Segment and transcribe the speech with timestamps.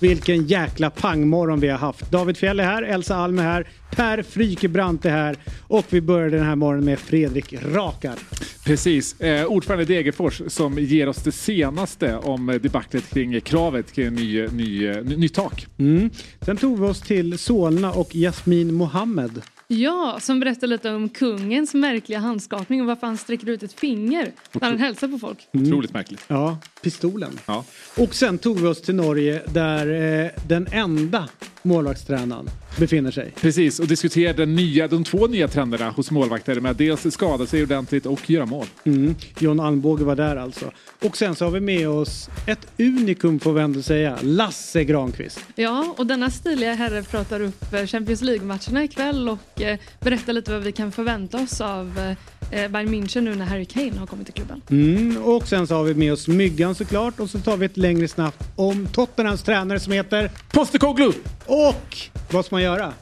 [0.00, 2.10] Vilken jäkla pangmorgon vi har haft.
[2.10, 5.36] David Fjell är här, Elsa Alm är här, Per Frykebrant är här
[5.68, 8.18] och vi börjar den här morgonen med Fredrik Rakar.
[8.64, 14.48] Precis, eh, ordförande Degerfors som ger oss det senaste om debaclet kring kravet kring ny,
[14.48, 15.66] ny, ny, ny tak.
[15.78, 16.10] Mm.
[16.40, 19.42] Sen tog vi oss till Solna och Jasmin Mohammed.
[19.70, 24.32] Ja, som berättar lite om kungens märkliga handskakning och varför han sträcker ut ett finger
[24.52, 25.48] när han hälsar på folk.
[25.52, 25.66] Mm.
[25.66, 26.24] Otroligt märkligt.
[26.28, 27.38] Ja, pistolen.
[27.46, 27.64] Ja.
[27.96, 29.86] Och sen tog vi oss till Norge där
[30.24, 31.28] eh, den enda
[31.62, 33.32] målvaktstränaren befinner sig.
[33.40, 37.46] Precis, och diskuterar den nya, de två nya trenderna hos målvakter med att dels skada
[37.46, 38.66] sig ordentligt och göra mål.
[38.84, 39.14] Mm.
[39.38, 40.72] John Almbåge var där alltså.
[41.02, 45.40] Och sen så har vi med oss ett unikum får vi ändå säga, Lasse Granqvist.
[45.54, 50.52] Ja, och denna stiliga herre pratar upp eh, Champions League-matcherna ikväll och eh, berättar lite
[50.52, 52.16] vad vi kan förvänta oss av eh,
[52.50, 54.62] Bayern München nu när Harry Kane har kommit till klubben.
[54.70, 55.22] Mm.
[55.22, 58.08] Och sen så har vi med oss Myggan såklart och så tar vi ett längre
[58.08, 61.12] snabbt om Tottenhams tränare som heter Postecoglou!
[61.46, 61.96] Och
[62.30, 62.92] vad ska man göra?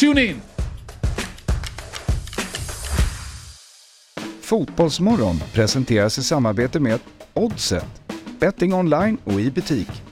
[0.00, 0.40] Tune in!
[4.40, 7.00] Fotbollsmorgon presenteras i samarbete med
[7.34, 8.02] Oddset,
[8.40, 10.05] betting online och i butik.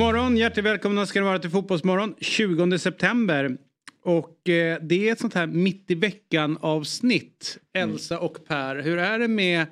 [0.00, 3.56] Morgon, hjärtligt välkomna ska ni vara till Fotbollsmorgon 20 september.
[4.04, 7.58] Och eh, det är ett sånt här mitt i veckan avsnitt.
[7.74, 9.66] Elsa och Per, hur är det med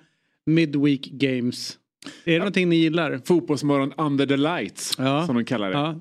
[0.47, 1.79] Midweek Games?
[2.25, 3.21] Är det någonting ni gillar?
[3.25, 5.27] Fotbollsmorgon under the lights Ja.
[5.27, 5.75] som de kallar det.
[5.77, 6.01] Ja.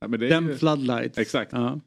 [0.00, 0.08] Ja.
[0.08, 0.56] men det Den ju...
[0.56, 1.18] floodlights.
[1.18, 1.52] Exakt.
[1.52, 1.80] Ja.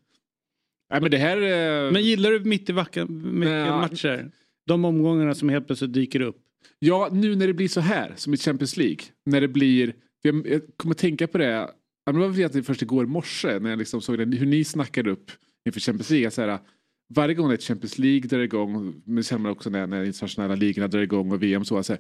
[0.92, 1.38] Nej, men det här...
[1.38, 3.78] eh, Men gillar du mitt i veckan Ja.
[3.78, 4.32] matcher?
[4.68, 6.38] De omgångarna som helt plötsligt dyker upp.
[6.80, 9.00] Ja, nu när det blir så här som i Champions League.
[9.26, 9.94] När det blir...
[10.24, 11.70] Jag kommer tänka på det.
[12.06, 15.32] Det var egentligen först igår morse när jag liksom såg det, hur ni snackade upp
[15.66, 16.32] inför Champions League.
[16.32, 16.60] Så här,
[17.10, 21.00] varje gång ett Champions League drar igång, men sen också när, när internationella ligorna drar
[21.02, 21.84] igång och VM så.
[21.84, 22.00] så här,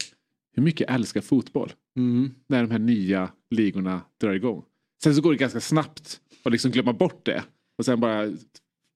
[0.53, 2.31] hur mycket jag älskar fotboll Mm.
[2.47, 4.63] när de här nya ligorna drar igång.
[5.03, 7.43] Sen så går det ganska snabbt att liksom glömma bort det.
[7.77, 8.31] Och sen bara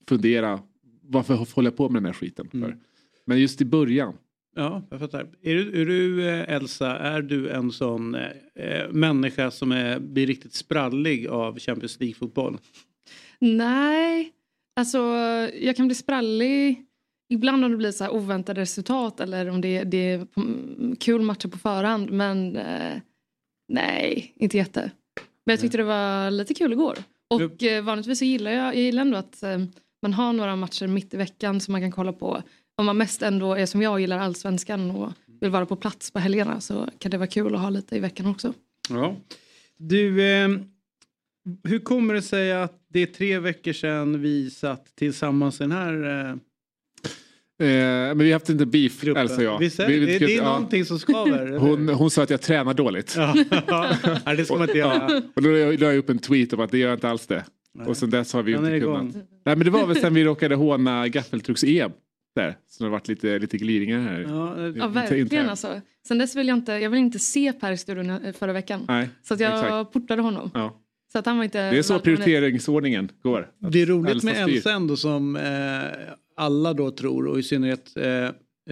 [0.09, 0.59] fundera,
[1.01, 2.49] varför håller jag på med den här skiten?
[2.49, 2.57] För?
[2.57, 2.79] Mm.
[3.25, 4.13] Men just i början.
[4.57, 5.27] Ja, jag fattar.
[5.41, 9.99] Är du, är du eh, Elsa, är du en sån eh, eh, människa som är,
[9.99, 12.57] blir riktigt sprallig av Champions League-fotboll?
[13.39, 14.31] Nej,
[14.75, 14.99] alltså
[15.53, 16.85] jag kan bli sprallig
[17.29, 21.47] ibland om det blir så oväntade resultat eller om det, det är mm, kul matcher
[21.47, 22.11] på förhand.
[22.11, 22.97] Men eh,
[23.67, 24.91] nej, inte jätte.
[25.45, 26.97] Men jag tyckte det var lite kul igår.
[27.29, 29.59] Och eh, vanligtvis så gillar jag, jag gillar ändå att eh,
[30.01, 32.43] man har några matcher mitt i veckan som man kan kolla på.
[32.77, 36.11] Om man mest ändå är som jag och gillar allsvenskan och vill vara på plats
[36.11, 38.53] på helgerna så kan det vara kul att ha lite i veckan också.
[38.89, 39.15] Ja.
[39.77, 40.49] Du, eh,
[41.63, 45.71] hur kommer det sig att det är tre veckor sedan vi satt tillsammans i den
[45.71, 46.35] här eh,
[47.59, 49.21] Eh, men vi har haft lite beef, gruppen?
[49.21, 49.59] Elsa och jag.
[49.59, 50.43] Visst är Vi- det, vi- det är ja.
[50.43, 51.57] någonting som skaver.
[51.57, 53.13] hon, hon sa att jag tränar dåligt.
[53.17, 53.33] Ja,
[54.25, 55.21] Nej, det ska man inte göra.
[55.35, 57.09] Och då la jag la jag upp en tweet om att det gör jag inte
[57.09, 57.45] alls det.
[57.85, 59.15] Och sen dess har vi ju inte kunnat.
[59.45, 61.91] Nej men det var väl sen vi råkade håna gaffeltrucks-EM.
[62.35, 62.57] Där.
[62.67, 64.19] Så det har varit lite, lite glidningar här.
[64.19, 65.81] Ja, eh, Ja, verkligen alltså.
[66.07, 68.85] Sen dess vill jag inte, jag vill inte se Per i studion eh, förra veckan.
[68.87, 69.93] Nej, Så att jag exakt.
[69.93, 70.51] portade honom.
[70.53, 70.81] Ja.
[71.11, 73.51] Så att han var inte Det är så prioriteringsordningen går.
[73.71, 74.37] Det är roligt med.
[74.49, 78.05] Elsa ändå som eh, alla då tror och i synnerhet eh,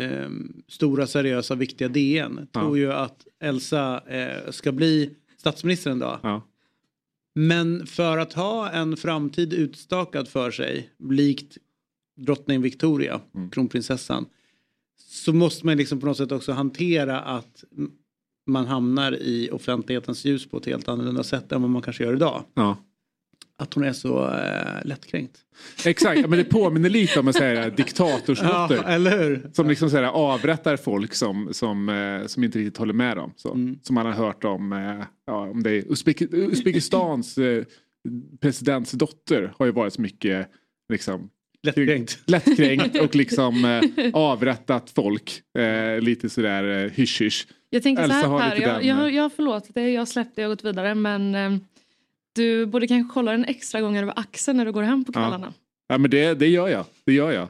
[0.04, 0.30] eh,
[0.68, 2.60] stora seriösa viktiga DN Ja.
[2.62, 6.20] tror ju att Elsa eh, ska bli statsminister en dag.
[6.24, 6.48] Ja.
[7.36, 11.58] Men för att ha en framtid utstakad för sig likt
[12.18, 13.50] drottning Victoria, Mm.
[13.50, 14.26] kronprinsessan,
[14.98, 17.64] så måste man liksom på något sätt också hantera att
[18.48, 22.14] man hamnar i offentlighetens ljus på ett helt annorlunda sätt än vad man kanske gör
[22.16, 22.44] idag.
[22.54, 22.78] Ja.
[23.58, 25.38] Att hon är så eh, lättkränkt.
[25.86, 27.34] Exakt, men det påminner lite om en
[27.76, 28.76] diktatorsdotter.
[28.76, 29.50] Ja, eller hur?
[29.54, 33.34] Som liksom så här avrättar folk som, som, eh, som inte riktigt håller med dem.
[33.36, 33.54] Så.
[33.54, 33.80] Mm.
[33.82, 37.64] Som man har hört om, eh, ja, om det är Uzbek- Uzbekistans eh,
[38.40, 40.50] presidents dotter har ju varit så mycket
[40.90, 41.30] liksom,
[41.64, 42.20] Lättkränkt.
[42.26, 45.42] lättkränkt och liksom eh, avrättat folk.
[45.58, 47.48] Eh, lite sådär eh, hysch-hysch.
[47.70, 49.94] Jag tänker Elsa så har här Per, jag, den, jag, eh, jag har förlåtit dig,
[49.94, 51.52] jag har släppt dig och gått vidare men eh,
[52.36, 55.22] du borde kanske kolla en extra gång över axeln när du går hem på Ja.
[55.22, 55.54] kvällarna.
[55.88, 56.86] Ja men det, det gör jag.
[57.06, 57.48] Det gör jag.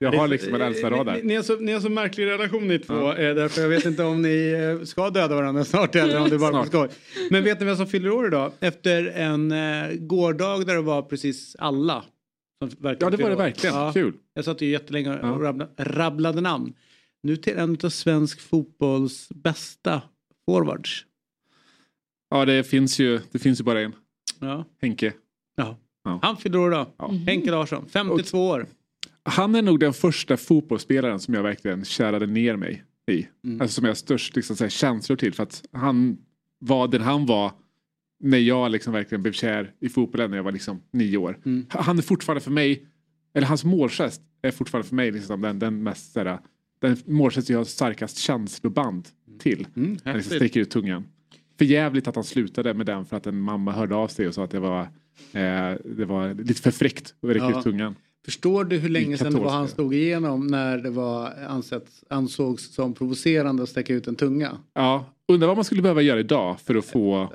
[0.00, 1.20] Jag har liksom en Ni, Elsa-radar.
[1.22, 3.12] ni, har så, ni har så märklig relation ni två.
[3.12, 6.34] Eh, därför jag vet inte om ni eh, ska döda varandra snart eller om det
[6.34, 6.88] är bara skoj.
[7.30, 8.52] Men vet ni vem som fyller år idag?
[8.60, 12.04] Efter en eh, gårdag där det var precis alla.
[12.58, 13.74] Som Ja det var det verkligen.
[13.76, 14.14] Ja, Kul.
[14.34, 15.48] jag satt ju jättelänge och Ja.
[15.48, 16.74] rabblade, rabblade namn.
[17.22, 20.02] Nu till en av svensk fotbolls bästa
[20.46, 21.04] forwards.
[22.30, 23.92] Ja, det finns ju, det finns ju bara en.
[24.40, 24.64] Ja.
[24.82, 25.12] Henke.
[25.56, 25.78] Ja.
[26.04, 26.18] Ja.
[26.22, 26.86] Han fyller år idag.
[26.98, 27.08] Ja.
[27.26, 28.66] Henke Larsson, 52 år.
[29.22, 33.26] Han är nog den första fotbollsspelaren som jag verkligen kärade ner mig i.
[33.44, 33.60] Mm.
[33.60, 35.34] Alltså som jag har störst liksom, så här, känslor till.
[35.34, 36.18] För att han
[36.58, 37.52] var den han var
[38.20, 41.38] när jag liksom verkligen blev kär i fotbollen när jag var liksom nio år.
[41.44, 41.66] Mm.
[41.68, 42.86] Han är fortfarande för mig,
[43.34, 46.38] eller hans målgest är fortfarande för mig liksom den, den mest så här,
[46.80, 49.66] den målgest jag har starkast känsloband till.
[49.76, 51.04] Mm, Han liksom sticker ut tungan.
[51.58, 54.34] För jävligt att han slutade med den för att en mamma hörde av sig och
[54.34, 54.80] sa att det var,
[55.32, 57.58] eh, det var lite för fräckt att räcka Ja.
[57.58, 57.94] ut tungan.
[58.24, 62.74] Förstår du hur länge sedan det var han stod igenom när det var ansett, ansågs
[62.74, 64.58] som provocerande att sträcka ut en tunga?
[64.74, 67.32] Ja, undrar vad man skulle behöva göra idag för att få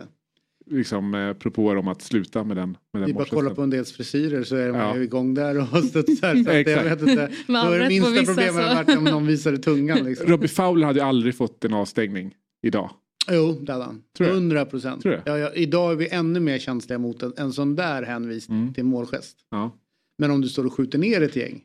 [0.65, 3.42] liksom, eh, propåer om att sluta med den, med Det den är bara att kolla
[3.42, 3.56] målgesten.
[3.56, 4.95] på en dels frisyrer så är man Ja.
[4.98, 6.44] ju igång där och studsar.
[6.44, 7.31] Så att jag vet inte.
[7.48, 9.98] Då all är det rätt på minsta problemet varit om någon visade tungan.
[10.06, 10.27] Liksom.
[10.27, 12.89] Robbie Fowler hade ju aldrig fått en avstängning idag.
[13.31, 14.01] Jo, det hade han.
[14.18, 14.36] Tror jag.
[14.36, 15.06] 100 procent.
[15.06, 18.74] Ja, ja, idag är vi ännu mer känsliga mot en, en sån där hänvisning Mm.
[18.74, 19.38] till målgest.
[19.51, 19.71] Ja.
[20.18, 21.62] Men om du står och skjuter ner ett gäng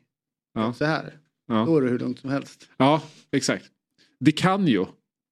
[0.53, 0.73] Ja.
[0.73, 1.13] så här,
[1.47, 1.65] Ja.
[1.67, 2.67] då är det hur lugnt som helst.
[2.77, 3.01] ja,
[3.31, 3.65] exakt.
[4.19, 4.85] Det kan ju.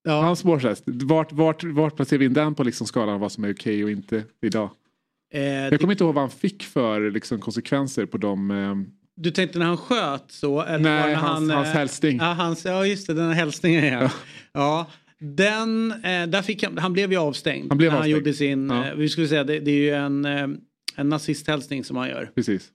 [0.07, 0.83] Ja, Hans målgest.
[0.85, 3.91] Vart, vart, vart placerar vi in den på liksom skalan vad som är okej och
[3.91, 4.69] inte idag?
[5.33, 8.51] eh, Jag kommer inte ihåg vad han fick för liksom, konsekvenser på de...
[8.51, 8.75] Eh,
[9.15, 10.61] Du tänkte när han sköt så?
[10.61, 12.17] Eller nej, när hans, han, hans eh, hälsning.
[12.17, 14.11] Ja, hans, ja just det, den här hälsningen ja.
[14.53, 14.87] ja.
[15.19, 17.65] Den, eh, där fick han, han blev ju avstängd.
[17.71, 18.13] Han blev när avstängd.
[18.13, 18.87] Han gjorde sin, Ja.
[18.87, 20.25] eh, vi skulle säga det, det är ju en,
[20.95, 22.31] en nazisthälsning som han gör.
[22.35, 22.69] Precis.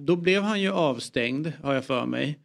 [0.00, 2.38] Då blev han ju avstängd har jag för mig.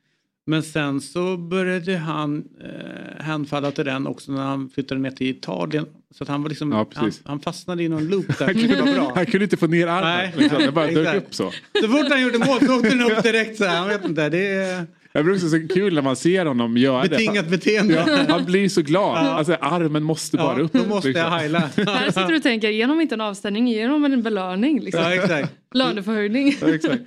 [0.45, 5.27] Men sen så började han eh, hänfalla till den också när han flyttade ner till
[5.27, 5.85] Italien.
[6.17, 8.45] Så att han var liksom, Ja, han, han fastnade i någon loop där.
[8.45, 9.11] Han kunde, bra.
[9.15, 10.17] han kunde inte få ner armen.
[10.17, 10.33] Nej.
[10.37, 10.59] Liksom.
[10.61, 11.51] Det bara dök upp så.
[11.81, 13.77] Så fort han gjorde mål så åkte den upp direkt så här.
[13.77, 17.01] Han vet inte, det är Det blir också så kul när man ser honom göra
[17.07, 17.51] betingat det.
[17.51, 17.93] beteende.
[18.07, 19.25] Ja, han blir så glad.
[19.25, 19.29] Ja.
[19.31, 20.73] Alltså, armen måste bara Ja, upp.
[20.73, 21.23] då måste liksom.
[21.31, 21.59] jag heila.
[21.59, 24.79] Här sitter du och tänker, ge dem inte en avstängning, ge dem en belöning.
[24.79, 25.03] Liksom.
[25.03, 25.53] Ja, exakt.
[25.73, 26.55] Löneförhöjning.
[26.61, 27.01] Ja, exakt.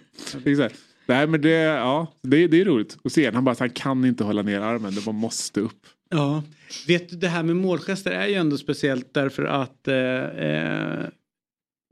[0.44, 0.74] exakt.
[1.06, 3.30] Nej, men det, ja, det, det är roligt att se.
[3.30, 4.94] Han bara han kan inte hålla ner armen.
[4.94, 5.86] Det bara måste upp.
[6.10, 6.42] Ja,
[6.86, 11.06] vet du det här med målgester är ju ändå speciellt därför att eh, eh,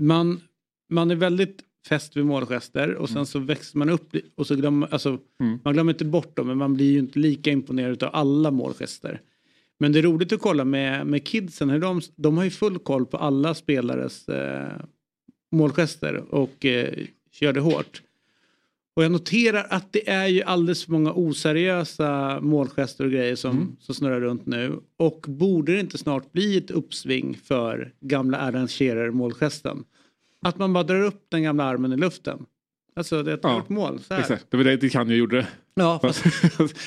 [0.03, 0.41] man,
[0.91, 4.89] man är väldigt fäst vid målgester och sen så växer man upp och så glömmer,
[4.93, 5.59] alltså, Mm.
[5.65, 9.21] man glömmer inte bort dem men man blir ju inte lika imponerad av alla målgester.
[9.79, 12.79] Men det är roligt att kolla med, med kidsen, hur de, de har ju full
[12.79, 14.73] koll på alla spelares eh,
[15.53, 16.95] målgester och eh,
[17.33, 18.03] kör det hårt.
[18.97, 23.51] Och jag noterar att det är ju alldeles för många oseriösa målgester och grejer som,
[23.51, 23.77] Mm.
[23.81, 24.79] som snurrar runt nu.
[24.97, 29.85] Och borde det inte snart bli ett uppsving för gamla Scherer målgesten?
[30.43, 32.47] Att man bara drar upp den gamla armen i luften.
[32.97, 34.01] Alltså det är ett Ja, hårt mål.
[34.01, 34.21] Så här.
[34.21, 34.47] Exakt.
[34.51, 35.47] Det var det kan jag gjorde.
[35.75, 36.23] Ja, fast,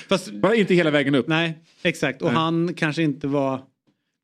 [0.09, 1.27] fast, inte hela vägen upp.
[1.27, 2.21] nej, exakt.
[2.21, 2.35] Och Nej.
[2.35, 3.61] han kanske inte var...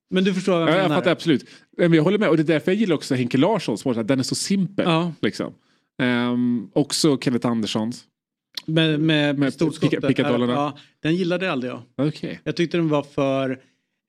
[0.09, 0.95] Men du förstår vad jag Ja, jag menar?
[0.95, 1.49] fattar absolut.
[1.77, 2.29] Men jag håller med.
[2.29, 4.07] Och det är därför jag gillar också Henke Larssons mål.
[4.07, 4.85] Den är så simpel.
[4.87, 5.53] Ja, Liksom.
[6.01, 8.03] Ehm, också Kenneth Anderssons.
[8.65, 10.07] med, med, Med storskottet.
[10.07, 10.53] pickadollerna.
[10.53, 11.81] Ja, den gillade aldrig jag.
[12.07, 12.39] Okej.
[12.43, 13.59] Jag tyckte den var för...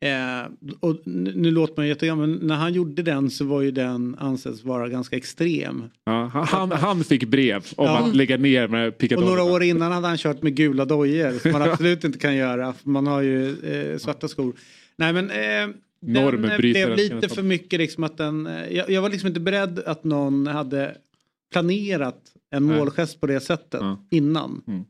[0.05, 0.51] Eh,
[0.81, 4.65] och nu låter man jättegammal men när han gjorde den så var ju den anses
[4.65, 5.83] vara ganska extrem.
[6.05, 7.99] Ja, han- han, fick brev om Ja.
[7.99, 9.37] att lägga ner med Och pickadollerna.
[9.37, 12.73] några år innan hade han kört med gula dojor som man absolut inte kan göra
[12.73, 14.55] för man har ju eh, svarta skor.
[14.97, 18.47] Nej men eh, den eh, blev lite för mycket liksom att den...
[18.47, 20.97] Eh, jag, jag var liksom inte beredd att någon hade
[21.55, 22.79] planerat en Nej.
[22.79, 24.07] målgest på det sättet Ja.
[24.11, 24.63] innan.
[24.67, 24.85] Mm.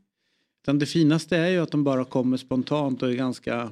[0.63, 3.71] Utan det finaste är ju att de bara kommer spontant och är ganska...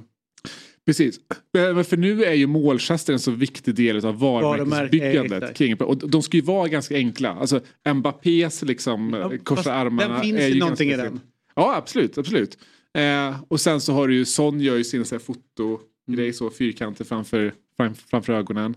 [0.86, 1.20] Precis.
[1.52, 5.56] Men för nu är ju målgesten en så viktig del av varumärkesbyggandet.
[5.56, 7.30] kring, och de ska ju vara ganska enkla.
[7.30, 7.60] Alltså
[7.94, 10.12] Mbappés liksom Ja, ja, korsa armarna.
[10.12, 11.20] Den finns är ju någonting i den.
[11.54, 12.58] Ja absolut, absolut.
[12.98, 16.50] Eh, och sen så har du ju Son gör ju sin så här fotogrej så
[16.50, 18.74] fyrkanter framför, fram, framför ögonen.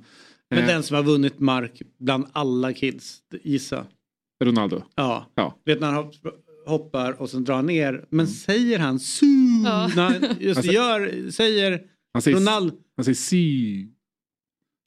[0.49, 3.85] Men Eh, den som har vunnit mark bland alla kids, gissa.
[4.43, 4.81] Ronaldo.
[4.95, 5.31] Ja.
[5.35, 5.61] Ja.
[5.65, 6.15] Vet när han hopp-
[6.65, 8.05] hoppar och sen drar ner.
[8.09, 9.25] Men säger han su?
[9.65, 9.89] Ja.
[9.95, 11.81] Han just Alltså- gör, säger
[12.13, 12.75] Han säger, Ronaldo.
[12.97, 13.91] han säger si.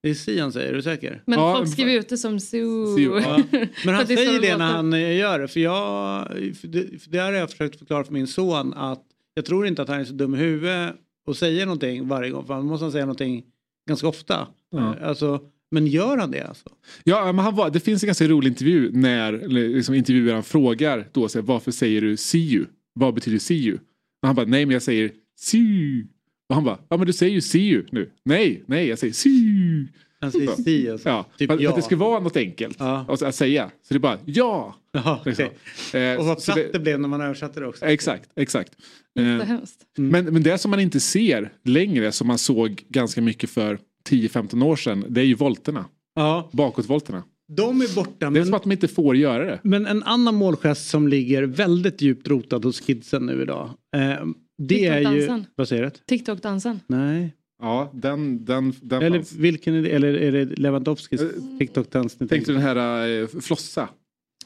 [0.02, 1.22] Det är si han säger, är du säker?
[1.26, 2.96] Men Ja, folk skriver ut det som zoo.
[2.96, 3.42] Zoo, Ja.
[3.84, 5.48] Men han säger det när han eh, gör det.
[5.48, 6.26] För jag,
[6.60, 9.82] för det, för det har jag försökt förklara för min son att jag tror inte
[9.82, 10.94] att han är så dum i huvudet
[11.26, 12.46] och säger någonting varje gång.
[12.46, 13.44] För han måste säga någonting
[13.88, 14.48] ganska ofta.
[14.70, 14.96] Ja.
[15.02, 15.40] Alltså,
[15.70, 16.68] men gör han det alltså?
[17.04, 21.28] Ja, men han var, det finns en ganska rolig intervju när liksom intervjuaren frågar då
[21.28, 22.64] så här, varför säger du see you?
[22.94, 23.74] Vad betyder see you?
[24.22, 26.06] Och han bara nej men jag säger see you.
[26.48, 28.10] Och han bara ja men du säger ju see you nu.
[28.24, 29.86] Nej, nej jag säger see you.
[30.20, 30.56] Han säger Ja.
[30.56, 31.08] si alltså.
[31.08, 31.70] Ja, Typ för, att- för ja.
[31.70, 33.04] att det ska vara något enkelt Ja.
[33.08, 33.70] att, att säga.
[33.82, 34.76] Så det är bara ja.
[34.92, 35.46] Ja, Liksom.
[35.92, 36.02] okej.
[36.12, 37.84] Eh, Och vad platt det blev när man översatte det också.
[37.84, 38.72] Exakt, exakt.
[39.14, 39.76] Det Eh, hemskt.
[39.98, 43.78] men, men det som man inte ser längre som man såg ganska mycket för
[44.10, 45.84] 10-15 år sedan det är ju volterna.
[46.14, 47.22] Ja, Bakåtvolterna.
[47.48, 48.12] de är borta.
[48.18, 49.60] Det är Men, som att de inte får göra det.
[49.62, 53.70] men en annan målgest som ligger väldigt djupt rotad hos kidsen nu idag.
[53.96, 54.26] Eh,
[54.58, 55.44] det är ju...
[55.54, 55.90] Vad säger du?
[56.06, 56.80] TikTok-dansen.
[56.86, 57.34] Nej.
[57.62, 59.32] Ja, den, den, den Eller fanns.
[59.32, 59.90] vilken är det?
[59.90, 61.20] Eller är det Lewandowskis
[61.58, 62.20] TikTok-dans?
[62.20, 63.88] ni Tänkte du den här eh, flossa?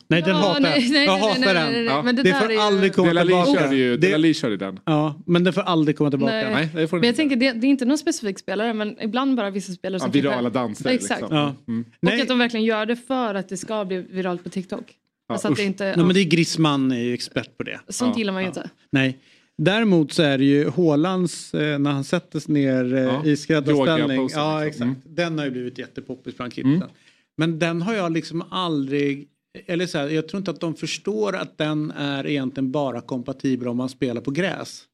[0.09, 0.92] Nej, den Ja, hatar nej, jag.
[0.92, 1.85] nej, Jag hatar nej, den.
[1.85, 2.02] Ja.
[2.02, 3.61] Men det, får ju- aldrig komma Delali tillbaka.
[3.61, 4.80] körde ju, Det- Delali körde den.
[4.85, 6.32] Ja, men den får aldrig komma tillbaka.
[6.32, 6.50] Nej.
[6.54, 7.16] Nej, det får den Men jag inte.
[7.16, 10.11] tänker det, det är inte någon specifik spelare men ibland bara vissa spelare ja, som
[10.11, 10.90] virala kanske- danser.
[10.90, 11.21] Exakt.
[11.21, 11.37] Liksom.
[11.37, 11.54] Ja.
[11.68, 11.80] Mm.
[11.80, 12.21] Och Nej.
[12.23, 14.85] att de verkligen gör det för att det ska bli viralt på TikTok.
[15.28, 17.80] Ja, alltså att det inte, Nej, men det är Griezmann är ju expert på det.
[17.88, 18.49] Sånt Ja, gillar man ju ja.
[18.49, 18.71] inte.
[18.92, 19.18] Nej.
[19.59, 23.25] Däremot så är det ju Hålands eh, när han sätter sig ner eh, Ja.
[23.25, 24.28] i skräddarställning.
[24.35, 24.90] Ja liksom.
[24.90, 25.00] exakt.
[25.16, 26.75] Den har ju blivit jättepoppis bland kidsen.
[26.75, 26.88] Mm.
[27.37, 29.28] Men den har jag liksom aldrig
[29.66, 33.68] eller så här, jag tror inte att de förstår att den är egentligen bara kompatibel
[33.68, 34.85] om man spelar på gräs.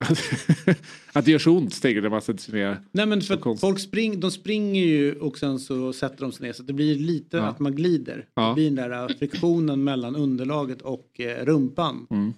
[1.12, 2.80] att det gör så ont, tänker när man sätter sig ner.
[2.92, 6.52] Nej men för folk spring, de springer ju och sen så sätter de sig ner
[6.52, 7.42] så det blir lite Ja.
[7.42, 8.26] att man glider.
[8.34, 8.48] Ja.
[8.48, 12.06] Det blir den där friktionen mellan underlaget och eh, rumpan.
[12.10, 12.32] Mm.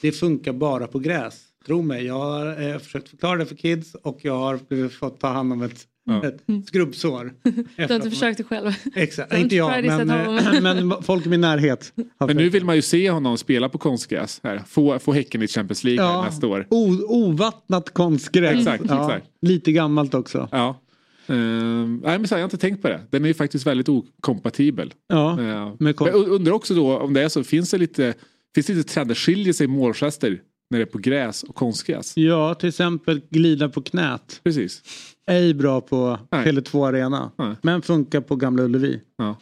[0.00, 1.42] Det funkar bara på gräs.
[1.66, 5.20] Tro mig, jag har eh, försökt förklara det för kids och jag har blivit, fått
[5.20, 6.26] ta hand om ett, Ja.
[6.28, 7.32] ett skrubbsår.
[7.76, 8.72] Du har inte försökt det själv.
[8.94, 11.92] Exakt, inte jag men, eh, men folk i min närhet.
[12.18, 14.40] har Men nu vill man ju se honom spela på konstgräs.
[14.42, 14.62] Här.
[14.66, 16.24] Få, få Häcken i Champions League Ja.
[16.24, 16.66] nästa år.
[16.70, 18.58] O, ovattnat konstgräs.
[18.58, 19.26] Exakt, ja, exakt.
[19.42, 20.48] Lite gammalt också.
[20.52, 20.80] Ja.
[21.26, 23.00] Ehm, nej men så, här, jag har inte tänkt på det.
[23.10, 24.94] Den är ju faktiskt väldigt okompatibel.
[25.08, 27.78] Ja, Uh, med kon- men jag undrar också då om det är så, finns det
[27.78, 28.14] lite,
[28.54, 30.40] finns det lite trender, skiljer sig målgester
[30.72, 32.16] när det är på gräs och konstgräs?
[32.16, 34.40] ja, till exempel glida på knät.
[34.44, 34.82] Precis.
[35.26, 36.46] Ej bra på Nej.
[36.46, 37.30] Tele2 Arena.
[37.38, 37.54] Nej.
[37.62, 39.00] Men funkar på Gamla Ullevi.
[39.18, 39.36] Ja.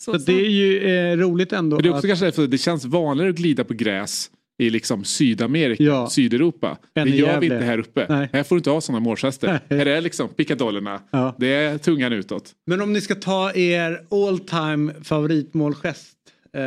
[0.00, 1.76] Så, Så det är ju eh, roligt ändå.
[1.76, 4.70] Men det är också att, kanske därför det känns vanligare att glida på gräs i
[4.70, 6.10] liksom Sydamerika, Ja.
[6.10, 6.78] Sydeuropa.
[6.94, 7.54] Än det gör vi Gävle.
[7.54, 8.06] inte här uppe.
[8.08, 8.28] Nej.
[8.32, 9.60] Här får du inte ha sådana målgester.
[9.70, 11.00] Här är liksom pickadollerna.
[11.10, 11.34] ja.
[11.38, 12.52] Det är tungan utåt.
[12.66, 16.14] Men om ni ska ta er all time favoritmålgest.
[16.56, 16.62] Eh,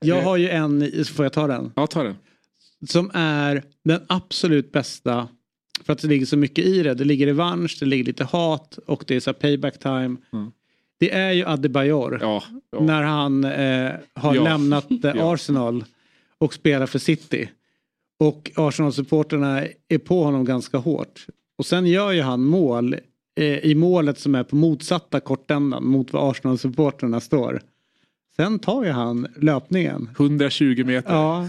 [0.00, 0.24] jag Eh.
[0.24, 1.72] har ju en, så får jag ta den.
[1.76, 2.14] Ja, ta den.
[2.88, 5.28] Som är den absolut bästa.
[5.84, 6.94] För att det ligger så mycket i det.
[6.94, 10.16] Det ligger revansch, det ligger lite hat och det är så payback time.
[10.32, 10.50] Mm.
[10.98, 12.18] Det är ju Adebayor.
[12.20, 12.42] Ja.
[12.70, 12.80] ja.
[12.80, 14.44] När han eh, har Ja.
[14.44, 15.14] lämnat eh.
[15.26, 15.84] Arsenal
[16.38, 17.48] och spelar för City.
[18.18, 21.26] Och Arsenal-supporterna är på honom ganska hårt.
[21.58, 22.94] Och sen gör ju han mål
[23.40, 27.60] eh, i målet som är på motsatta kortändan mot var Arsenal-supporterna står.
[28.36, 30.10] Sen tar ju han löpningen.
[30.16, 31.12] 120 meter.
[31.14, 31.48] Ja.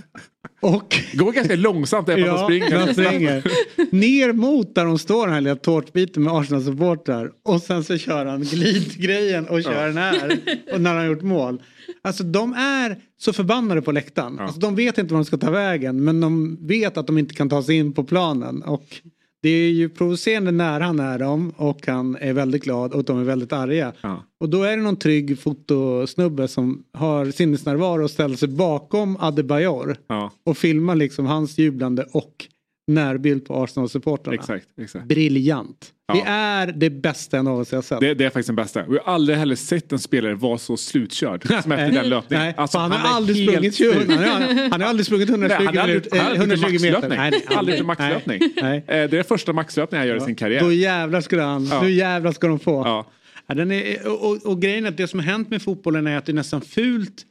[0.62, 2.86] Och går ganska långsamt även man springer.
[2.86, 3.44] man springer.
[3.92, 7.32] Ner mot där de står den här lilla tårtbiten med Arsenal-supportrar.
[7.44, 10.40] Och sen så kör han glidgrejen och kör den här.
[10.74, 11.62] Och när han har gjort mål.
[12.02, 14.36] Alltså de är så förbannade på läktaren.
[14.38, 14.44] Ja.
[14.44, 16.04] Alltså, de vet inte var de ska ta vägen.
[16.04, 18.62] Men de vet att de inte kan ta sig in på planen.
[18.62, 19.02] Och
[19.48, 21.54] det är ju provocerande när han är dem.
[21.58, 23.94] Och han är väldigt glad och de är väldigt arga.
[24.02, 24.24] Ja.
[24.40, 29.98] Och då är det någon trygg fotosnubbe som har sinnesnärvaro och ställer sig bakom Adebayor
[30.08, 32.46] Ja, och filmar liksom hans jublande och
[32.88, 34.34] närbild på Arsenal-supportrarna.
[34.36, 34.68] exakt.
[34.82, 35.06] exakt.
[35.06, 35.94] Briljant.
[36.08, 36.14] Ja.
[36.14, 38.00] Det är det bästa jag någonsin har sett.
[38.00, 38.84] Det, det är faktiskt den bästa.
[38.86, 42.46] Och jag har aldrig heller sett en spelare vara så slutkörd som efter den löpningen.
[42.46, 44.10] Nej, Alltså, han, är har aldrig sprungit 20, slut.
[44.12, 47.10] han, har, han har aldrig sprungit 120 Nej, han aldrig- han eh, 120 meter.
[47.10, 48.42] Nej, nej, Aldrig maxlöpning.
[48.62, 48.78] Nej.
[48.88, 50.60] Eh, Det är första maxlöpningen han gör i sin karriär.
[50.62, 51.82] Då jävlar ska han, Ja.
[51.82, 52.82] nu jävlar ska de få.
[52.86, 53.08] Ja.
[53.48, 56.08] Ja, den är, och, och, och grejen är att det som har hänt med fotbollen
[56.08, 57.26] är att det är nästan fult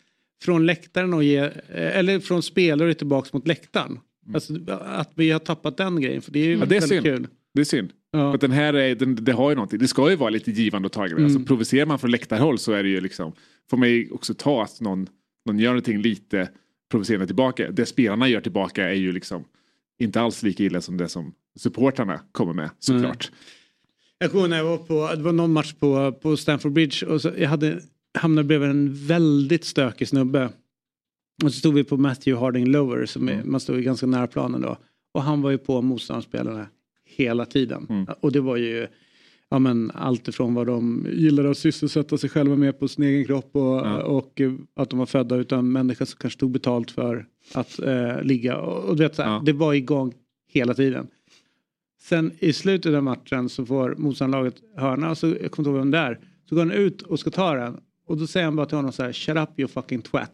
[0.45, 3.99] från läktaren och ge, eh, eller från spelare tillbaks mot läktaren.
[4.35, 4.54] Alltså,
[4.85, 6.61] att vi har tappat den grejen för det är ju Mm.
[6.61, 7.16] Ja, det är väldigt synd.
[7.16, 7.28] kul.
[7.54, 7.92] Det är synd.
[8.11, 8.33] Ja.
[8.33, 9.78] För den här är, den, det har ju någonting.
[9.78, 11.16] Det ska ju vara lite givande och tagande.
[11.16, 11.25] Mm.
[11.25, 13.33] Alltså, provocerar man från läktarhåll så är det ju liksom,
[13.71, 15.09] får man ju också ta att någon,
[15.47, 16.49] någon gör någonting lite
[16.90, 17.71] provocerande tillbaka.
[17.71, 19.45] Det spelarna gör tillbaka är ju liksom
[19.99, 23.30] inte alls lika illa som det som supportrarna kommer med såklart.
[24.18, 27.23] Jag kommer när jag var på, det var någon match på, på Stamford Bridge och
[27.23, 27.80] så jag hade
[28.18, 30.50] hamnade bredvid en väldigt stökig snubbe.
[31.45, 33.50] Och så stod vi på Matthew Harding Lower, som är, Mm.
[33.50, 34.76] man stod ju ganska nära planen då.
[35.14, 36.66] Och han var ju på motståndarspelarna
[37.05, 37.87] hela tiden.
[37.88, 38.07] Mm.
[38.21, 38.87] Och det var ju
[39.50, 43.25] ja, men, allt ifrån vad de gillade att sysselsätta sig själva med på sin egen
[43.25, 44.02] kropp och, Ja.
[44.02, 48.23] och eh, att de var födda utan människor som kanske tog betalt för att eh,
[48.23, 48.57] ligga.
[48.57, 49.43] Och, och du vet, så här, Ja.
[49.45, 50.12] Det var igång
[50.52, 51.07] hela tiden.
[52.02, 55.78] Sen i slutet av matchen så får motståndarlaget hörna och så, jag kommer inte ihåg
[55.78, 56.19] vem det är.
[56.49, 57.81] Så går han ut och ska ta den.
[58.07, 60.33] Och då säger han bara till honom så här, shut up you fucking twat.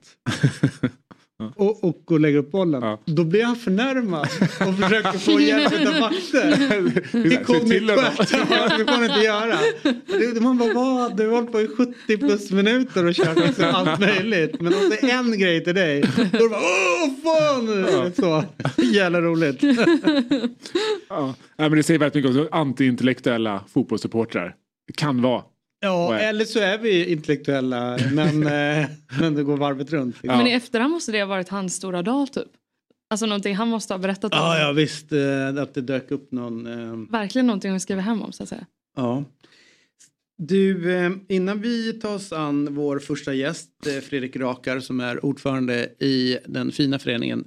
[1.57, 2.83] och, och och lägger upp bollen.
[2.83, 2.99] Ja.
[3.05, 4.29] Då blir han förnärmad
[4.61, 6.69] och försöker få hjälp av vakter.
[7.47, 8.12] Honom.
[8.17, 8.79] skönt.
[8.79, 9.59] Det får man inte göra.
[10.07, 11.17] Det, man bara vad?
[11.17, 14.61] Du har hållit på i 70 plus minuter och kört liksom allt möjligt.
[14.61, 16.00] Men om det är en grej till dig.
[16.00, 18.12] Då är det bara åh fan.
[18.17, 18.45] Så.
[18.83, 19.62] Jävla roligt.
[21.09, 21.35] Ja.
[21.57, 24.55] Men det säger väldigt mycket om antiintellektuella fotbollssupportrar.
[24.87, 25.43] Det kan vara.
[25.84, 26.24] Ja, Nej.
[26.26, 28.46] eller så är vi intellektuella men,
[28.82, 28.86] eh,
[29.20, 30.16] men det går varvet runt.
[30.22, 30.36] Ja.
[30.36, 32.48] Men i efterhand måste det ha varit hans stora dag typ.
[33.10, 34.38] Alltså någonting han måste ha berättat om.
[34.38, 36.66] Ja, ja visst eh, att det dök upp någon.
[36.66, 38.66] Eh, Verkligen någonting att skriva hem om så att säga.
[38.96, 39.24] ja.
[40.38, 43.70] Du, innan vi tar oss an vår första gäst,
[44.02, 47.44] Fredrik Rakar som är ordförande i den fina föreningen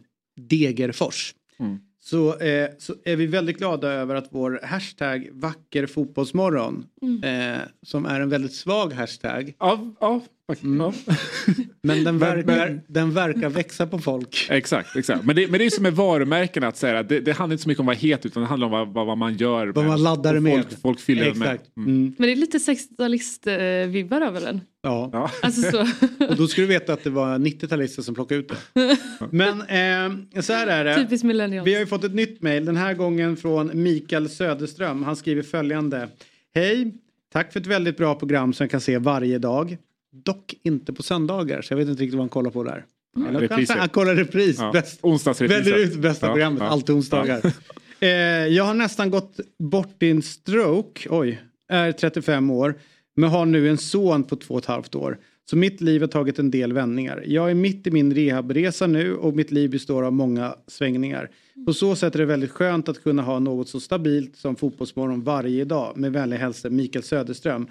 [0.49, 1.35] Degerfors.
[1.59, 1.77] Mm.
[2.05, 6.85] Så, eh, så är vi väldigt glada över att vår hashtag vacker fotbollsmorgon,
[7.23, 10.21] eh, som är en väldigt svag hashtag, Ja, ja.
[10.63, 10.79] Mm.
[10.79, 10.93] ja.
[11.81, 14.47] men den Men- verkar, men- den verkar växa på folk.
[14.49, 15.25] Exakt, exakt.
[15.25, 17.63] Men det, men det är som med varumärkena att säga att det, det handlar inte
[17.63, 19.67] så mycket om vara het utan det handlar om vad, vad, vad man gör.
[19.67, 20.53] Vad man laddar och med.
[20.53, 21.53] Folk, folk fyller det med.
[21.53, 21.77] Exakt.
[21.77, 21.89] Mm.
[21.89, 22.15] Mm.
[22.17, 24.61] Men det är lite 60-talist-vibbar över den.
[24.83, 25.09] Ja.
[25.13, 25.31] Ja.
[25.41, 25.81] Alltså så.
[26.29, 28.97] Och då ska du veta att det var 90-talister som plockade ut det.
[29.31, 30.95] Men eh, så här är det.
[30.95, 31.67] Typiskt millennials.
[31.67, 35.03] Vi har ju fått ett nytt mejl, den här gången från Mikael Söderström.
[35.03, 36.09] Han skriver följande.
[36.55, 36.93] Hej,
[37.33, 39.77] tack för ett väldigt bra program som jag kan se varje dag.
[40.23, 42.85] Dock inte på söndagar, så jag vet inte riktigt vad han kollar på där.
[43.17, 43.55] Eller repriser.
[43.55, 44.57] kanske han kollar repris.
[44.59, 44.71] Ja.
[44.71, 45.41] Bäst.
[45.41, 46.67] Väljer ut bästa Ja, programmet, ja.
[46.67, 47.41] alltid onsdagar.
[47.99, 48.09] eh,
[48.47, 52.75] jag har nästan gått bort i en stroke, oj, är 35 år,
[53.15, 55.17] men har nu en son på två och ett halvt år.
[55.49, 57.23] Så mitt liv har tagit en del vändningar.
[57.25, 61.29] Jag är mitt i min rehabresa nu och mitt liv består av många svängningar.
[61.65, 65.23] På så sätt är det väldigt skönt att kunna ha något så stabilt som Fotbollsmorgon
[65.23, 65.97] varje dag.
[65.97, 67.67] Med vänlig hälsning Mikael Söderström.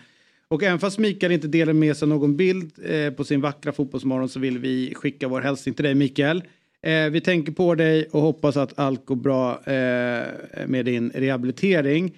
[0.49, 4.29] Och även fast Mikael inte delar med sig någon bild eh, på sin vackra Fotbollsmorgon
[4.29, 6.43] så vill vi skicka vår hälsning till dig Mikael.
[6.83, 10.27] Eh, vi tänker på dig och hoppas att allt går bra eh,
[10.67, 12.13] med din rehabilitering.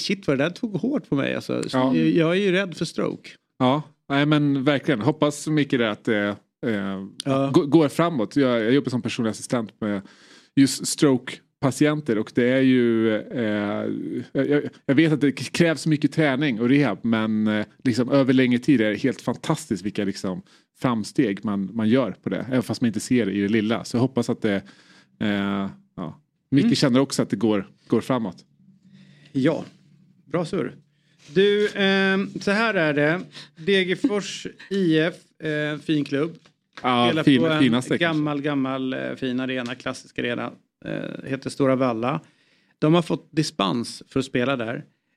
[0.00, 1.62] Shit vad det där tog hårt på mig alltså.
[1.72, 1.94] Ja.
[1.96, 3.30] Jag är ju rädd för stroke.
[3.58, 5.00] Ja, nej men verkligen.
[5.00, 5.48] Hoppas
[5.78, 6.36] det att det
[6.66, 7.50] eh, Ja.
[7.54, 8.36] gå- går framåt.
[8.36, 10.00] Jag, jag jobbar som personlig assistent med
[10.56, 10.86] just
[11.60, 13.14] stroke-patienter och det är ju...
[13.16, 13.84] Eh,
[14.32, 18.58] jag, jag vet att det krävs mycket träning och rehab men eh, liksom, över längre
[18.58, 20.42] tid är det helt fantastiskt vilka liksom,
[20.80, 22.46] framsteg man, man gör på det.
[22.48, 23.84] Även fast man inte ser det i det lilla.
[23.84, 24.62] Så jag hoppas att det...
[25.20, 26.20] Eh, ja.
[26.50, 26.74] Micke Mm.
[26.76, 28.44] känner också att det går, går framåt.
[29.32, 29.64] Ja,
[30.24, 30.74] bra surr.
[31.34, 33.20] Du, ehm, så här är det.
[33.56, 36.36] Degerfors IF, eh, fin klubb.
[36.82, 37.98] Ja, Spelar fin, på en kanske.
[37.98, 40.52] gammal, gammal eh, fin arena, klassisk arena.
[40.86, 42.20] Eh, heter Stora Valla.
[42.78, 44.74] De har fått dispens för att spela där.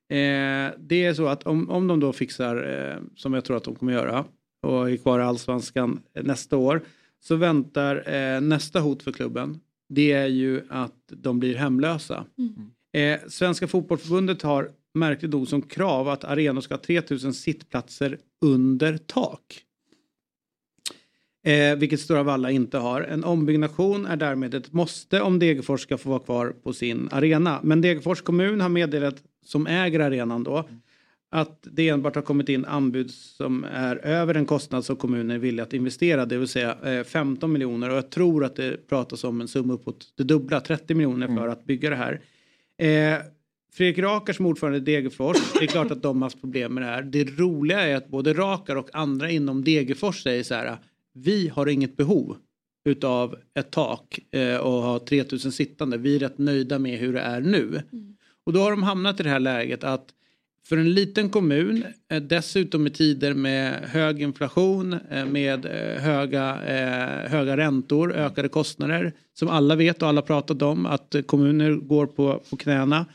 [0.10, 3.63] Eh, det är så att om, om de då fixar, eh, som jag tror att
[3.63, 4.25] de kommer göra,
[4.62, 6.82] och är kvar i allsvenskan nästa år,
[7.19, 9.60] så väntar nästa hot för klubben.
[9.89, 12.25] Det är ju att de blir hemlösa.
[12.93, 18.97] Eh, Svenska fotbollförbundet har märkligt nog som krav att arenor ska ha 3000 sittplatser under
[18.97, 19.63] tak.
[21.43, 23.02] Eh, vilket Stora Valla inte har.
[23.02, 27.60] En ombyggnation är därmed ett måste om Degerfors ska få vara kvar på sin arena.
[27.63, 30.69] Men Degerfors kommun har meddelat, som äger arenan då,
[31.32, 35.38] att det enbart har kommit in anbud som är över den kostnad som kommunen är
[35.38, 37.89] villig att investera, det vill säga eh, 15 miljoner.
[37.89, 41.47] Och jag tror att det pratas om en summa uppåt det dubbla, 30 miljoner för
[41.47, 42.21] att bygga det här.
[42.78, 43.19] Eh,
[43.73, 46.84] Fredrik Rakar som ordförande i Degerfors, det är klart att de har haft problem med
[46.84, 47.02] det här.
[47.02, 50.78] Det roliga är att både Rakar och andra inom Degerfors säger så här,
[51.13, 52.38] vi har inget behov
[52.86, 55.98] utav ett tak eh, och ha 3000 sittande.
[55.98, 57.82] Vi är rätt nöjda med hur det är nu.
[58.45, 60.13] Och då har de hamnat i det här läget att
[60.65, 66.63] för en liten kommun, eh, dessutom i tider med hög inflation, eh, med eh, höga,
[66.63, 72.08] eh, höga räntor, ökade kostnader, som alla vet och alla pratat om, att kommuner går
[72.08, 73.06] på, på knäna.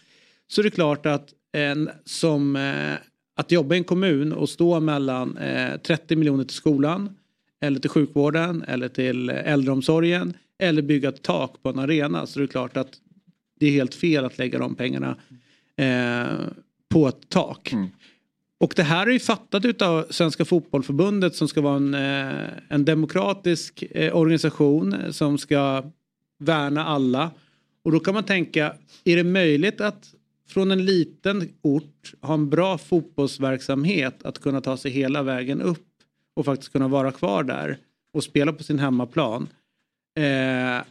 [0.49, 2.95] Så det är klart att en, som, eh,
[3.37, 7.17] att jobba i en kommun och stå mellan eh, 30 miljoner till skolan,
[7.65, 12.45] eller till sjukvården, eller till äldreomsorgen, eller bygga ett tak på en arena, så det
[12.45, 12.99] är klart att
[13.61, 15.17] det är helt fel att lägga de pengarna
[15.77, 16.39] eh,
[16.89, 17.73] på ett tak.
[17.73, 17.89] Mm.
[18.59, 22.85] Och det här är ju fattat av Svenska Fotbollförbundet som ska vara en, eh, en
[22.85, 25.85] demokratisk eh, organisation som ska
[26.39, 27.31] värna alla.
[27.83, 28.75] Och då kan man tänka,
[29.05, 30.15] är det möjligt att
[30.49, 35.94] från en liten ort ha en bra fotbollsverksamhet att kunna ta sig hela vägen upp
[36.37, 37.77] och faktiskt kunna vara kvar där
[38.13, 39.49] och spela på sin hemmaplan.
[40.19, 40.85] Eh,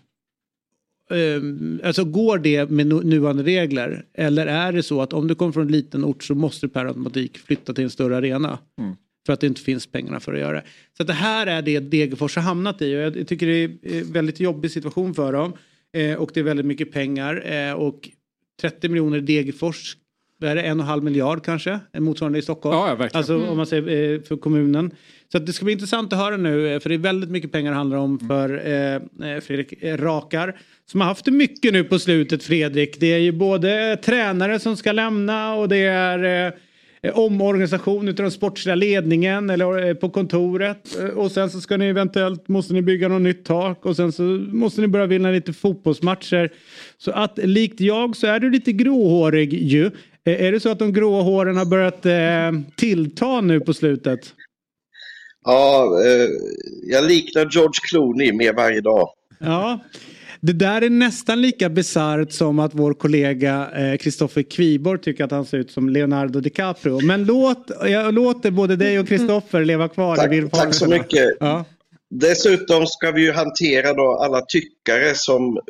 [1.12, 4.06] Ehm, alltså går det med nu- nuvarande regler?
[4.13, 6.69] Eller är det så att om du kommer från en liten ort så måste du
[6.69, 8.60] per automatik flytta till en större arena?
[8.79, 8.95] Mm.
[9.25, 10.63] För att det inte finns pengarna för att göra det.
[10.97, 14.12] Så det här är det Degerfors har hamnat i och jag tycker det är en
[14.12, 15.53] väldigt jobbig situation för dem.
[15.97, 18.10] Eh, och det är väldigt mycket pengar eh, och
[18.62, 19.97] 30 miljoner i Degerfors
[20.38, 21.79] vad är det, en och en halv miljard kanske?
[21.99, 22.75] Motsvarande i Stockholm.
[22.77, 23.17] Ja, ja, verkligen.
[23.17, 24.91] Alltså om man säger eh, för kommunen.
[25.34, 27.72] Så det ska bli intressant att höra nu eh, för det är väldigt mycket pengar
[27.72, 30.56] det handlar om för eh, eh Fredrik Rakar.
[30.91, 33.00] Som har haft det mycket nu på slutet Fredrik.
[33.00, 36.48] Det är ju både tränare som ska lämna och det är
[37.02, 40.98] eh, omorganisation utav den sportsliga ledningen eller på kontoret.
[41.15, 44.24] Och sen så ska ni eventuellt måste ni bygga något nytt tak och sen så
[44.52, 46.50] måste ni börja vinna lite fotbollsmatcher.
[46.98, 49.91] Så att likt jag så är du lite gråhårig ju.
[50.24, 54.34] Är det så att de gråa håren har börjat eh, tillta nu på slutet?
[55.43, 56.29] Ja, eh,
[56.84, 59.10] jag liknar George Clooney mer varje dag.
[59.39, 59.79] Ja,
[60.45, 63.67] det där är nästan lika bisarrt som att vår kollega
[63.99, 67.06] Kristoffer eh, Kviborg tycker att han ser ut som Leonardo DiCaprio.
[67.06, 70.89] Men låt, jag låter både dig och Kristoffer leva kvar tack, i din Tack så
[70.89, 71.38] mycket.
[71.39, 71.65] Ja.
[72.19, 75.62] Dessutom ska vi ju hantera då alla tyckare som eh,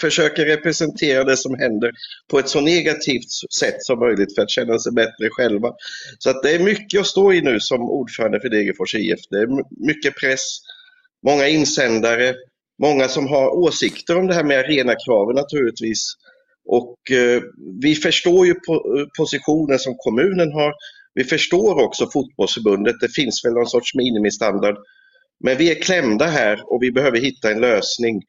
[0.00, 1.90] försöker representera det som händer
[2.30, 5.72] på ett så negativt sätt som möjligt för att känna sig bättre själva.
[6.18, 9.20] Så att det är mycket att stå i nu som ordförande för Degerfors IF.
[9.30, 9.48] Det är
[9.86, 10.58] mycket press,
[11.26, 12.34] många insändare,
[12.82, 16.12] många som har åsikter om det här med arenakraven naturligtvis.
[16.68, 17.42] Och eh,
[17.82, 18.80] vi förstår ju po
[19.18, 20.72] positionen som kommunen har.
[21.14, 22.94] Vi förstår också fotbollsförbundet.
[23.00, 24.76] Det finns väl någon sorts minimistandard
[25.44, 28.22] men vi är klämda här och vi behöver hitta en lösning.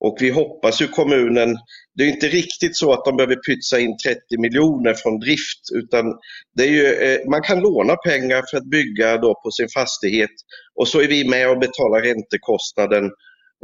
[0.00, 1.56] Och vi hoppas ju kommunen,
[1.94, 6.04] det är inte riktigt så att de behöver pytsa in 30 miljoner från drift utan
[6.56, 10.30] det är ju, eh, man kan låna pengar för att bygga då på sin fastighet
[10.74, 13.10] och så är vi med och betalar räntekostnaden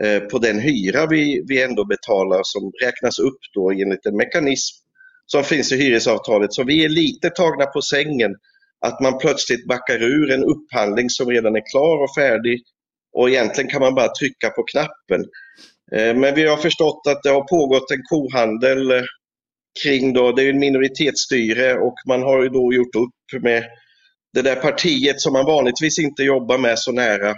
[0.02, 4.84] eh, på den hyra vi, vi ändå betalar som räknas upp då enligt en mekanism
[5.26, 6.52] som finns i hyresavtalet.
[6.52, 8.34] Så vi är lite tagna på sängen
[8.86, 12.62] att man plötsligt backar ur en upphandling som redan är klar och färdig
[13.14, 15.24] och egentligen kan man bara trycka på knappen.
[15.92, 19.02] Eh, men vi har förstått att det har pågått en kohandel eh,
[19.82, 23.64] kring då, det är en minoritetsstyre och man har ju då gjort upp med
[24.32, 27.34] det där partiet som man vanligtvis inte jobbar med så nära.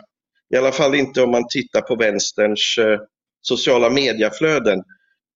[0.54, 2.98] I alla fall inte om man tittar på vänsterns eh,
[3.42, 4.82] sociala medieflöden.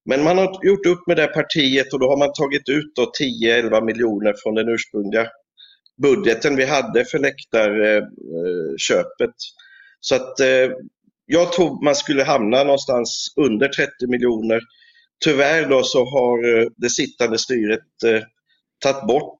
[0.05, 3.85] Men man har gjort upp med det partiet och då har man tagit ut 10-11
[3.85, 5.27] miljoner från den ursprungliga
[6.01, 9.35] budgeten vi hade för läktarköpet.
[10.01, 10.69] Så att eh,
[11.25, 14.61] jag tror man skulle hamna någonstans under 30 miljoner.
[15.25, 18.21] Tyvärr då så har eh, det sittande styret eh,
[18.83, 19.39] tagit bort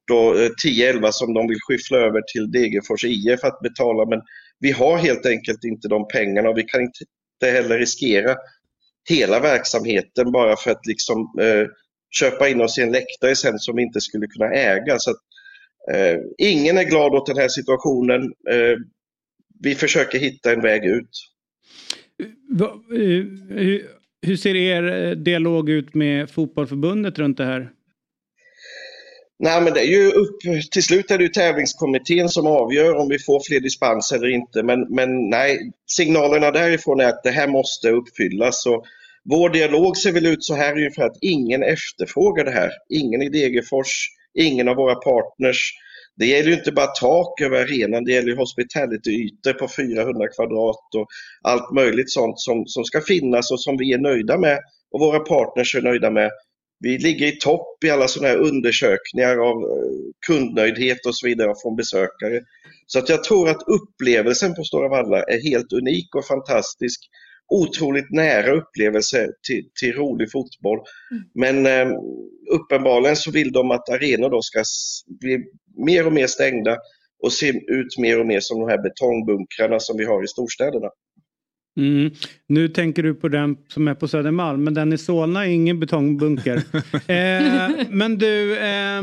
[0.65, 4.21] 10-11 eh, som de vill skyffla över till Degerfors IF att betala men
[4.60, 7.06] vi har helt enkelt inte de pengarna och vi kan inte
[7.52, 8.36] heller riskera
[9.10, 11.67] hela verksamheten bara för att liksom eh,
[12.19, 15.00] köpa in oss i en läktare sen som vi inte skulle kunna äga.
[15.00, 15.17] Så att,
[15.95, 18.21] eh, ingen är glad åt den här situationen.
[18.50, 18.78] Eh,
[19.62, 21.10] vi försöker hitta en väg ut.
[22.62, 23.26] Eh,
[24.21, 27.69] hur ser er eh, dialog ut med fotbollförbundet runt det här?
[29.39, 30.39] Nej, men det är ju upp,
[30.71, 34.63] till slut är det ju tävlingskommittén som avgör om vi får fler dispenser eller inte.
[34.63, 38.65] Men, men nej, signalerna därifrån är att det här måste uppfyllas.
[38.65, 38.86] Och
[39.24, 42.71] vår dialog ser väl ut så här ungefär att ingen efterfrågar det här.
[42.89, 45.74] Ingen i Degerfors, ingen av våra partners
[46.17, 51.08] det gäller ju inte bara tak över arenan, det gäller hospitality-ytor på 400 kvadrat och
[51.41, 54.60] allt möjligt sånt som, som ska finnas och som vi är nöjda med
[54.91, 56.32] och våra partners är nöjda med.
[56.80, 59.91] Vi ligger i topp i alla sådana här undersökningar av eh,
[60.28, 62.41] kundnöjdhet och så vidare från besökare.
[62.86, 67.00] Så att jag tror att upplevelsen på Stora Valla är helt unik och fantastisk
[67.52, 70.80] otroligt nära upplevelse till, till rolig fotboll.
[71.12, 71.24] Mm.
[71.34, 71.97] Men eh,
[72.52, 74.63] uppenbarligen så vill de att arenor då ska
[75.19, 75.43] bli
[75.77, 76.77] mer och mer stängda
[77.23, 80.89] och se ut mer och mer som de här betongbunkrarna som vi har i storstäderna.
[81.77, 82.12] Mm.
[82.47, 85.79] Nu tänker du på den som är på Södermalm men den i Solna är ingen
[85.79, 86.55] betongbunker.
[87.07, 88.99] eh, men du, eh,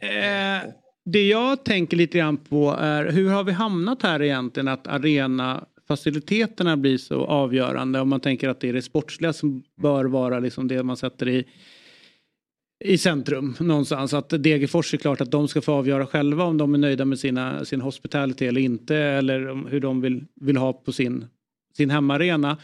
[0.00, 0.62] eh,
[1.04, 5.66] det jag tänker lite grann på är hur har vi hamnat här egentligen att arena
[5.88, 10.38] faciliteterna blir så avgörande om man tänker att det är det sportsliga som bör vara
[10.38, 11.44] liksom det man sätter i
[12.84, 14.14] i centrum någonstans.
[14.14, 17.18] Att Degerfors är klart att de ska få avgöra själva om de är nöjda med
[17.18, 21.24] sina, sin hospitality eller inte eller hur de vill, vill ha på sin,
[21.76, 22.56] sin hemmaarena.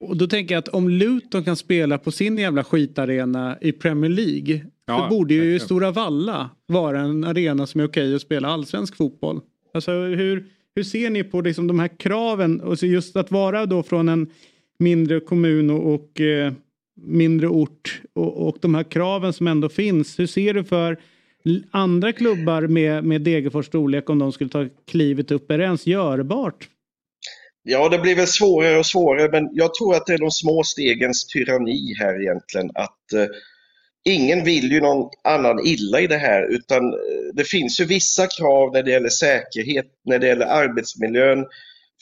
[0.00, 4.10] Och då tänker jag att om Luton kan spela på sin jävla skitarena i Premier
[4.10, 8.48] League ja, så borde ju Stora Valla vara en arena som är okej att spela
[8.48, 9.40] allsvensk fotboll.
[9.74, 12.60] Alltså hur, hur ser ni på liksom de här kraven?
[12.60, 14.30] Och just att vara då från en
[14.78, 16.52] mindre kommun och, och eh,
[16.96, 20.18] mindre ort och, och de här kraven som ändå finns.
[20.18, 21.00] Hur ser du för
[21.70, 25.50] andra klubbar med, med Degerfors storlek om de skulle ta klivet upp?
[25.50, 26.68] Är det ens görbart?
[27.64, 30.62] Ja, det blir väl svårare och svårare, men jag tror att det är de små
[30.64, 32.70] stegens tyranni här egentligen.
[32.74, 33.26] Att eh,
[34.04, 38.26] ingen vill ju någon annan illa i det här, utan eh, det finns ju vissa
[38.26, 41.46] krav när det gäller säkerhet, när det gäller arbetsmiljön,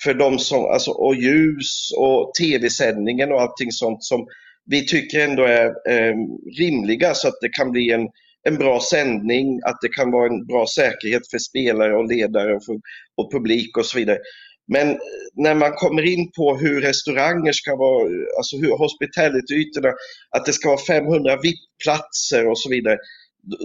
[0.03, 4.26] för de som, alltså, och ljus och tv-sändningen och allting sånt som
[4.70, 6.14] vi tycker ändå är eh,
[6.59, 8.09] rimliga så att det kan bli en,
[8.48, 12.64] en bra sändning, att det kan vara en bra säkerhet för spelare och ledare och,
[12.64, 12.80] för,
[13.16, 14.18] och publik och så vidare.
[14.68, 14.96] Men eh,
[15.35, 19.92] när man kommer in på hur restauranger ska vara, alltså hur hospitality-ytorna,
[20.37, 22.98] att det ska vara 500 VIP-platser och så vidare,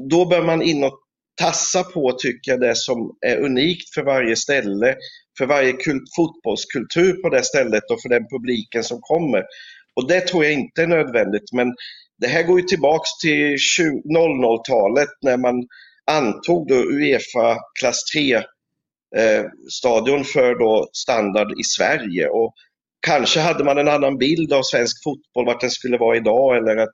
[0.10, 1.00] då bör man in och
[1.42, 4.96] tassa på, tycker jag, det som är unikt för varje ställe,
[5.38, 9.44] för varje kult, fotbollskultur på det stället och för den publiken som kommer.
[9.96, 11.68] Och det tror jag inte är nödvändigt, men
[12.18, 13.56] det här går ju tillbaks till
[14.16, 15.68] 00-talet när man
[16.12, 22.28] antog då Uefa klass 3 eh, stadion för då standard i Sverige.
[22.28, 22.54] Och
[23.08, 26.78] kanske hade man en annan bild av svensk fotboll, vart den skulle vara idag eller
[26.78, 26.94] att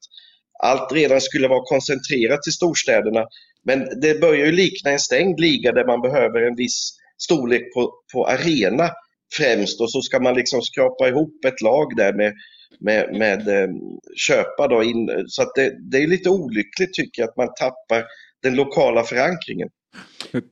[0.64, 3.26] allt redan skulle vara koncentrerat till storstäderna.
[3.66, 7.94] Men det börjar ju likna en stängd liga där man behöver en viss storlek på,
[8.14, 8.90] på arena
[9.38, 12.34] främst och så ska man liksom skrapa ihop ett lag där med,
[12.80, 13.70] med, med eh,
[14.16, 15.10] köpa då in.
[15.28, 18.06] Så att det, det är lite olyckligt tycker jag att man tappar
[18.44, 19.70] den lokala förankringen.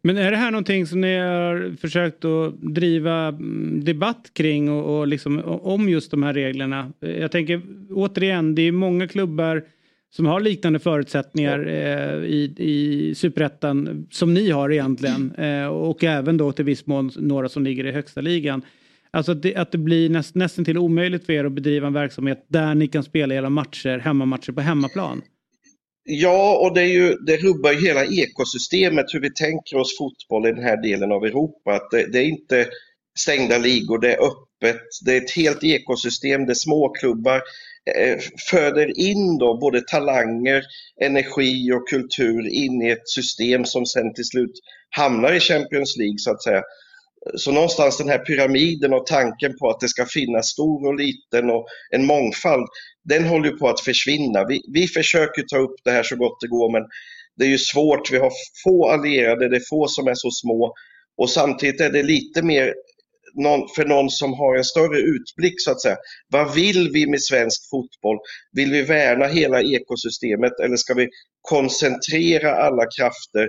[0.02, 5.00] Men är det här någonting som ni har försökt att driva mm, debatt kring och,
[5.00, 6.94] och liksom, om just de här reglerna?
[7.00, 9.64] Jag tänker återigen, det är många klubbar
[10.12, 16.38] som har liknande förutsättningar eh, i, i superettan som ni har egentligen eh, och även
[16.38, 18.62] då till viss mån några som ligger i högsta ligan.
[19.12, 21.94] Alltså att det, att det blir näst, nästan till omöjligt för er att bedriva en
[21.94, 25.22] verksamhet där ni kan spela era matcher, hemmamatcher på hemmaplan.
[26.04, 30.48] Ja, och det, är ju, det rubbar ju hela ekosystemet hur vi tänker oss fotboll
[30.48, 31.74] i den här delen av Europa.
[31.74, 32.68] Att det, det är inte
[33.20, 37.42] stängda ligor, det är öppet, det är ett helt ekosystem, det är småklubbar,
[37.96, 38.20] Eh,
[38.52, 40.64] föder in då både talanger,
[41.02, 44.52] energi och kultur in i ett system som sen till slut
[44.90, 46.62] hamnar i Champions League så att säga.
[47.36, 51.50] Så någonstans den här pyramiden och tanken på att det ska finnas stor och liten
[51.50, 52.68] och en mångfald,
[53.04, 54.46] den håller på att försvinna.
[54.48, 56.82] Vi, vi försöker ta upp det här så gott det går men
[57.36, 58.12] det är ju svårt.
[58.12, 58.32] Vi har
[58.64, 60.74] få allierade, det är få som är så små
[61.18, 62.74] och samtidigt är det lite mer
[63.34, 65.98] någon, för någon som har en större utblick så att säga.
[66.28, 68.18] Vad vill vi med svensk fotboll?
[68.52, 71.08] Vill vi värna hela ekosystemet eller ska vi
[71.42, 73.48] koncentrera alla krafter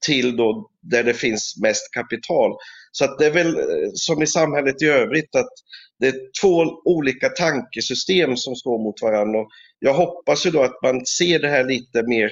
[0.00, 2.52] till då där det finns mest kapital?
[2.92, 5.52] Så att det är väl eh, som i samhället i övrigt att
[5.98, 9.38] det är två olika tankesystem som står mot varandra.
[9.40, 12.30] Och jag hoppas ju då att man ser det här lite mer,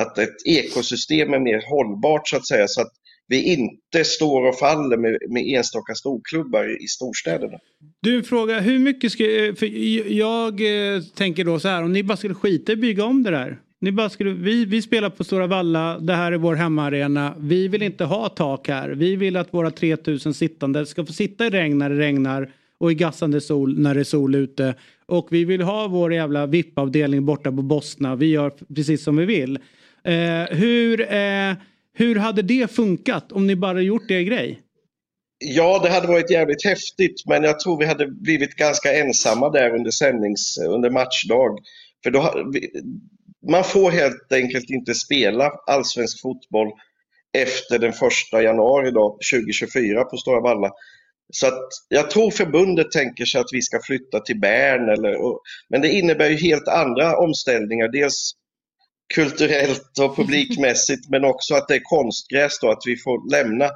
[0.00, 2.68] att ett ekosystem är mer hållbart så att säga.
[2.68, 2.92] Så att
[3.28, 7.58] vi inte står och faller med, med enstaka storklubbar i storstäderna.
[8.00, 8.60] Du, en fråga.
[8.60, 9.24] Hur mycket ska...
[9.24, 9.66] Eh, för
[10.12, 10.60] jag
[10.94, 13.60] eh, tänker då så här, om ni bara skulle skita i bygga om det där.
[13.84, 17.34] Ni bara skulle, vi, vi spelar på Stora Valla, det här är vår hemmaarena.
[17.38, 18.88] Vi vill inte ha tak här.
[18.88, 22.92] Vi vill att våra 3000 sittande ska få sitta i regn när det regnar och
[22.92, 24.74] i gassande sol när det är sol ute.
[25.06, 28.16] Och vi vill ha vår jävla VIP-avdelning borta på Bosna.
[28.16, 29.58] Vi gör precis som vi vill.
[30.04, 31.00] Eh, hur...
[31.14, 31.54] Eh,
[31.96, 34.60] hur hade det funkat om ni bara gjort er grej?
[35.38, 39.74] Ja, det hade varit jävligt häftigt, men jag tror vi hade blivit ganska ensamma där
[39.74, 41.58] under sändnings, under matchdag.
[42.04, 42.50] För då,
[43.50, 46.68] man får helt enkelt inte spela allsvensk fotboll
[47.38, 50.70] efter den första januari då, 2024 på Stora Valla.
[51.32, 54.88] Så att jag tror förbundet tänker sig att vi ska flytta till Bern.
[54.88, 57.88] Eller, och, men det innebär ju helt andra omställningar.
[57.88, 58.32] Dels
[59.14, 63.70] kulturellt och publikmässigt men också att det är konstgräs då, att vi får lämna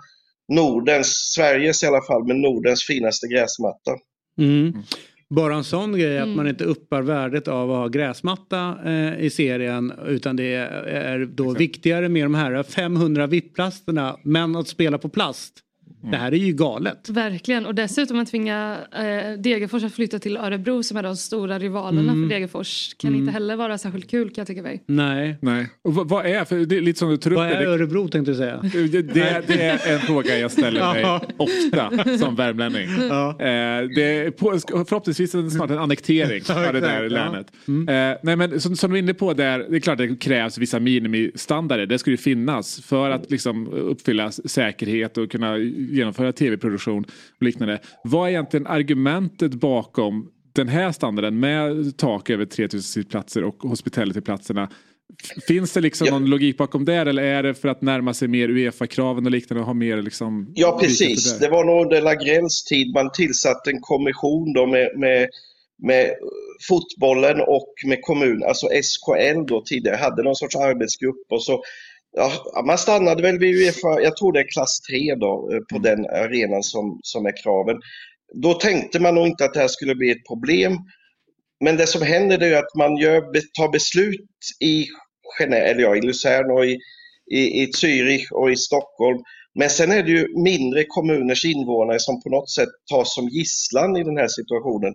[0.53, 3.97] Nordens, Sveriges i alla fall, men Nordens finaste gräsmatta.
[4.39, 4.83] Mm.
[5.31, 6.37] Bara en sån grej att mm.
[6.37, 11.45] man inte uppar värdet av att ha gräsmatta eh, i serien utan det är då
[11.45, 11.61] Exakt.
[11.61, 15.65] viktigare med de här 500 VIP-plasterna men att spela på plast.
[16.01, 16.11] Mm.
[16.11, 17.09] Det här är ju galet.
[17.09, 21.59] Verkligen och dessutom att tvinga eh, Degerfors att flytta till Örebro som är de stora
[21.59, 22.29] rivalerna mm.
[22.29, 23.21] för Degerfors kan mm.
[23.21, 24.83] inte heller vara särskilt kul kan jag tycka mig.
[24.87, 25.37] Nej.
[25.41, 25.69] Nej.
[25.83, 28.09] Och vad, vad är, för det är lite som du tar upp Vad är Örebro
[28.09, 28.61] tänkte du säga?
[28.73, 32.89] Det, det, det är en fråga jag ställer mig ofta som värmlänning.
[33.09, 33.31] Ja.
[33.31, 34.59] Eh, det är på,
[34.89, 37.47] förhoppningsvis är det snart en annektering av det där länet.
[37.67, 37.73] Ja.
[37.73, 38.13] Mm.
[38.13, 40.59] Eh, nej men som, som du är inne på där, det är klart det krävs
[40.59, 41.87] vissa minimistandarder.
[41.87, 45.57] Det ska ju finnas för att liksom uppfylla säkerhet och kunna
[45.91, 47.05] genomföra tv-produktion
[47.37, 47.81] och liknande.
[48.05, 54.69] Vad är egentligen argumentet bakom den här standarden med tak över 3000 sittplatser och hospitality-platserna
[55.49, 56.13] Finns det liksom Ja.
[56.13, 59.61] någon logik bakom det eller är det för att närma sig mer Uefa-kraven och liknande
[59.61, 60.53] och ha mer liksom...
[60.55, 61.33] Ja, precis.
[61.33, 61.47] där?
[61.47, 65.29] Det var nog under Lagrells tid man tillsatte en kommission då med, med,
[65.83, 66.11] med
[66.69, 71.63] fotbollen och med kommun, alltså SKL då tidigare, hade någon sorts arbetsgrupp och så
[72.17, 75.79] Ja, man stannade väl vid Uefa, jag tror det är klass 3 då, eh, på
[75.79, 77.77] den arenan som, som är kraven.
[78.35, 80.79] Då tänkte man nog inte att det här skulle bli ett problem.
[81.65, 83.21] Men det som händer är att man gör,
[83.59, 84.29] tar beslut
[84.61, 84.87] i
[85.39, 86.79] Genève, eller ja, i Luzern och i,
[87.31, 89.19] i, i Zürich och i Stockholm.
[89.55, 93.97] Men sen är det ju mindre kommuners invånare som på något sätt tas som gisslan
[93.97, 94.95] i den här situationen.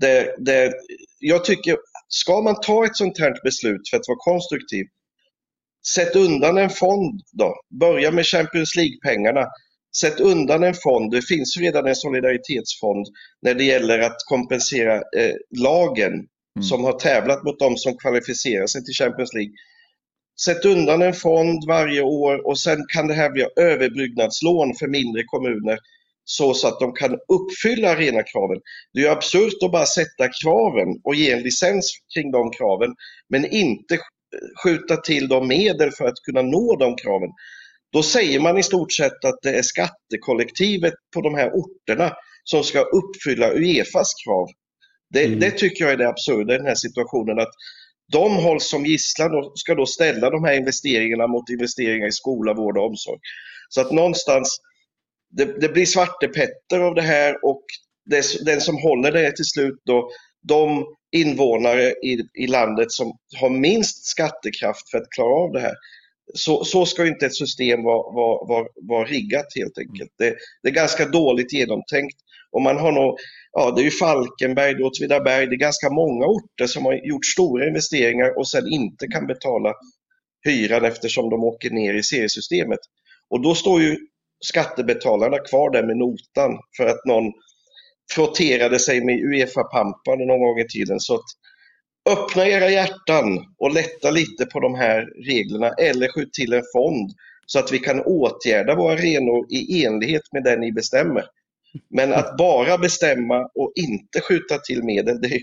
[0.00, 0.72] Det, det,
[1.18, 1.76] jag tycker,
[2.08, 4.86] ska man ta ett sånt här beslut för att vara konstruktiv,
[5.94, 7.54] sätt undan en fond då.
[7.80, 9.46] Börja med Champions League-pengarna.
[9.96, 11.10] Sätt undan en fond.
[11.10, 13.06] Det finns redan en solidaritetsfond
[13.42, 16.12] när det gäller att kompensera eh, lagen
[16.60, 19.52] som har tävlat mot de som kvalificerar sig till Champions League.
[20.44, 25.22] Sätt undan en fond varje år och sen kan det här bli överbyggnadslån för mindre
[25.24, 25.78] kommuner
[26.24, 28.58] så, så att de kan uppfylla arenakraven.
[28.92, 32.94] Det är absurt att bara sätta kraven och ge en licens kring de kraven
[33.28, 33.98] men inte
[34.62, 37.30] skjuta till de medel för att kunna nå de kraven.
[37.92, 42.12] Då säger man i stort sett att det är skattekollektivet på de här orterna
[42.44, 44.48] som ska uppfylla Uefas krav.
[45.10, 45.40] Det, Mm.
[45.40, 47.52] det tycker jag är det absurda i den här situationen att
[48.12, 52.54] de hålls som gisslan och ska då ställa de här investeringarna mot investeringar i skola,
[52.54, 53.18] vård och omsorg.
[53.68, 54.58] Så att någonstans,
[55.30, 57.62] det, det blir Svarte Petter av det här och
[58.10, 60.10] det, den som håller det till slut då
[60.42, 60.84] de
[61.16, 65.74] invånare i, i landet som har minst skattekraft för att klara av det här.
[66.34, 70.10] Så, så ska inte ett system vara, vara, vara, vara riggat helt enkelt.
[70.18, 72.16] Det, det är ganska dåligt genomtänkt.
[72.52, 73.18] Och man har nog,
[73.52, 77.68] ja det är ju Falkenberg, Åtvidaberg, det är ganska många orter som har gjort stora
[77.68, 79.74] investeringar och sen inte kan betala
[80.44, 82.80] hyran eftersom de åker ner i seriesystemet.
[83.30, 83.96] Och då står ju
[84.44, 87.32] skattebetalarna kvar där med notan för att någon
[88.14, 91.00] frotterade sig med Uefa-pampan någon gång i tiden.
[91.00, 91.24] Så att
[92.10, 97.10] öppna era hjärtan och lätta lite på de här reglerna eller skjut till en fond
[97.46, 101.24] så att vi kan åtgärda våra arenor i enlighet med det ni bestämmer.
[101.90, 105.42] Men att bara bestämma och inte skjuta till medel, det är,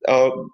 [0.00, 0.46] ja,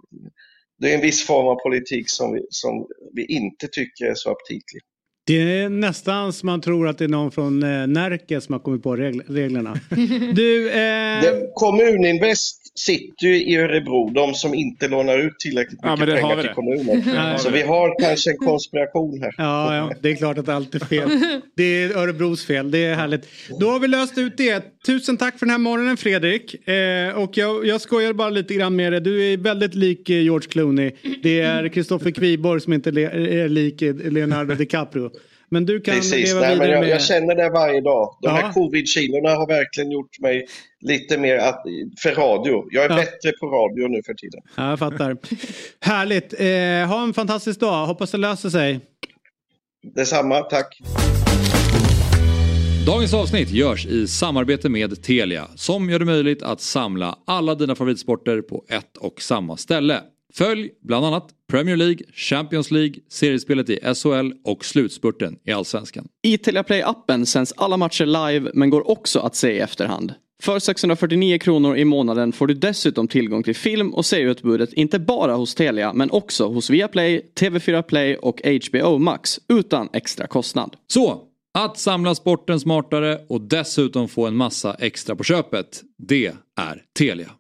[0.78, 4.30] det är en viss form av politik som vi, som vi inte tycker är så
[4.30, 4.82] aptitlig.
[5.26, 8.60] Det är nästan som man tror att det är någon från eh, Närke som har
[8.60, 9.80] kommit på regl- reglerna.
[10.34, 16.22] Du, eh, Kommuninvest sitter ju i Örebro, de som inte lånar ut tillräckligt Ja, mycket
[16.22, 17.02] har pengar till kommunen.
[17.14, 19.34] Ja, Så vi har kanske en konspiration här.
[19.38, 21.10] Ja, ja, det är klart att allt är fel.
[21.56, 23.28] Det är Örebros fel, det är härligt.
[23.60, 24.64] Då har vi löst ut det.
[24.86, 26.68] Tusen tack för den här morgonen Fredrik.
[26.68, 29.00] Eh, och jag, jag skojar bara lite grann med dig.
[29.00, 30.92] Du är väldigt lik eh, George Clooney.
[31.22, 35.10] Det är Kristoffer Kviborg som inte är lik eh, Leonardo DiCaprio.
[35.50, 36.90] Men du kan Precis, leva Nej, men vidare jag, med...
[36.90, 38.16] jag känner det varje dag.
[38.22, 38.34] De Ja.
[38.34, 40.46] här covid-kilorna har verkligen gjort mig
[40.80, 41.62] lite mer att,
[42.02, 42.64] för radio.
[42.70, 42.96] Jag är Ja.
[42.96, 44.40] bättre på radio nu för tiden.
[44.56, 45.16] Ja, jag fattar.
[45.80, 46.32] Härligt.
[46.40, 47.86] Eh, ha en fantastisk dag.
[47.86, 48.80] Hoppas det löser sig.
[49.94, 50.78] Detsamma, tack.
[52.86, 57.74] Dagens avsnitt görs i samarbete med Telia som gör det möjligt att samla alla dina
[57.74, 60.00] favoritsporter på ett och samma ställe.
[60.34, 66.08] Följ bland annat Premier League, Champions League, seriespelet i SHL och slutspurten i Allsvenskan.
[66.22, 70.14] I Telia Play-appen sänds alla matcher live men går också att se i efterhand.
[70.42, 75.34] För 649 kronor i månaden får du dessutom tillgång till film och serieutbudet inte bara
[75.34, 80.76] hos Telia men också hos Viaplay, TV4 Play och HBO Max utan extra kostnad.
[80.86, 81.22] Så,
[81.54, 86.26] att samla sporten smartare och dessutom få en massa extra på köpet, det
[86.60, 87.30] är Telia.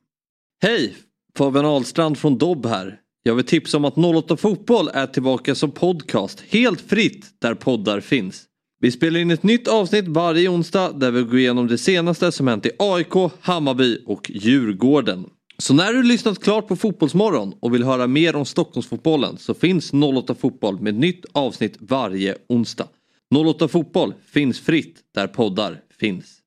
[0.62, 0.96] Hej!
[1.38, 3.00] Fabian Ahlstrand från Dobb här.
[3.26, 8.00] Jag vill tipsa om att 08 Fotboll är tillbaka som podcast helt fritt där poddar
[8.00, 8.44] finns.
[8.80, 12.48] Vi spelar in ett nytt avsnitt varje onsdag där vi går igenom det senaste som
[12.48, 15.26] hänt i AIK, Hammarby och Djurgården.
[15.58, 19.92] Så när du lyssnat klart på Fotbollsmorgon och vill höra mer om Stockholmsfotbollen så finns
[19.92, 22.88] 08 Fotboll med nytt avsnitt varje onsdag.
[23.34, 26.38] 08 Fotboll finns fritt där poddar finns.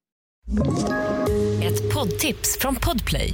[1.63, 3.33] Ett poddtips från Podplay.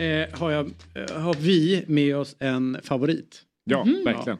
[0.00, 3.42] Eh, har, jag, eh, har vi med oss en favorit.
[3.64, 4.04] Ja, Mhm.
[4.04, 4.38] verkligen.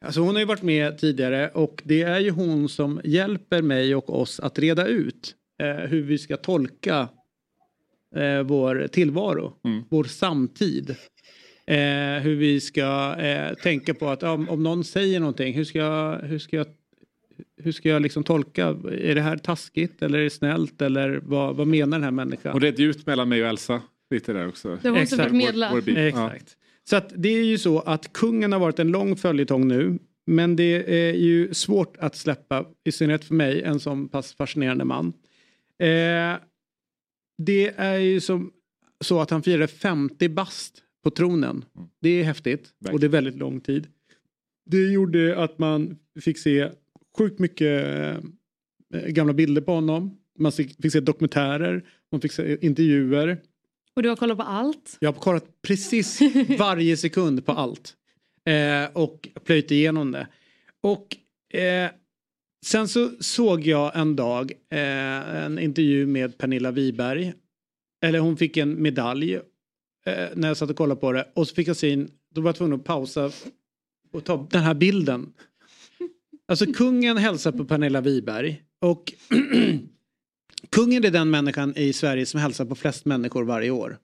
[0.00, 3.94] Alltså hon har ju varit med tidigare och det är ju hon som hjälper mig
[3.94, 7.08] och oss att reda ut eh, hur vi ska tolka
[8.16, 9.82] eh, vår tillvaro, Mm.
[9.88, 10.90] vår samtid.
[11.66, 15.78] Eh, hur vi ska eh, tänka på att om, om någon säger någonting, hur ska
[15.78, 16.66] jag, hur ska jag,
[17.62, 18.66] hur ska jag liksom tolka?
[19.02, 22.52] Är det här taskigt eller är det snällt eller vad, vad menar den här människan?
[22.54, 24.78] Och redde ut mellan mig och Elsa lite där också.
[24.82, 25.68] Det var fick medla.
[25.68, 26.14] Vår, vår beef.
[26.16, 26.32] Ja.
[26.32, 26.56] Exakt.
[26.84, 29.98] Så att det är ju så att kungen har varit en lång följetong nu.
[30.26, 34.84] Men det är ju svårt att släppa, i synnerhet för mig, en sån pass fascinerande
[34.84, 35.12] man.
[35.78, 36.36] Eh,
[37.38, 38.52] det är ju som
[39.00, 41.64] så att han firade 50 bast på tronen.
[42.00, 43.86] Det är häftigt och det är väldigt lång tid.
[44.66, 46.70] Det gjorde att man fick se
[47.18, 47.84] sjukt mycket
[48.94, 50.18] eh, gamla bilder på honom.
[50.38, 53.40] Man fick fick se dokumentärer, man fick se intervjuer.
[53.98, 54.96] Och du har kollat på allt?
[55.00, 56.20] Jag har kollat precis
[56.58, 57.94] varje sekund på allt.
[58.44, 60.26] Eh, och plöjt igenom det.
[60.82, 61.16] Och
[61.58, 61.90] eh,
[62.66, 67.32] sen så såg jag en dag eh, en intervju med Pernilla Wiberg.
[68.04, 71.28] Eller hon fick en medalj eh, när jag satt och kollade på det.
[71.34, 73.30] Och så fick jag se in, då var jag tvungen att pausa
[74.12, 75.32] och ta den här bilden.
[76.48, 78.62] Alltså kungen hälsar på Pernilla Wiberg.
[78.80, 79.12] Och
[80.70, 83.98] kungen är den människan i Sverige som hälsar på flest människor varje år.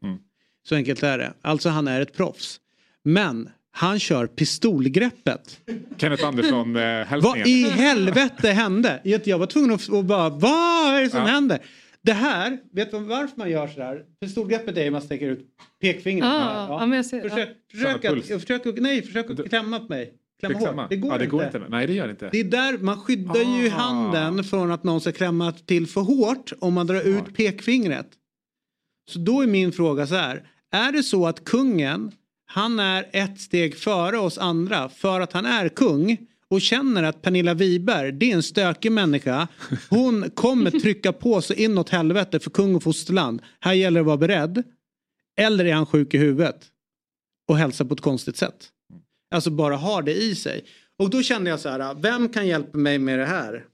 [0.68, 1.32] Så enkelt är det.
[1.42, 2.60] Alltså han är ett proffs.
[3.02, 5.60] Men han kör pistolgreppet.
[5.96, 9.00] Kenneth Andersson eh, Vad i helvete hände?
[9.24, 11.26] Jag var tvungen att bara, vad är det som Ja.
[11.26, 11.58] händer?
[12.02, 14.02] Det här, vet du varför man gör sådär?
[14.20, 15.46] Pistolgreppet är att man sträcker ut
[15.80, 16.24] pekfingret.
[16.28, 17.54] Ah, ja, men jag ser- försök, ja.
[17.78, 20.12] försök, Samma att, försöker, nej, försök att klämma på mig.
[20.48, 20.90] Klämma hårt.
[20.90, 21.36] Det går, ja, det inte.
[21.36, 21.62] går inte.
[21.68, 22.28] Nej, det gör det inte.
[22.32, 23.70] Det är där man skyddar ju Ah.
[23.70, 28.08] handen från att någon ska klämma till för hårt om man drar ut pekfingret.
[29.10, 30.42] Så då är min fråga så här.
[30.72, 32.12] Är det så att kungen,
[32.46, 36.16] han är ett steg före oss andra för att han är kung
[36.48, 39.48] och känner att Pernilla Wiberg, det är en stökig människa.
[39.90, 43.42] Hon kommer trycka på så inåt helvete för kung och fosterland.
[43.60, 44.62] Här gäller det att vara beredd.
[45.40, 46.66] Eller är han sjuk i huvudet
[47.48, 48.68] och hälsar på ett konstigt sätt?
[49.34, 50.64] Alltså bara har det i sig.
[50.98, 53.64] Och då kände jag så här, vem kan hjälpa mig med det här?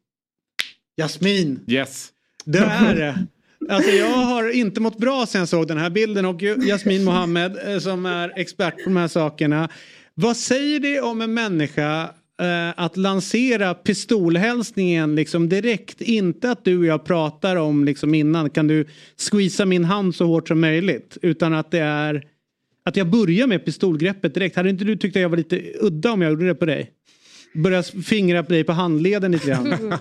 [0.96, 1.61] Jasmin!
[1.66, 2.08] Yes.
[2.44, 3.26] Det är det.
[3.68, 7.58] Alltså jag har inte mått bra sen jag såg den här bilden och Jasmin Mohammed
[7.66, 9.68] eh, som är expert på de här sakerna.
[10.14, 12.02] Vad säger det om en människa
[12.42, 16.00] eh, att lansera pistolhälsningen liksom direkt?
[16.00, 18.86] Inte att du och jag pratar om liksom innan, kan du
[19.30, 21.18] squeeza min hand så hårt som möjligt?
[21.22, 22.24] Utan att det är
[22.91, 24.57] att jag börjar med pistolgreppet direkt.
[24.57, 26.91] Hade inte du tyckt att jag var lite udda om jag gjorde det på dig?
[27.55, 29.95] Börja fingra på dig på handleden lite grann.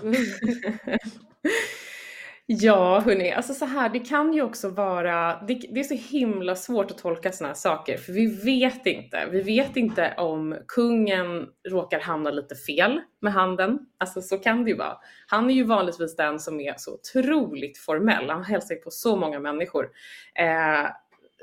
[2.52, 6.56] Ja, hörni, alltså så här, det kan ju också vara, det, det är så himla
[6.56, 9.28] svårt att tolka såna här saker, för vi vet inte.
[9.30, 13.78] Vi vet inte om kungen råkar hamna lite fel med handen.
[13.98, 14.96] Alltså så kan det ju vara.
[15.26, 18.30] Han är ju vanligtvis den som är så otroligt formell.
[18.30, 19.88] Han hälsar ju på så många människor.
[20.34, 20.90] Eh,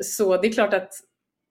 [0.04, 0.92] så det är klart att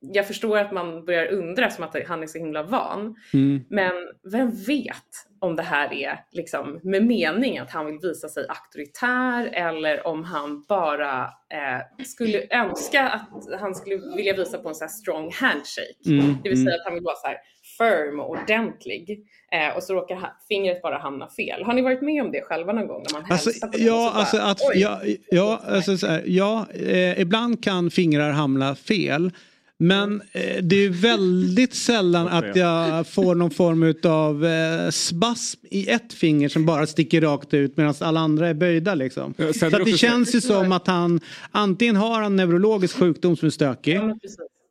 [0.00, 3.16] jag förstår att man börjar undra som att han är så himla van.
[3.34, 3.64] Mm.
[3.70, 3.92] Men
[4.32, 4.96] vem vet
[5.40, 10.24] om det här är liksom med mening att han vill visa sig auktoritär eller om
[10.24, 15.30] han bara eh, skulle önska att han skulle vilja visa på en så här strong
[15.32, 16.06] handshake.
[16.06, 16.80] Mm, Det vill säga mm.
[16.80, 17.36] att han vill vara så här
[17.78, 21.62] firm och ordentlig eh, och så råkar ha- fingret bara hamna fel.
[21.64, 24.18] Har ni varit med om det själva någon gång när man Alltså, på ja, så
[24.18, 29.30] alltså bara, att, ja, ja, alltså så här, ja eh, ibland kan fingrar hamna fel.
[29.78, 35.90] Men eh, det är väldigt sällan att jag får någon form av eh, spasm i
[35.90, 38.94] ett finger som bara sticker rakt ut medan alla andra är böjda.
[38.94, 39.34] Liksom.
[39.36, 41.20] sen Så det att det också- känns ju som att han
[41.50, 44.00] antingen har en neurologisk sjukdom som är stökig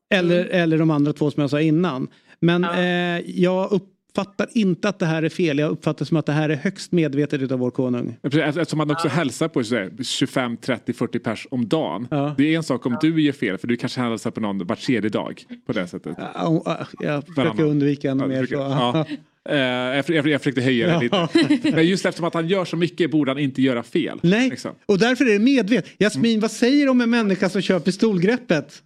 [0.10, 2.08] eller, eller de andra två som jag sa innan.
[2.40, 3.74] Men eh, jag
[4.20, 5.60] uppfattar inte att det här är fel.
[5.60, 8.18] Jag uppfattar som att det här är högst medvetet utav vår konung.
[8.22, 12.08] Ja, Eftersom man också hälsar på så här 25, 30, 40 pers om dagen.
[12.38, 14.76] Det är en sak om du gör fel för du kanske hälsar på någon var
[14.76, 15.44] tredje dag.
[15.68, 16.16] På det sättet.
[16.18, 17.66] Ja, äh, Jag försöker Varannan.
[17.66, 18.42] undvika ännu Ja, mer.
[18.42, 18.70] försöker- Så.
[18.70, 19.06] ja.
[19.50, 21.28] Eh, jag, jag, jag försökte höja det Ja.
[21.34, 21.72] lite.
[21.72, 24.20] Men just eftersom att han gör så mycket borde han inte göra fel.
[24.24, 24.72] Nej, Liksom.
[24.86, 25.92] och därför är det medvetet.
[26.00, 28.82] Jasmin, vad säger du om en människa som kör pistolgreppet?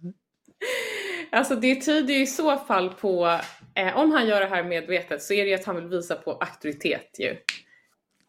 [1.32, 3.38] Alltså det tyder ju i så fall på,
[3.88, 6.14] eh, om han gör det här medvetet så är det ju att han vill visa
[6.14, 7.36] på auktoritet ju.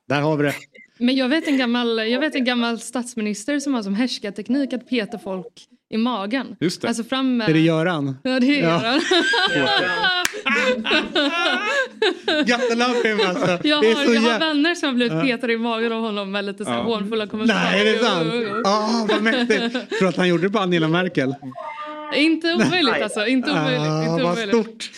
[0.07, 0.53] Där har vi det.
[0.97, 4.89] Men jag vet, en gammal, jag vet en gammal statsminister som har som härskarteknik att
[4.89, 5.47] peta folk
[5.89, 6.55] i magen.
[6.59, 6.87] Just det.
[6.87, 7.49] Alltså fram med...
[7.49, 8.17] Är det Göran?
[8.23, 8.83] Ja, det är Ja.
[8.83, 9.01] Göran.
[12.25, 13.67] Gotta love him alltså.
[13.67, 15.21] Jag har, jag har vänner som har blivit Ja.
[15.21, 16.83] petade i magen av honom med lite så här Ja.
[16.83, 17.59] hånfulla kommentarer.
[17.71, 18.65] Nej, är det sant?
[18.67, 19.89] Ah, vad mäktigt.
[19.99, 21.35] Tror att han gjorde det på Angela Merkel?
[22.15, 23.27] Inte omöjligt alltså.
[23.27, 23.81] Inte omöjligt.
[23.81, 24.55] Ah, inte vad omöjligt.
[24.55, 24.91] stort.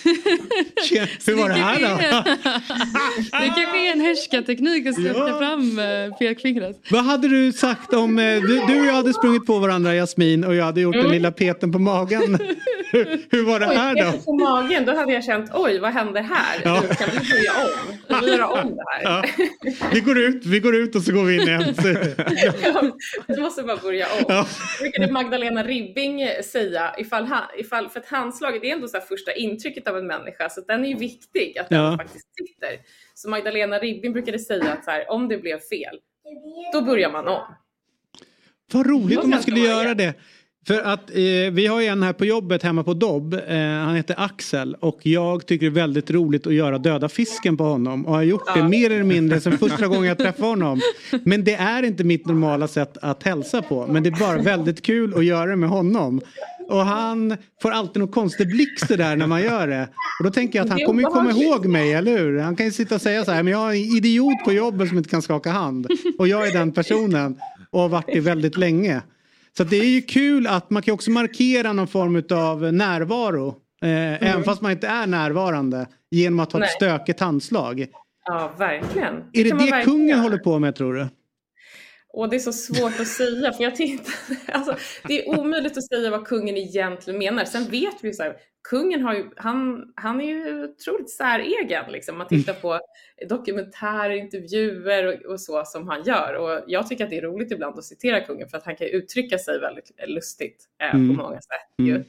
[0.89, 1.87] Tjena, Hur var det här då?
[3.39, 5.37] det kanske är en härskarteknik att stötta Ja.
[5.39, 6.79] fram eh, pekfingret.
[6.89, 10.43] Vad hade du sagt om eh, du, du och jag hade sprungit på varandra Jasmin
[10.43, 11.13] och jag hade gjort den Mm.
[11.13, 12.37] lilla peten på magen.
[12.93, 14.21] hur, hur var det här Oj, då?
[14.21, 16.61] på magen, då hade jag känt oj vad hände här?
[16.63, 16.81] Ja.
[16.89, 17.97] Nu kan vi börja om?
[18.07, 19.03] Kan vi göra om det här?
[19.03, 19.23] Ja.
[19.93, 21.63] Vi går ut, vi går ut och så går vi in igen.
[23.27, 24.25] Vi måste bara börja om.
[24.27, 24.47] Ja.
[24.81, 29.33] brukade Magdalena Ribbing säga, ifall han, ifall, för att handslaget är ändå så här första
[29.33, 31.97] intrycket av en människa, så den är ju viktig att den Ja.
[31.97, 32.77] faktiskt sitter.
[33.13, 35.95] Så Magdalena Ribbing brukade säga att så här, om det blev fel,
[36.73, 37.41] då börjar man om.
[38.73, 40.13] Vad roligt om man skulle göra det.
[40.67, 41.15] För att eh,
[41.51, 43.33] vi har ju en här på jobbet hemma på Dobb.
[43.33, 47.57] Eh, han heter Axel och jag tycker det är väldigt roligt att göra döda fisken
[47.57, 48.67] på honom och har gjort det Ja.
[48.67, 50.81] mer eller mindre sen första gången jag träffade honom.
[51.23, 53.87] Men det är inte mitt normala sätt att hälsa på.
[53.87, 56.21] Men det är bara väldigt kul att göra det med honom.
[56.69, 59.87] Och han får alltid någon konstig blick så där när man gör det.
[60.19, 62.39] Och då tänker jag att han är kommer ju komma ihåg mig, eller hur?
[62.39, 64.87] Han kan ju sitta och säga så här, men jag har en idiot på jobbet
[64.89, 65.87] som inte kan skaka hand.
[66.17, 67.37] Och jag är den personen
[67.71, 69.01] och har varit det väldigt länge.
[69.57, 73.47] Så det är ju kul att man kan också markera någon form av närvaro.
[73.81, 75.87] Eh, Även fast man inte är närvarande.
[76.11, 76.69] Genom att ha ett Nej.
[76.75, 77.85] stökigt handslag.
[78.25, 79.13] Ja, verkligen.
[79.33, 81.07] Är det man det verkligen kungen håller på med tror du?
[82.13, 84.13] Och det är så svårt att säga för jag tittar,
[84.51, 84.75] alltså,
[85.07, 87.45] det är omöjligt att säga vad kungen egentligen menar.
[87.45, 88.35] Sen vet vi ju så här,
[88.69, 92.17] kungen har ju, han, han är ju otroligt säregen liksom.
[92.17, 92.79] Man tittar på
[93.29, 96.33] dokumentärer, intervjuer och, och så som han gör.
[96.33, 98.87] Och jag tycker att det är roligt ibland att citera kungen för att han kan
[98.87, 101.15] uttrycka sig väldigt lustigt eh, Mm.
[101.15, 101.69] på många sätt.
[101.77, 101.95] Ju.
[101.95, 102.05] Mm.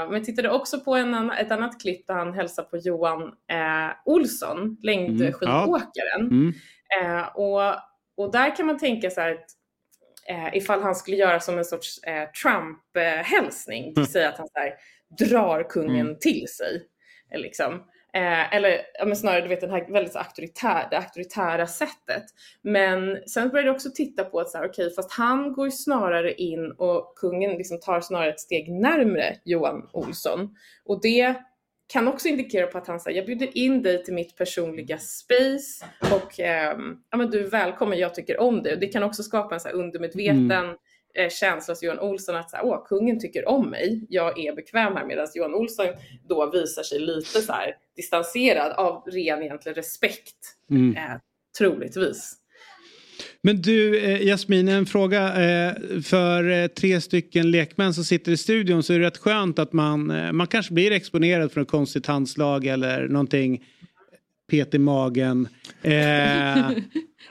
[0.00, 3.90] Eh, men tittade också på en ett annat klipp där han hälsar på Johan eh,
[4.04, 6.20] Olsson, längdskidåkaren.
[6.20, 6.52] Mm.
[7.00, 7.74] Eh, och,
[8.18, 9.46] och där kan man tänka så här att
[10.28, 14.58] eh, ifall han skulle göra som en sorts eh, Trump-hälsning, vill säga att han så
[14.58, 14.74] här,
[15.28, 16.18] drar kungen Mm.
[16.20, 16.86] till sig.
[17.32, 17.74] eh, Liksom.
[18.12, 22.24] Eh, eller men snarare du vet, den här väldigt auktoritär, det auktoritära sättet.
[22.62, 26.32] Men sen började jag också titta på att så här, okej, fast han går snarare
[26.32, 30.56] in och kungen liksom tar snarare ett steg närmre Johan Olsson.
[30.84, 31.34] Och det
[31.92, 35.84] kan också indikera på att han säger jag bjuder in dig till mitt personliga space
[36.14, 38.72] och ehm, ja, men du är välkommen, jag tycker om dig.
[38.74, 40.76] Och det kan också skapa en så undermedveten Mm.
[41.14, 44.54] eh, känsla hos Johan Olsson att så här, Åh, kungen tycker om mig, jag är
[44.54, 45.04] bekväm här.
[45.04, 45.86] Medan Johan Olsson
[46.28, 50.36] då visar sig lite så här distanserad av ren egentligen respekt,
[50.70, 50.96] Mm.
[50.96, 51.16] eh,
[51.58, 52.34] troligtvis.
[53.42, 55.26] Men du eh, Jasmin, en fråga.
[55.26, 59.58] Eh, för eh, tre stycken lekmän som sitter i studion så är det rätt skönt
[59.58, 63.64] att man, eh, man kanske blir exponerad för ett konstigt handslag eller någonting.
[64.50, 65.48] Pet i magen.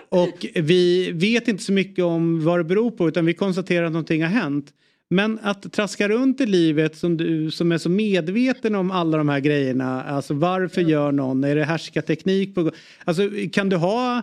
[0.10, 3.91] Och vi vet inte så mycket om vad det beror på utan vi konstaterar att
[3.91, 4.74] någonting har hänt.
[5.10, 9.30] Men att traska runt i livet som du som är så medveten om alla de
[9.30, 10.03] här grejerna.
[10.03, 11.43] Alltså varför gör någon?
[11.43, 12.55] Är det härskarteknik?
[12.55, 12.72] På,
[13.05, 14.22] alltså kan du ha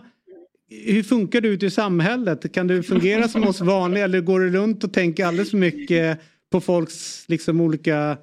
[0.69, 2.53] hur funkar du ute i samhället?
[2.53, 6.19] Kan du fungera som oss vanliga eller går du runt och tänker alldeles för mycket
[6.51, 8.17] på folks liksom olika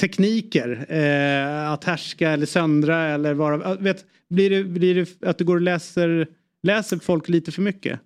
[0.00, 0.86] tekniker?
[0.88, 3.74] Eh, att härska eller söndra eller vara...
[3.74, 6.28] Vet, blir, det, blir det att du går och läser,
[6.62, 8.00] läser folk lite för mycket?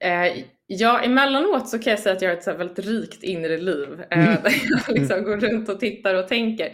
[0.00, 3.58] Eh, ja, emellanåt så kan jag säga att jag har ett så väldigt rikt inre
[3.58, 4.42] liv eh, Mm.
[4.42, 4.54] där
[4.86, 6.68] jag liksom går runt och tittar och tänker.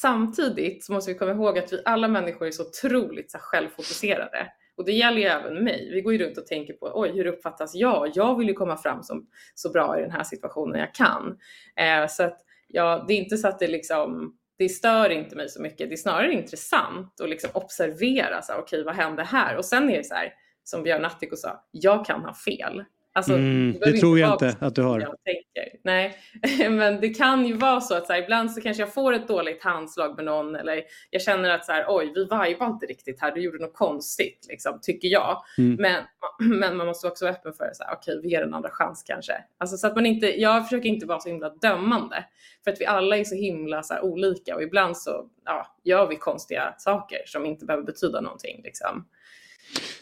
[0.00, 4.46] Samtidigt så måste vi komma ihåg att vi alla människor är så otroligt så självfokuserade.
[4.76, 5.90] Och det gäller ju även mig.
[5.92, 8.10] Vi går ju runt och tänker på oj, hur uppfattas jag?
[8.14, 11.38] Jag vill ju komma fram som så bra i den här situationen jag kan.
[11.76, 15.48] Eh, så att ja, det är inte så att det liksom det stör inte mig
[15.48, 15.88] så mycket.
[15.88, 19.56] Det är snarare intressant att liksom observera, så här, okej vad hände här?
[19.56, 20.32] Och sen är det så här,
[20.64, 22.84] som Björn Attiko sa, jag kan ha fel.
[23.16, 25.00] Alltså, Mm, det tror jag inte att du har.
[25.00, 25.78] jag tänker.
[25.82, 26.16] Nej,
[26.70, 29.28] men det kan ju vara så att så här, ibland så kanske jag får ett
[29.28, 33.20] dåligt handslag med någon eller jag känner att så här, oj, vi vibar inte riktigt
[33.20, 35.42] här, du gjorde något konstigt, liksom, tycker jag.
[35.58, 35.76] Mm.
[35.80, 36.04] Men,
[36.58, 39.32] men man måste också vara öppen för här, okej, vi ger en andra chans kanske.
[39.58, 42.24] Alltså, så att man inte, jag försöker inte vara så himla dömande
[42.64, 46.06] för att vi alla är så himla så här, olika och ibland så ja, gör
[46.06, 48.60] vi konstiga saker som inte behöver betyda någonting.
[48.64, 49.04] Liksom.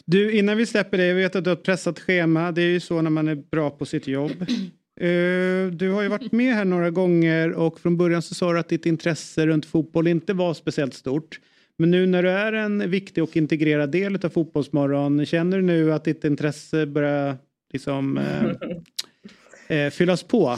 [0.05, 2.51] Du, innan vi släpper dig, jag vet att du har ett pressat schema.
[2.51, 4.45] Det är ju så när man är bra på sitt jobb.
[4.99, 8.59] Eh, du har ju varit med här några gånger och från början så sa du
[8.59, 11.39] att ditt intresse runt fotboll inte var speciellt stort.
[11.77, 15.93] Men nu när du är en viktig och integrerad del av Fotbollsmorgon, känner du nu
[15.93, 17.37] att ditt intresse börjar
[17.73, 20.57] liksom eh, eh fyllas på?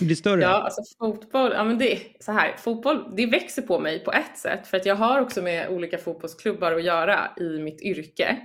[0.00, 0.42] Bli större?
[0.42, 4.12] Ja, alltså fotboll, ja men det är så här, fotboll, det växer på mig på
[4.12, 8.38] ett sätt för att jag har också med olika fotbollsklubbar att göra i mitt yrke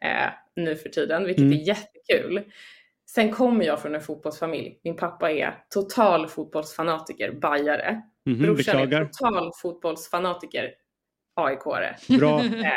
[0.00, 1.52] eh, nu för tiden, vilket Mm.
[1.52, 2.42] är jättekul.
[3.10, 4.80] Sen kommer jag från en fotbollsfamilj.
[4.84, 8.02] Min pappa är total fotbollsfanatiker, bajare.
[8.26, 9.00] Mhm, Brorsan beklagar.
[9.00, 10.70] är total fotbollsfanatiker,
[11.40, 11.94] AIK-are.
[12.64, 12.70] Eh,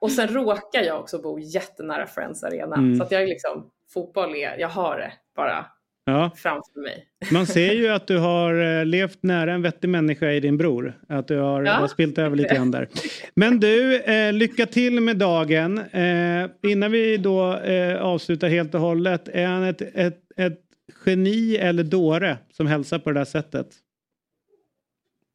[0.00, 2.76] och sen råkar jag också bo jättenära Friends Arena.
[2.76, 2.96] Mm.
[2.96, 5.66] Så att jag är liksom, fotboll är, jag har det bara
[6.06, 6.30] Ja.
[6.36, 7.06] framför mig.
[7.32, 10.98] Man ser ju att du har eh, levt nära en vettig människa i din bror.
[11.08, 12.88] Att du har, Ja, har spilt över lite grann där.
[13.34, 15.78] Men du, eh, lycka till med dagen.
[15.78, 19.28] Eh, innan vi då eh, avslutar helt och hållet.
[19.28, 20.60] Är han ett, ett, ett
[21.06, 23.66] geni eller dåre som hälsar på det där sättet?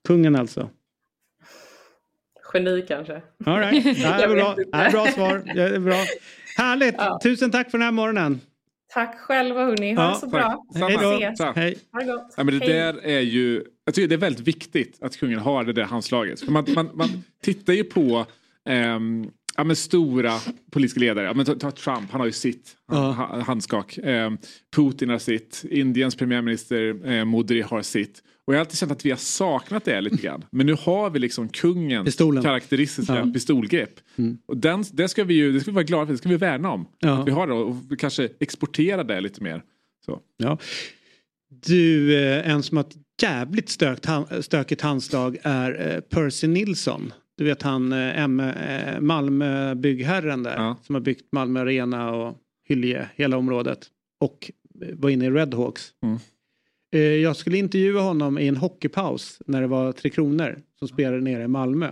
[0.07, 0.70] Kungen alltså.
[2.53, 3.22] Geni kanske.
[3.45, 3.84] All right.
[3.84, 5.41] Det här är bra, det här är bra svar.
[5.55, 6.03] Det är bra.
[6.57, 6.95] Härligt!
[7.24, 8.41] Tusen tack för den här morgonen.
[8.94, 10.66] Tack själva hörni, ha Ja, det så bra.
[10.76, 11.46] Hej då.
[11.56, 11.78] Hej.
[11.92, 12.34] Ha det gott.
[12.38, 12.74] Ja, men det Hej.
[12.74, 16.40] där är ju, jag tycker det är väldigt viktigt att kungen har det där handslaget.
[16.42, 17.10] För man, man, man
[17.44, 18.26] tittar ju på
[18.70, 20.34] ehm, ja, men stora
[20.72, 21.26] politiska ledare.
[21.26, 22.96] Ja, men ta, ta Trump, han har ju sitt Ja.
[23.12, 23.98] ha- handskak.
[24.04, 24.38] Ehm,
[24.76, 25.66] Putin har sitt.
[25.70, 28.24] Indiens premiärminister eh, Modi har sitt.
[28.50, 30.45] Och jag har alltid känt att vi har saknat det lite grann.
[30.52, 32.43] Men nu har vi liksom kungens Pistolen.
[32.43, 33.32] karaktäristiska Ja.
[33.34, 34.00] pistolgrepp.
[34.45, 36.38] Och den, det ska vi ju det ska vi vara glada för, det ska vi
[36.38, 36.88] värna om.
[37.00, 37.20] Ja.
[37.22, 39.64] Att vi har det och kanske exportera det lite mer.
[40.06, 40.20] Så.
[40.38, 40.58] Ja.
[41.66, 44.08] Du, eh, en som har ett jävligt stökt,
[44.41, 47.14] stökigt handslag är eh, Percy Nilsson.
[47.38, 48.28] Du vet han eh,
[49.00, 52.38] Malmö-byggherren där som har byggt Malmö Arena och
[52.68, 53.88] Hyllie, hela området.
[54.20, 54.52] Och
[54.93, 55.91] var inne i Redhawks.
[56.04, 56.20] Mm.
[56.92, 61.22] Eh, Jag skulle intervjua honom i en hockeypaus när det var Tre Kronor som spelade
[61.22, 61.90] nere i Malmö.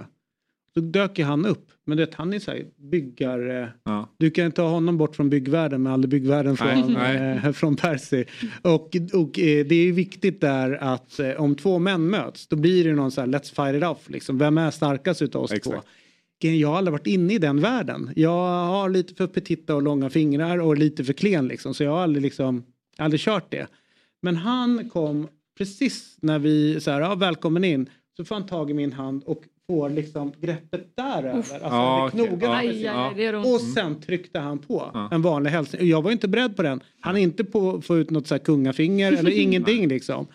[0.76, 1.72] Då dök ju han upp.
[1.86, 3.72] Men du vet, han är så här byggar...
[3.84, 4.10] Ja.
[4.18, 7.40] Du kan ta honom bort från byggvärlden men aldrig byggvärlden Nej, från, nej.
[7.46, 8.26] eh, från Percy.
[8.62, 12.84] Och, och eh, det är viktigt där att eh, om två män möts då blir
[12.84, 14.10] det någon så här let's fight it off.
[14.10, 14.38] Liksom.
[14.38, 15.76] Vem är starkast utav oss Exakt.
[15.76, 16.48] två?
[16.48, 18.12] Jag har aldrig varit inne i den världen.
[18.16, 21.74] Jag har lite för petita och långa fingrar och lite för klen liksom.
[21.74, 22.64] Så jag har aldrig liksom,
[22.98, 23.68] aldrig kört det.
[24.22, 27.90] Men han kom precis när vi så här, ja, välkommen in.
[28.18, 31.38] Så får han tag i min hand och får liksom greppet där över.
[31.38, 33.46] Alltså, Ja, knogarna Ja, gör ont.
[33.46, 35.88] Och sen tryckte han på en vanlig hälsning.
[35.88, 36.84] Jag var inte beredd på den.
[37.00, 40.28] Han är inte på att få ut något så här kungafinger eller ingenting liksom.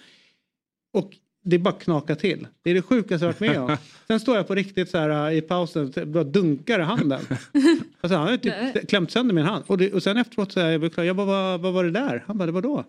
[0.93, 2.47] Och det bara knakar till.
[2.63, 3.77] Det är det sjukaste jag varit med om.
[4.07, 7.21] Sen står jag på riktigt så här äh, i pausen och bara dunkar i handen.
[8.01, 9.65] Alltså han har typ klämt sönder min hand.
[9.67, 12.25] Och, det, och sen efteråt så här, jag, jag bara, vad, vad var det där?
[12.27, 12.85] Han bara, det var då?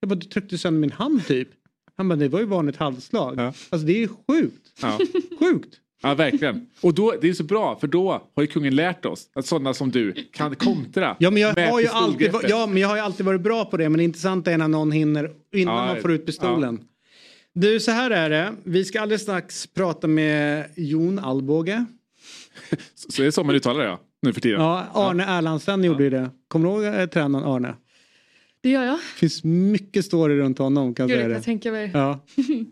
[0.00, 1.48] Jag bara, du tryckte sönder min hand typ.
[1.96, 3.40] Han bara, det var ju vanligt halvslag.
[3.40, 4.72] Alltså det är sjukt.
[4.82, 4.98] Ja.
[5.40, 5.80] Sjukt.
[6.02, 6.66] Ja, verkligen.
[6.80, 9.74] Och då, det är så bra, för då har ju kungen lärt oss att sådana
[9.74, 11.16] som du kan kontra.
[11.18, 13.76] Ja men, jag har ju alltid, ja men jag har ju alltid varit bra på
[13.76, 16.80] det men det intressanta är när någon hinner innan Ja, man får ut pistolen.
[17.52, 18.52] Du så här är det.
[18.64, 21.84] Vi ska alldeles strax prata med Jon Alvbåge.
[22.94, 24.60] Så, så är det så man uttalar det ja, nu för tiden.
[24.60, 26.30] Ja, Arne Erlandsen gjorde ju det.
[26.48, 27.74] Kommer du ihåg eh, tränaren Arne?
[28.66, 28.94] Det gör jag.
[28.94, 31.44] Det finns mycket story runt honom kan jag Gud, säga jag det.
[31.44, 31.90] tänka mig.
[31.94, 32.20] Ja.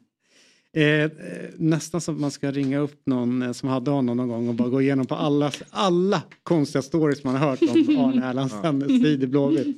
[0.76, 1.10] Eh, eh,
[1.56, 4.54] nästan som att man ska ringa upp någon eh, som hade honom någon gång och
[4.54, 7.68] bara gå igenom på alla, alla konstiga stories man har hört om
[7.98, 9.76] Arne Erlandsen, strid i Blåvitt.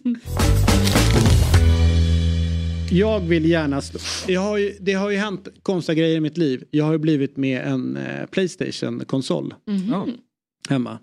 [2.91, 4.01] Jag vill gärna slå.
[4.33, 6.65] Jag har ju, det har ju hänt konstiga grejer i mitt liv.
[6.71, 10.11] Jag har ju blivit med en eh, Playstation-konsol Mhm.
[10.69, 10.99] hemma.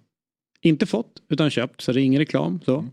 [0.62, 2.60] Inte fått utan köpt så det är ingen reklam.
[2.66, 2.86] Så.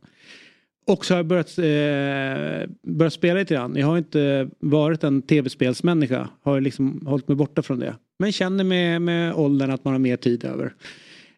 [0.90, 3.76] Och så har jag börjat, eh, börjat spela lite grann.
[3.76, 6.28] Jag har inte varit en tv-spelsmänniska.
[6.42, 7.96] Har liksom hållit mig borta från det.
[8.18, 10.74] Men känner med, med åldern att man har mer tid över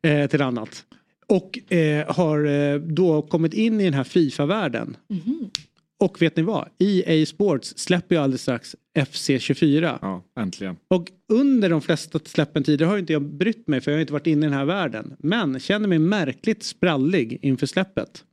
[0.02, 0.84] eh, till annat.
[1.26, 4.96] Och eh, har eh, då kommit in i den här Fifa-världen.
[5.08, 5.50] Mhm.
[6.00, 6.68] Och vet ni vad?
[6.78, 9.98] EA Sports släpper ju alldeles strax FC24.
[10.02, 10.76] Ja, äntligen.
[10.88, 14.12] Och under de flesta släppen tidigare har inte jag brytt mig för jag har inte
[14.12, 15.16] varit inne i den här världen.
[15.18, 18.24] Men känner mig märkligt sprallig inför släppet.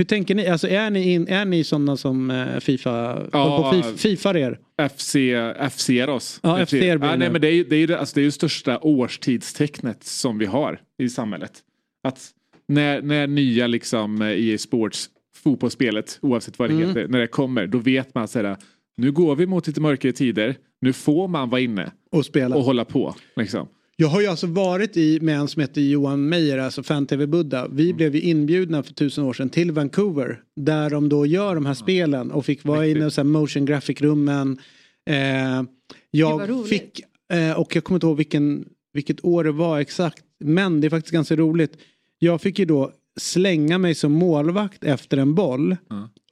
[0.00, 0.46] Hur tänker ni?
[0.46, 3.72] Alltså är ni, in, är ni sådana som eh, Fifa, Ja.
[3.82, 4.58] på Fifa, er?
[4.88, 5.16] FC,
[5.74, 6.40] FC oss.
[6.42, 8.30] Ja, FC det ja, nej, men det är ju det, är det, alltså, det, är
[8.30, 11.52] största årstidstecknet som vi har i samhället.
[12.04, 12.30] Att
[12.68, 16.88] när, när nya liksom EA Sports fotbollsspelet, oavsett vad det Mm.
[16.88, 18.56] heter, när det kommer, då vet man här,
[18.96, 22.62] nu går vi mot lite mörkare tider, nu får man vara inne och spela och
[22.64, 23.14] hålla på.
[23.36, 23.68] Liksom.
[24.00, 27.68] Jag har ju alltså varit i med en som heter Johan Meijer, alltså fan-tv-Budda.
[27.68, 27.96] Vi Mm.
[27.96, 30.40] blev ju inbjudna för tusen år sedan till Vancouver.
[30.56, 34.58] Där de då gör de här spelen och fick vara inne i så motion graphic-rummen.
[35.10, 35.62] Eh,
[36.10, 37.00] jag fick,
[37.32, 40.24] eh, och jag kommer inte ihåg vilken, vilket år det var exakt.
[40.44, 41.72] Men det är faktiskt ganska roligt.
[42.18, 45.76] Jag fick ju då slänga mig som målvakt efter en boll.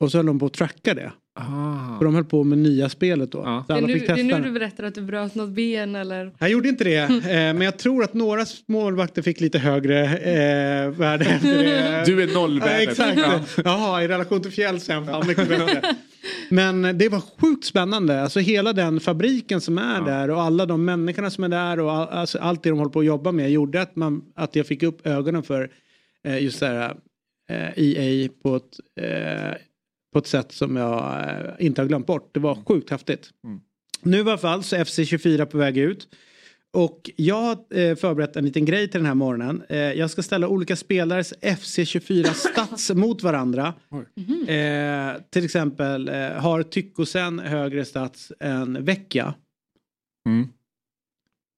[0.00, 1.12] Och så höll de på att tracka det.
[1.38, 1.98] Ah.
[1.98, 3.38] För de höll på med nya spelet då.
[3.38, 3.64] Ja.
[3.66, 6.32] Så Det är, nu, det är nu du berättar att du bröt något ben eller?
[6.38, 10.90] Jag gjorde inte det, eh, men jag tror att några målvakter fick lite högre eh,
[10.90, 12.02] värde efter det.
[12.06, 12.98] Du är nollvärdet.
[12.98, 13.18] Ja, exakt.
[13.56, 13.62] Ja.
[13.64, 15.94] Jaha, i relation till Fjällsen, mycket bättre.
[16.50, 18.22] Men det var sjukt spännande.
[18.22, 21.92] Alltså hela den fabriken som är där och alla de människorna som är där och
[21.92, 24.66] all, alltså allt det de håller på att jobba med gjorde att, man, att jag
[24.66, 25.70] fick upp ögonen för
[26.24, 26.96] eh, just det här
[27.50, 29.56] eh, EA på ett, eh,
[30.12, 32.30] på ett sätt som jag eh, inte har glömt bort.
[32.34, 33.30] Det var sjukt häftigt.
[33.44, 33.60] Mm.
[34.02, 36.08] Nu i alla fall så är FC24 på väg ut.
[36.72, 39.62] Och jag har eh, förberett en liten grej till den här morgonen.
[39.68, 43.74] Eh, jag ska ställa olika spelares FC24 stats mot varandra.
[44.48, 49.34] Eh, till exempel har Tyckosen högre stats än Vecchia?
[50.26, 50.48] Mm.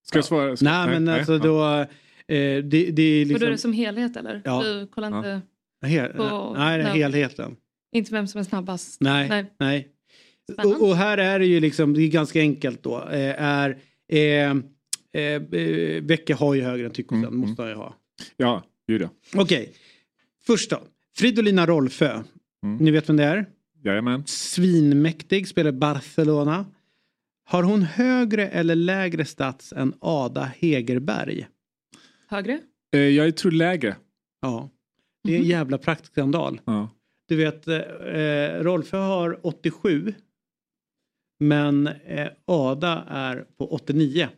[0.06, 0.56] Ska jag svara?
[0.56, 1.64] Ska- Nej, men alltså då...
[1.70, 1.86] Eh,
[2.28, 3.50] det, det är Får du liksom...
[3.50, 4.42] det som helhet eller?
[4.44, 4.62] Ja.
[4.62, 5.40] Du kollar inte,
[5.86, 6.94] Hel, på- nej, det är ja.
[6.94, 7.56] helheten.
[7.92, 9.00] Inte vem som är snabbast?
[9.00, 9.44] Nej, nej.
[9.58, 9.88] Nej.
[10.64, 12.98] Och, och här är det ju liksom, det är ganska enkelt då.
[12.98, 13.78] Eh, är,
[14.08, 14.50] eh,
[15.12, 15.42] eh,
[16.02, 17.94] Vecchia har ju högre än Tyckosen, Mm, måste han ju ha.
[18.36, 19.08] Ja, gud ja.
[19.34, 19.72] Okej,
[20.46, 20.80] först då.
[21.16, 22.22] Fridolina Rolfö.
[22.64, 22.76] Mm.
[22.76, 23.46] Ni vet vem det är?
[23.84, 24.22] Jajamän.
[24.26, 26.66] Svinmäktig, spelar Barcelona.
[27.44, 31.46] Har hon högre eller lägre stats än Ada Hegerberg?
[32.28, 32.60] Högre?
[32.92, 33.96] Eh, jag tror lägre.
[34.42, 34.70] Ja.
[35.24, 36.60] Det är en jävla praktskandal.
[36.64, 36.90] Ja.
[37.30, 40.14] Du vet, eh, Rolfö har 87.
[41.40, 44.28] Men eh, Ada är på 89.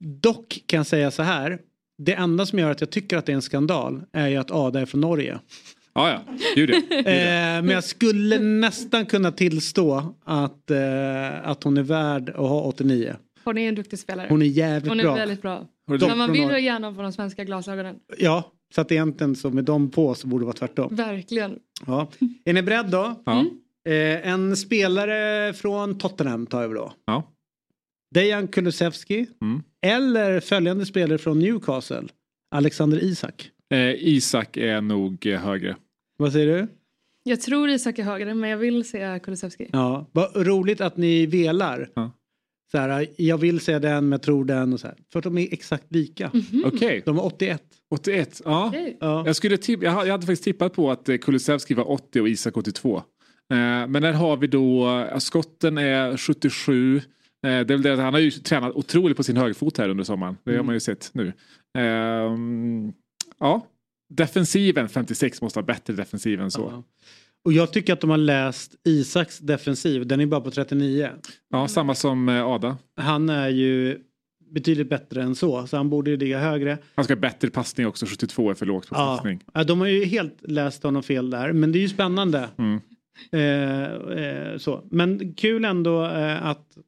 [0.00, 1.58] Dock kan jag säga så här.
[1.98, 4.50] Det enda som gör att jag tycker att det är en skandal är ju att
[4.50, 5.38] Ada är från Norge.
[5.94, 6.34] Ja, ja.
[6.54, 6.96] Gud ja.
[6.96, 7.02] Eh,
[7.62, 13.16] men jag skulle nästan kunna tillstå att, eh, att hon är värd att ha 89.
[13.44, 14.26] Hon är en duktig spelare.
[14.28, 15.14] Hon är jävligt Hon är bra.
[15.14, 15.66] väldigt bra.
[15.86, 17.96] Men man vill ju gärna få de svenska glasögonen.
[18.18, 20.94] Ja, så att egentligen så med dem på så borde det vara tvärtom.
[20.94, 21.58] Verkligen.
[21.86, 22.08] Ja.
[22.44, 23.22] Är ni beredd då?
[23.24, 23.44] Ja.
[23.88, 26.92] Eh, en spelare från Tottenham tar vi då.
[27.04, 27.32] Ja.
[28.14, 29.26] Dejan Kulusevski.
[29.40, 29.62] Mm.
[29.86, 32.08] Eller följande spelare från Newcastle.
[32.50, 33.50] Alexander Isak.
[33.70, 35.76] Eh, Isak är nog eh, högre.
[36.18, 36.68] Vad säger du?
[37.22, 39.68] Jag tror Isak är högre men jag vill se Kulusevski.
[39.72, 41.90] Ja, vad roligt att ni velar.
[41.94, 42.10] Ja.
[42.72, 44.96] Så här, jag vill säga den men jag tror den och så här.
[45.12, 46.30] För att de är exakt lika.
[46.64, 47.02] Okej.
[47.04, 47.62] De är 81.
[47.90, 48.42] 81.
[48.44, 48.72] Ja.
[49.00, 49.22] Ja.
[49.26, 52.20] Jag, skulle tipp- jag, hade, jag hade faktiskt tippat på att eh, Kulusevski var 80
[52.20, 52.96] och Isak 82.
[52.96, 53.02] Eh,
[53.88, 56.96] men där har vi då, skotten är 77.
[56.96, 57.02] Eh,
[57.42, 60.36] det är väl det, han har ju tränat otroligt på sin högerfot här under sommaren.
[60.44, 61.32] Det har man ju sett nu.
[61.78, 62.92] Ehm,
[63.40, 63.66] ja,
[64.14, 66.84] defensiven 56 måste ha bättre defensiv än så.
[67.44, 70.06] Och jag tycker att de har läst Isaks defensiv.
[70.06, 71.10] Den är bara på 39.
[71.50, 72.76] Ja, samma som Ada.
[72.96, 73.98] Han är ju
[74.50, 75.66] betydligt bättre än så.
[75.66, 76.78] Så han borde ju ligga högre.
[76.94, 79.14] Han ska ha bättre passning också, 72 är för lågt på Ja.
[79.16, 79.40] passning.
[79.54, 81.52] Ja, de har ju helt läst honom fel där.
[81.52, 82.48] Men det är ju spännande.
[82.58, 82.80] Mm.
[83.32, 84.84] Eh, eh, så.
[84.90, 86.78] Men kul ändå eh, att,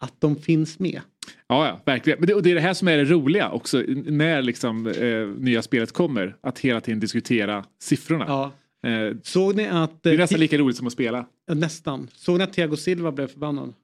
[0.00, 1.00] att de finns med.
[1.48, 2.18] Ja, ja, verkligen.
[2.20, 5.26] Men det, och det är det här som är det roliga också när liksom, eh,
[5.42, 6.36] nya spelet kommer.
[6.40, 8.24] Att hela tiden diskutera siffrorna.
[8.28, 8.52] Ja.
[8.90, 10.02] Eh, Såg ni att...
[10.02, 11.26] det är eh, nästan lika roligt som att spela.
[11.52, 12.08] Nästan.
[12.14, 13.74] Såg ni att Thiago Silva blev förbannad?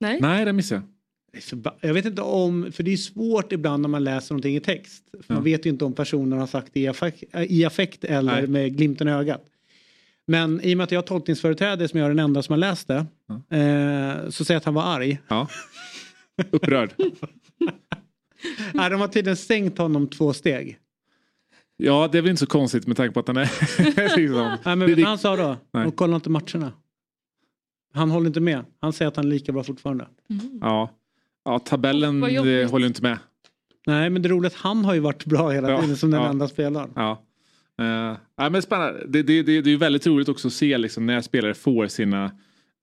[0.00, 0.18] Nej?
[0.20, 0.88] Nej, det missade jag.
[1.40, 4.60] Förba- Jag vet inte om, för det är svårt ibland när man läser någonting i
[4.60, 5.04] text.
[5.26, 5.34] För.
[5.34, 8.46] Man vet ju inte om personen har sagt det i affekt, i affekt eller Nej.
[8.46, 9.44] med glimten i ögat.
[10.26, 12.58] Men i och med att jag har tolkningsföreträde som jag är den enda som har
[12.58, 12.96] läst det.
[13.56, 15.18] Eh, så säger jag att han var arg.
[15.28, 15.48] Ja.
[16.50, 16.94] Upprörd.
[18.74, 20.78] Nej, de har tydligen sänkt honom två steg.
[21.76, 23.50] Ja, det är väl inte så konstigt med tanke på att han är...
[24.18, 25.56] liksom, Nej, men vet du han sa då?
[25.72, 25.82] Nej.
[25.84, 26.72] De kollar inte matcherna.
[27.92, 28.64] Han håller inte med.
[28.80, 30.06] Han säger att han är lika bra fortfarande.
[30.60, 30.90] ja.
[31.44, 33.18] Ja, tabellen eh, håller inte med.
[33.86, 36.10] Nej, men det är roligt att han har ju varit bra hela Ja, tiden som
[36.10, 36.28] den ja.
[36.30, 36.90] enda spelaren.
[36.96, 37.22] Ja.
[37.82, 39.04] Uh, ja, men spännande.
[39.08, 41.86] Det, det, det, det är ju väldigt roligt också att se liksom, när spelare får
[41.86, 42.24] sina,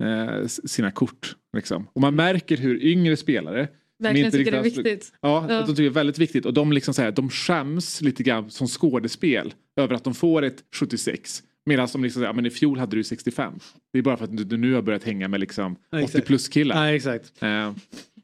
[0.04, 1.36] eh, s- sina kort.
[1.58, 1.88] Liksom.
[1.94, 3.68] Och man märker hur yngre spelare
[4.00, 5.14] Verkligen inte tycker det är viktigt.
[5.22, 5.60] Ja, Ja.
[5.60, 6.46] att de tycker det är väldigt viktigt.
[6.46, 10.42] Och de, liksom så här, de skäms lite grann som skådespel över att de får
[10.42, 11.44] ett 76.
[11.66, 13.54] Medan de liksom säger, ja, men i fjol hade du 65.
[13.94, 16.06] Det är bara för att du, du nu har börjat hänga med liksom Ja, 80
[16.06, 16.28] exakt.
[16.28, 16.76] plus killar.
[16.76, 17.32] Nej, exakt.
[17.42, 17.72] Eh, Eh,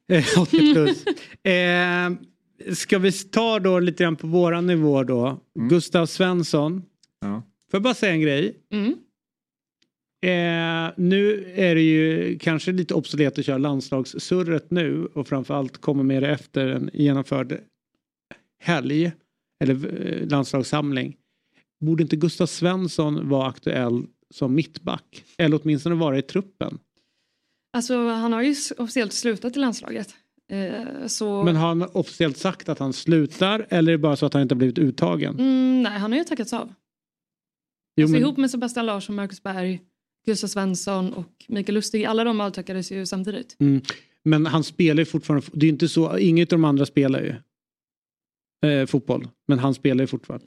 [0.42, 1.06] 80 plus.
[1.54, 2.12] eh,
[2.74, 5.40] ska vi ta då lite grann på våran nivå då.
[5.70, 6.84] Gustav Svensson.
[7.22, 7.44] ja.
[7.72, 8.56] Får jag bara säga en grej?
[8.72, 8.96] Mm.
[10.22, 16.04] Eh, nu är det ju kanske lite obsolet att köra landslagssurret nu och framförallt kommer
[16.04, 17.60] med det efter en genomförd
[18.60, 19.12] helg
[19.64, 21.16] eller eh, landslagssamling.
[21.86, 25.24] Borde inte Gustav Svensson vara aktuell som mittback?
[25.38, 26.80] Eller åtminstone vara i truppen?
[27.78, 30.16] Alltså han har ju officiellt slutat i landslaget.
[30.50, 31.44] Eh, så...
[31.44, 34.42] Men har han officiellt sagt att han slutar eller är det bara så att han
[34.42, 35.40] inte har blivit uttagen?
[35.40, 36.74] mm, nej, han har ju tackats av.
[37.96, 39.82] Jo, alltså, men- Ihop med Sebastian Larsson, Marcus Berg,
[40.26, 42.06] Gustav Svensson och Mikael Lustig.
[42.06, 43.56] Alla de avtackades ju samtidigt.
[43.60, 43.82] Mm.
[44.24, 47.36] Men han spelar ju fortfarande, det är inte så, inget av de andra spelar ju
[48.70, 49.28] eh, fotboll.
[49.48, 50.46] Men han spelar ju fortfarande.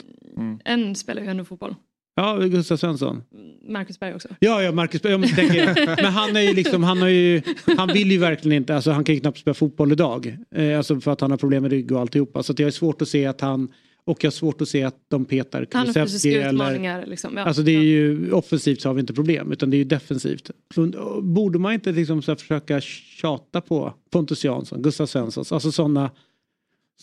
[0.65, 1.75] En spelar ju ändå fotboll.
[2.21, 3.23] Ja, Gustav Svensson.
[3.67, 4.27] Marcus Berg också.
[4.39, 5.11] Ja, ja, Marcus Berg.
[5.11, 5.75] Ja, men, tänker jag.
[6.01, 7.41] men han är ju liksom, han har ju,
[7.77, 10.37] han vill ju verkligen inte, alltså han kan ju knappt spela fotboll idag.
[10.55, 12.43] Eh, alltså för att han har problem med rygg och alltihopa.
[12.43, 13.71] Så att jag har svårt att se att han,
[14.05, 17.05] och jag har svårt att se att de petar Kulusevski utmaningar.
[17.05, 17.37] Liksom.
[17.37, 17.43] Ja.
[17.43, 20.51] Alltså det är ju offensivt så har vi inte problem utan det är ju defensivt.
[21.21, 26.11] Borde man inte liksom så försöka tjata på Pontus Jansson, Gustav Svensson, alltså sådana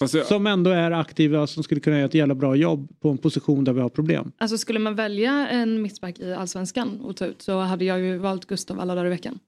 [0.01, 3.18] jag- som ändå är aktiva som skulle kunna göra ett jävla bra jobb på en
[3.18, 4.32] position där vi har problem.
[4.38, 8.18] Alltså skulle man välja en mittback i allsvenskan och ta ut så hade jag ju
[8.18, 9.38] valt Gustav alla dagar i veckan.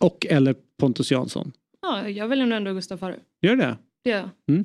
[0.00, 1.52] Och eller Pontus Jansson.
[1.82, 3.16] Ja, jag väljer nog ändå Gustav före.
[3.42, 3.76] Gör det?
[4.04, 4.28] Det gör jag.
[4.48, 4.64] Mm.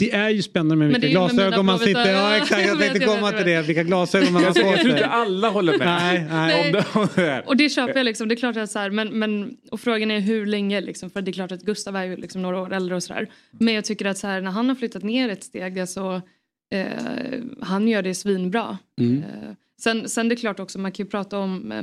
[0.00, 2.12] Det är ju spännande med vilka glasögon man sitter...
[2.12, 3.62] Ja exakt, jag tänkte komma till det.
[3.62, 5.08] Vilka glasögon man har på jag tror inte sig.
[5.10, 5.86] alla håller med.
[5.86, 6.84] Nej, nej.
[6.94, 7.42] Om det.
[7.46, 8.28] Och det köper jag liksom.
[8.28, 11.10] Det är klart att så här, men, men, och frågan är hur länge liksom.
[11.10, 13.28] För det är klart att Gustav är ju liksom några år äldre och sådär.
[13.50, 16.22] Men jag tycker att så här, när han har flyttat ner ett steg, alltså,
[16.72, 16.86] eh,
[17.60, 18.78] han gör det svinbra.
[19.00, 19.18] Mm.
[19.18, 21.82] Eh, sen, sen det är klart också, man kan ju prata om eh,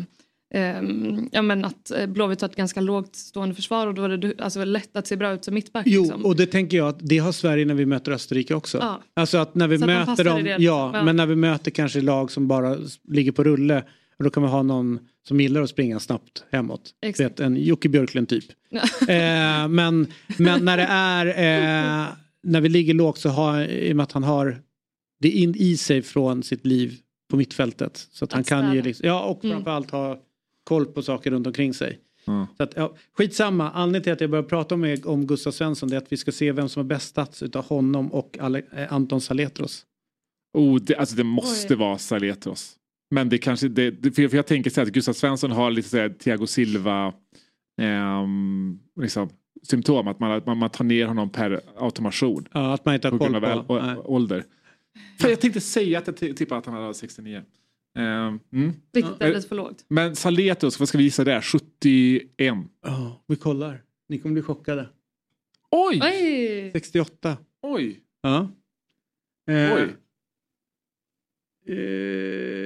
[0.54, 4.10] ehm, ja, men att eh, Blåvitt har ett ganska lågt stående försvar och då är
[4.18, 5.84] det alltså, lätt att se bra ut som mittback.
[5.88, 6.26] Jo, liksom.
[6.26, 8.78] och det tänker jag att det har Sverige när vi möter Österrike också.
[8.78, 9.02] Ja.
[9.14, 10.66] Alltså att när vi Så möter dem, det, ja, liksom.
[10.96, 11.04] Ja.
[11.04, 12.78] men när vi möter kanske lag som bara
[13.08, 13.84] ligger på rulle
[14.18, 16.82] och då kan vi ha någon som gillar att springa snabbt hemåt.
[17.18, 18.46] Vet, en Jocke Björklund typ.
[19.08, 22.06] eh, men, men när det är, eh,
[22.44, 24.58] när vi ligger lågt så har, i och med att han har
[25.22, 26.94] det in i sig från sitt liv
[27.30, 28.08] på mittfältet.
[28.12, 29.56] Så att han Att kan ju, liksom, ja och Mm.
[29.56, 30.20] framförallt ha
[30.68, 32.00] koll på saker runt omkring sig.
[32.28, 32.46] Mm.
[32.58, 35.96] Så att, ja, skitsamma, anledningen till att jag börjar prata om, om Gustav Svensson det
[35.96, 38.94] är att vi ska se vem som har bäst stats utav honom och Ale, eh,
[38.94, 39.86] Anton Saletros.
[40.54, 41.80] Oh, det, alltså det måste Oj.
[41.80, 42.76] vara Saletros.
[43.12, 45.52] Men det kanske, det, det, för jag- för jag tänker så här att Gustav Svensson
[45.52, 47.14] har lite så här Thiago Silva
[47.82, 49.30] ehm, liksom,
[49.64, 50.08] symptom.
[50.08, 52.48] Att man, man, man tar ner honom per automation.
[52.54, 54.02] Ja, att man inte har På grund koll av på.
[54.14, 54.44] ålder.
[55.20, 57.42] Fan, jag tänkte säga att jag tippade att han hade 69.
[57.96, 58.74] Ehm, mm.
[58.94, 59.86] Vilket är lite för lågt.
[59.88, 61.42] Men Saletros, vad ska vi gissa där?
[61.42, 62.56] 71.
[62.84, 63.82] Ja, vi kollar.
[64.10, 64.90] Ni kommer bli chockade.
[65.72, 66.00] Oj!
[66.04, 66.70] Oj!
[66.74, 67.38] 68.
[67.62, 68.00] Oj!
[68.22, 68.50] Ja.
[69.50, 69.96] Eh, Oj.
[71.68, 71.76] eh,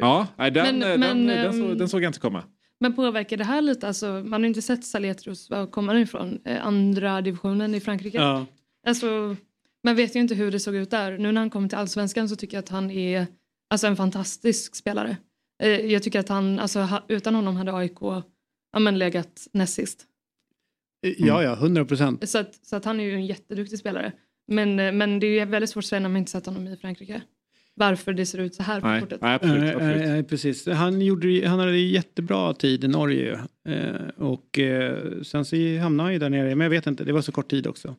[0.02, 2.44] Ja, nej, den, Men- den, men, den, den, så, ehm, den såg jag inte komma.
[2.80, 3.88] Men påverkar det här lite?
[3.88, 6.40] Alltså, man har inte sett Saletros, var kommer han ifrån?
[6.46, 8.18] Eh, andra divisionen i Frankrike?
[8.18, 8.46] ja.
[8.88, 9.36] Alltså,
[9.84, 11.18] man vet ju inte hur det såg ut där.
[11.18, 13.28] Nu när han kommer till allsvenskan så tycker jag att han är
[13.72, 15.18] alltså, en fantastisk spelare.
[15.64, 20.06] Eh, jag tycker att han, alltså, utan honom hade AIK ja, men, legat näst sist.
[21.18, 22.30] ja, ja, 100 procent.
[22.30, 24.12] Så att, så att han är ju en jätteduktig spelare.
[24.48, 26.78] Men, eh, men det är väldigt svårt att säga när man inte sett honom i
[26.78, 27.22] Frankrike.
[27.74, 29.22] Varför det ser ut så här på Nej, kortet.
[29.22, 29.62] nej absolut.
[29.62, 30.28] Nej, absolut.
[30.28, 30.68] precis.
[30.68, 36.14] Han, gjorde, han hade jättebra tid i Norge eh, och eh, sen så hamnade han
[36.14, 37.96] ju där nere, men jag vet inte, det var så kort tid också.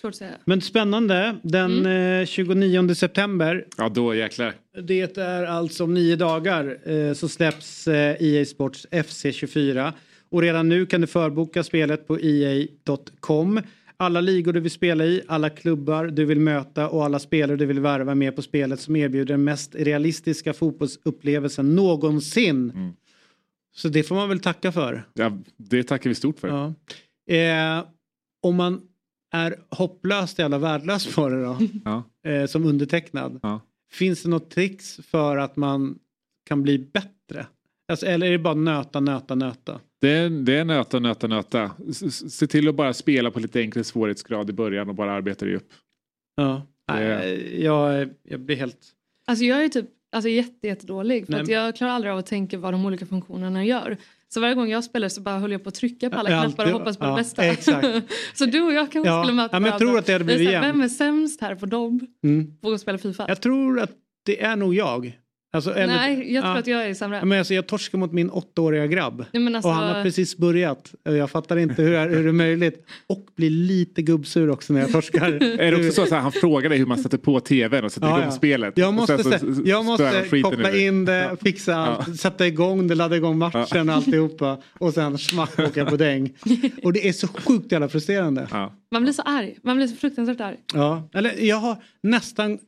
[0.00, 0.34] Svårt att säga.
[0.44, 1.86] Men spännande, den
[2.20, 4.54] eh, 29 september, Ja, då jäklar.
[4.82, 9.92] det är alltså om nio dagar eh, så släpps eh, EA Sports FC24.
[10.30, 13.60] Och redan nu kan du förboka spelet på EA.com.
[13.96, 17.66] Alla ligor du vill spela i, alla klubbar du vill möta och alla spelare du
[17.66, 22.70] vill värva med på spelet som erbjuder den mest realistiska fotbollsupplevelsen någonsin.
[22.74, 22.92] Mm.
[23.74, 25.04] Så det får man väl tacka för.
[25.14, 26.48] Ja, det tackar vi stort för.
[26.48, 26.74] Ja.
[27.34, 27.84] Eh,
[28.42, 28.80] om man
[29.34, 32.02] är hopplöst jävla värdelös på det då, Ja.
[32.30, 33.40] eh, som undertecknad.
[33.42, 33.60] Ja.
[33.92, 35.98] Finns det något tricks för att man
[36.48, 37.46] kan bli bättre?
[37.88, 39.80] Alltså, eller är det bara nöta, nöta, nöta?
[40.00, 41.70] Det är, det är nöta, nöta, nöta.
[42.10, 45.54] Se till att bara spela på lite enklare svårighetsgrad i början och bara arbeta dig
[45.56, 45.68] upp.
[46.36, 46.62] Ja.
[46.92, 48.78] Nej, jag, jag blir helt...
[49.26, 51.26] Alltså jag är typ alltså jätte, jättedålig.
[51.26, 53.96] För Nej, att men- jag klarar aldrig av att tänka vad de olika funktionerna gör.
[54.34, 56.42] Så varje gång jag spelar så bara höll jag på att trycka på alla Ja,
[56.42, 57.44] knappar och hoppas på ja, det bästa.
[57.44, 57.88] exakt.
[58.34, 60.24] så du och jag kanske Ja, skulle möta ja, men jag tror att det hade
[60.24, 60.66] blivit jämnt.
[60.66, 62.56] Vem är sämst här på dobb Mm.
[62.60, 63.24] på att spela Fifa?
[63.28, 63.90] Jag tror att
[64.26, 65.18] det är nog jag.
[65.54, 66.60] Alltså, eller, Nej, jag tror ja.
[66.60, 67.18] att jag är sämre.
[67.18, 69.24] Ja, Men alltså, jag torskar mot min åttaåriga grabb.
[69.32, 70.94] Nej, men alltså, Och han har precis börjat.
[71.02, 72.86] Jag fattar inte hur, är- hur det är möjligt.
[73.06, 75.32] Och blir lite gubbsur också när jag torskar.
[75.60, 78.06] Är det också så att han frågar dig hur man sätter på tvn och sätter
[78.06, 78.30] Ja, igång ja.
[78.30, 78.78] spelet?
[78.78, 80.86] Jag måste, så jag måste koppla dig.
[80.86, 84.58] in det, fixa allt, sätta igång det, ladda igång matchen och alltihopa.
[84.78, 86.32] Och sen smack åka på däng.
[86.82, 88.48] Och det är så sjukt jävla frustrerande.
[88.50, 88.74] Ja.
[88.92, 89.58] Man blir så arg.
[89.62, 90.56] Man blir så fruktansvärt arg.
[90.74, 92.58] Ja, eller jag har nästan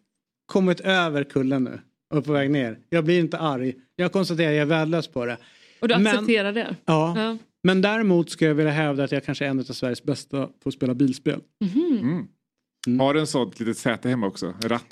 [0.46, 1.78] kommit över kullen nu.
[2.14, 2.78] Och på väg ner.
[2.90, 3.74] Jag blir inte arg.
[3.96, 5.36] Jag konstaterar att jag är värdelös på det.
[5.80, 6.76] Och du Men- accepterar det.
[6.84, 7.14] Ja.
[7.20, 7.36] Ja.
[7.62, 10.68] Men däremot skulle jag vilja hävda att jag kanske är en av Sveriges bästa på
[10.68, 11.40] att spela bilspel.
[11.64, 12.26] Mhm.
[12.86, 13.00] Mm.
[13.00, 14.54] Har du en sån litet säte hemma också?
[14.64, 14.84] Ratt?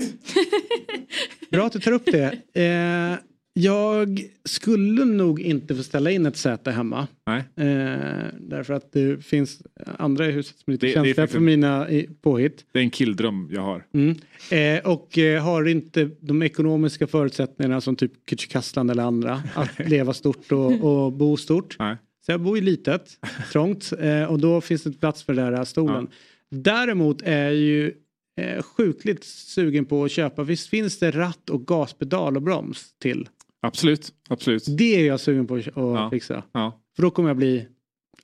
[1.50, 2.32] Bra att du tar upp det.
[2.62, 3.18] Eh,
[3.56, 7.08] Jag skulle nog inte få ställa in ett säte hemma.
[7.56, 9.62] Eh, därför att det finns
[9.98, 11.86] andra i huset som är lite Det- det är känsliga för mina
[12.22, 12.64] påhitt.
[12.72, 13.86] Det är en killdröm jag har.
[13.94, 14.16] Mm.
[14.50, 20.12] Eh, och eh, har inte de ekonomiska förutsättningarna som typ Kücükaslan eller andra att leva
[20.12, 21.76] stort och, och bo stort.
[21.78, 21.96] Nej.
[22.26, 23.10] Så jag bor i litet,
[23.52, 26.08] trångt eh, och då finns det plats för den där stolen.
[26.50, 27.92] Däremot är jag ju
[28.40, 33.28] eh, sjukligt sugen på att köpa, visst finns det ratt och gaspedal och broms till?
[33.66, 34.64] Absolut, absolut.
[34.78, 36.10] Det är jag sugen på att Ja.
[36.10, 36.42] fixa.
[36.52, 36.80] Ja.
[36.96, 37.66] För då kommer jag bli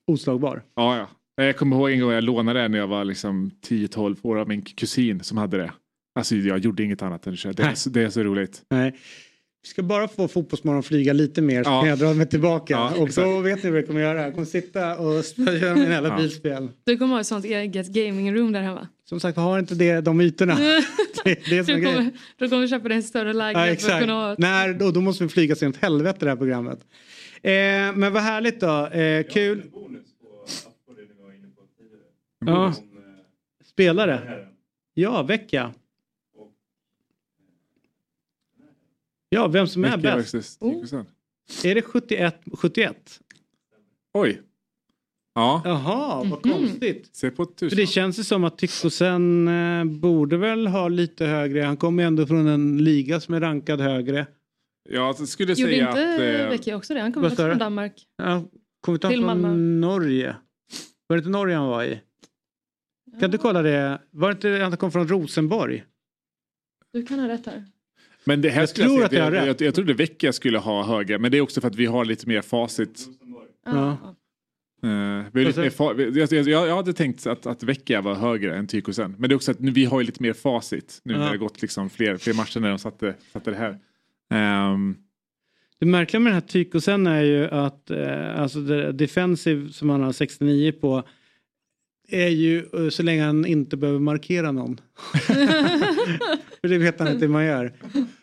[0.06, 0.62] oslagbar.
[0.76, 0.96] Ja,
[1.36, 1.44] ja.
[1.44, 4.48] Jag kommer ihåg en gång jag lånade det när jag var liksom 10-12 år av
[4.48, 5.72] min kusin som hade det.
[6.14, 7.52] Alltså jag gjorde inget annat än att köra.
[7.52, 8.62] Det är, så- det är så roligt.
[8.70, 8.96] Nej.
[9.62, 11.80] Vi ska bara få Fotbollsmorgon flyga lite mer så Ja.
[11.80, 12.74] kan jag dra mig tillbaka.
[12.74, 13.26] Ja, och exakt.
[13.26, 14.22] då vet ni vad jag kommer göra.
[14.22, 16.16] Jag kommer sitta och spöa mina jävla Ja.
[16.16, 16.68] bilspel.
[16.84, 18.88] Du kommer ha ett sånt eget gamingrum där hemma.
[19.10, 20.54] Som sagt, har inte det, de ytorna.
[21.24, 23.92] det är det är Du kommer, du kommer köpa dig en större Ja, lägenhet för
[23.92, 24.38] att kunna ha ett...
[24.38, 26.78] Nej, då, då måste vi flyga åt helvete det här programmet.
[27.42, 27.52] Eh,
[27.94, 28.86] men vad härligt då.
[28.86, 29.70] Eh, kul.
[32.38, 32.74] Ja.
[33.64, 34.46] Spelare.
[34.94, 35.74] Ja, vecka.
[39.28, 40.34] Ja, vem som är bäst.
[40.34, 41.06] 10%.
[41.64, 43.20] Är det 71, 71?
[44.12, 44.40] Oj.
[45.40, 45.62] Ja.
[45.64, 46.52] Jaha, vad Mhm.
[46.58, 47.08] konstigt.
[47.12, 47.76] Se på För tusen.
[47.76, 51.62] det känns ju som att Tyckosen eh, borde väl ha lite högre.
[51.62, 54.26] Han kommer ju ändå från en liga som är rankad högre.
[54.88, 56.20] Jag skulle Gjorde säga inte att...
[56.44, 57.00] Eh, Vecchia också det?
[57.00, 57.58] Han kommer vad också sa från?
[57.58, 57.92] Danmark.
[58.16, 58.44] Ja,
[58.80, 59.56] kommer inte han Till från Malmö.
[59.56, 60.36] Norge?
[61.06, 62.00] Var det inte Norge han var i?
[63.20, 64.00] Kan du kolla det?
[64.10, 65.84] Var det inte han kom från Rosenborg?
[66.92, 67.64] Du kan ha rätt här.
[68.24, 69.60] men det här Jag skulle tror säga, att jag har jag, rätt.
[69.60, 71.18] jag, jag trodde Vecchia skulle ha höga.
[71.18, 73.06] Men det är också för att vi har lite mer facit.
[73.66, 73.88] Ja.
[73.88, 73.94] Eh,
[74.82, 79.14] fa- jag, jag, hade tänkt att, att Vecchia var högre än Tykosen.
[79.18, 81.00] Men det är också att nu, vi har ju lite mer facit.
[81.04, 81.18] Nu Ja.
[81.18, 83.78] när det gått liksom fler, fler matcher när de satte, satte det här.
[84.30, 84.96] Ehm,
[85.80, 90.02] Det märkliga med den här Tykosen är ju att eh, alltså det defensive som han
[90.02, 91.02] har 69 på
[92.08, 94.80] är ju eh, så länge han inte behöver markera någon.
[96.60, 97.72] För det vet han inte hur man gör.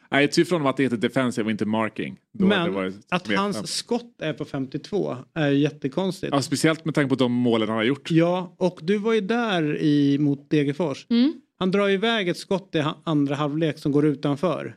[0.09, 2.17] Nej, jag tycker från att det heter defensive och inte marking.
[2.33, 6.33] Då Men att hans skott är på 52 är jättekonstigt.
[6.33, 8.11] Ja, speciellt med tanke på de målen han har gjort.
[8.11, 11.05] Ja, och du var ju där i, mot Degerfors.
[11.09, 11.33] Mm.
[11.59, 14.75] Han drar iväg ett skott i andra halvlek som går utanför.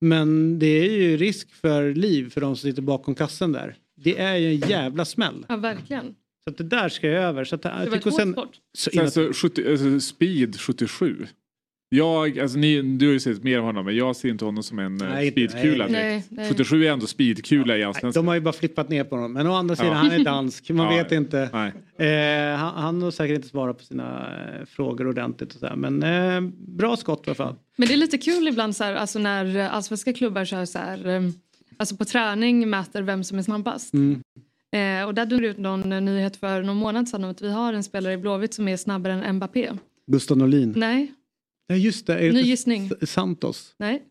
[0.00, 3.76] Men det är ju risk för liv för de som sitter bakom kassen där.
[3.96, 5.46] Det är ju en jävla smäll.
[5.48, 6.14] Ja, verkligen.
[6.44, 7.44] Så att det där ska jag över.
[7.44, 8.56] Så att, Det var ett hårt sport.
[8.78, 11.26] så Sen så 70, alltså speed 77.
[11.94, 14.62] Jag, alltså ni, du har ju sett mer av honom men jag ser inte honom
[14.62, 16.02] som en eh, Nej, speedkula nej.
[16.02, 16.48] Nej, nej.
[16.48, 18.24] 77 är ändå speedkula i nej, allsvenskan.
[18.24, 19.32] de har ju bara flippat ner på honom.
[19.32, 19.96] Men å andra sidan, Ja.
[19.98, 20.70] han är dansk.
[20.70, 21.50] Man Ja, vet inte.
[21.52, 21.72] Nej.
[22.52, 24.28] Eh, han, han har säkert inte svarat på sina
[24.58, 25.54] eh, frågor ordentligt.
[25.54, 25.76] Och så här.
[25.76, 27.54] Men eh, bra skott i alla fall.
[27.76, 31.06] Men det är lite kul ibland så här, alltså när allsvenska klubbar kör så här,
[31.08, 31.22] eh,
[31.76, 33.94] alltså på träning mäter vem som är snabbast.
[33.94, 34.20] Mm.
[34.72, 37.72] Eh, och där det ut någon nyhet för någon månad sedan om att vi har
[37.72, 39.70] en spelare i Blåvitt som är snabbare än Mbappé.
[40.06, 40.72] Gustav Norlin.
[40.76, 41.12] Nej,
[41.66, 42.32] Ja just det.
[42.32, 42.90] Ny gissning.
[43.02, 43.74] Santos.
[43.78, 44.02] Nej.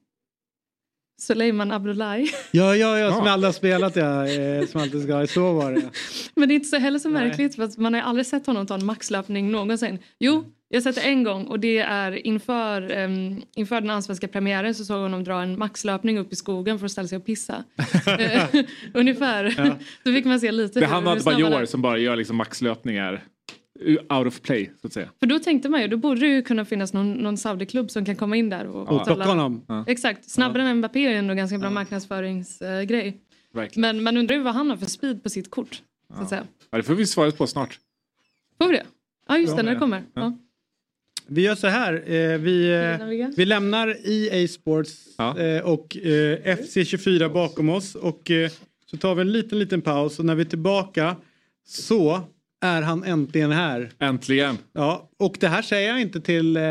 [1.22, 2.28] Suleiman Abdullahi.
[2.52, 3.32] Ja, ja, ja, som Ja.
[3.32, 4.28] alla har spelat ja.
[4.28, 5.28] Eh, som alltid ska.
[5.28, 5.89] Så var det.
[6.36, 7.28] Men det är inte så heller så Nej.
[7.28, 9.99] märkligt för att man har aldrig sett honom ta en maxlöpning någonsin.
[10.20, 14.28] Jo, jag har sett det en gång och det är inför, um, inför den allsvenska
[14.28, 17.18] premiären så såg jag honom dra en maxlöpning upp i skogen för att ställa sig
[17.18, 17.64] och pissa.
[18.20, 18.43] Eh,
[18.93, 19.54] Ungefär.
[19.58, 19.78] Ja.
[20.04, 21.18] Då fick man se lite Det är han och.
[21.24, 23.24] Bajor som bara gör liksom maxlöpningar
[23.88, 25.10] out of play så att säga.
[25.20, 28.06] För då tänkte man ju, då borde det ju kunna finnas någon, någon Saudi-klubb som
[28.06, 29.62] kan komma in där och, ställa- plocka honom.
[29.68, 29.86] Ja.
[29.88, 33.18] Exakt, snabbare än Mbappé är ändå ganska bra marknadsföringsgrej.
[33.54, 33.82] Verkligen.
[33.82, 35.82] Men man undrar ju vad han har för speed på sitt kort.
[36.16, 36.44] Så att säga.
[36.70, 37.80] Ja, det får vi svaret på snart.
[38.58, 38.84] Får vi det?
[39.28, 39.80] Ja just det, Ja, när det ja.
[39.80, 40.04] kommer.
[40.14, 40.22] Ja.
[40.22, 40.38] Ja.
[41.28, 41.94] Vi gör så här.
[41.94, 45.38] Eh, vi, eh, vi lämnar EA Sports Ja.
[45.40, 47.96] eh, och eh, FC24 bakom oss.
[47.96, 48.52] Och eh,
[48.86, 50.20] så tar vi en liten, liten paus.
[50.20, 51.16] Och när vi är tillbaka
[51.68, 52.22] så
[52.62, 53.89] är han äntligen här.
[53.99, 54.57] Äntligen.
[54.74, 56.62] Ja, och det här säger jag inte till eh,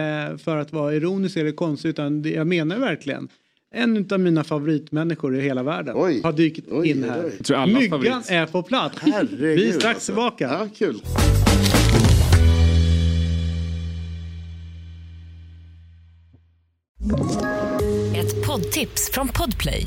[0.44, 3.28] för att vara ironisk eller konstig utan jag menar verkligen.
[3.74, 6.20] En av mina favoritmänniskor i hela världen Oj.
[6.22, 7.24] har dykt Oj, in oj, här.
[7.48, 7.54] oj.
[7.54, 8.30] Allas Myggan favorit.
[8.30, 8.98] är på plats.
[9.00, 10.12] Herregud, Vi är strax alltså.
[10.12, 10.44] tillbaka.
[10.44, 11.00] Ja, kul.
[18.16, 19.86] Ett poddtips från Podplay.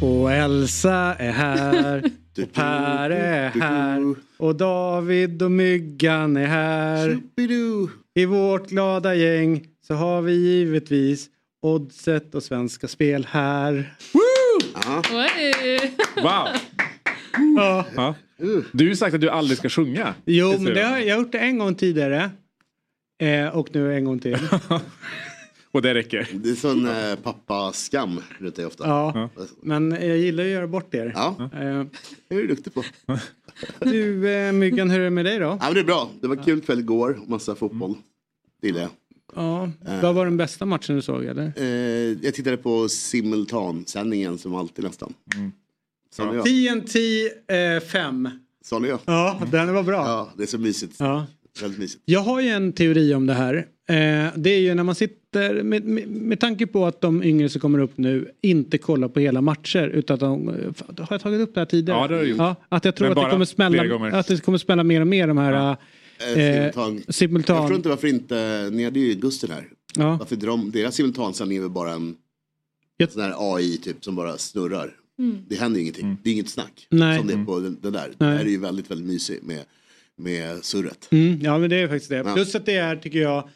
[0.00, 2.02] Och Elsa är här.
[2.42, 4.14] Och Per är här.
[4.36, 7.20] Och David och Myggan är här.
[8.14, 11.26] I vårt glada gäng så har vi givetvis
[11.62, 13.94] Oddset och Svenska Spel här.
[16.22, 16.46] Wow!
[17.96, 18.14] Ja.
[18.72, 20.14] Du har ju sagt att du aldrig ska sjunga.
[20.24, 20.88] Jo, men det jag.
[20.88, 22.30] har jag gjort det en gång tidigare.
[23.22, 24.38] Eh, och nu en gång till.
[25.74, 26.28] Och det räcker.
[26.32, 28.86] Det är sån eh, pappaskam runt dig ofta.
[28.88, 29.28] Ja,
[29.62, 31.12] men jag gillar att göra bort er.
[31.14, 31.36] Ja.
[31.40, 31.50] Eh,
[32.28, 32.84] Det är du duktig på.
[33.80, 35.44] du eh, Myggan, hur är det med dig då?
[35.44, 36.10] Ja, men det är bra.
[36.20, 37.18] Det var kul kväll igår.
[37.26, 37.94] Massa fotboll.
[38.60, 38.90] Det gillar jag.
[39.34, 39.70] Ja,
[40.02, 41.52] vad var den bästa matchen du såg eller?
[41.56, 41.64] Eh,
[42.22, 45.14] jag tittade på simultansändningen som alltid nästan.
[45.36, 46.42] Ni ja?
[46.42, 46.98] TNT
[47.92, 48.28] 5.
[48.64, 48.98] Sa ni ja?
[49.04, 50.06] Ja, den var bra.
[50.06, 50.94] Ja, det är så mysigt.
[50.98, 51.26] Ja.
[51.60, 52.02] Väldigt mysigt.
[52.04, 53.66] Jag har ju en teori om det här.
[53.88, 57.48] Eh, det är ju när man sitter, med, med, med tanke på att de yngre
[57.48, 60.54] som kommer upp nu inte kollar på hela matcher utan att de, eh,
[60.98, 61.98] har jag tagit upp det här tidigare?
[61.98, 62.38] Ja, det har du gjort.
[62.38, 65.06] Ja, att jag tror Men att det kommer smälla, att det kommer smälla mer och
[65.06, 65.76] mer de här
[66.18, 66.72] Eh, eh,
[67.08, 67.56] simultan.
[67.56, 69.68] Jag förstår inte varför inte, ni hade ju Gusten här.
[69.96, 70.16] Ja.
[70.16, 72.16] Varför de, deras simultansändning är väl bara en
[73.08, 74.96] sån här AI typ som bara snurrar.
[75.18, 75.38] Mm.
[75.48, 76.18] Det händer ju ingenting.
[76.22, 76.86] Det är inget snack.
[76.90, 77.18] Nej.
[77.18, 78.12] Som det är på den, den där.
[78.18, 79.60] Det här är ju väldigt, väldigt mysigt med,
[80.16, 81.08] med surret.
[81.10, 82.16] Mm, ja men det är faktiskt det.
[82.16, 82.34] Ja.
[82.34, 83.48] Plus att det är tycker jag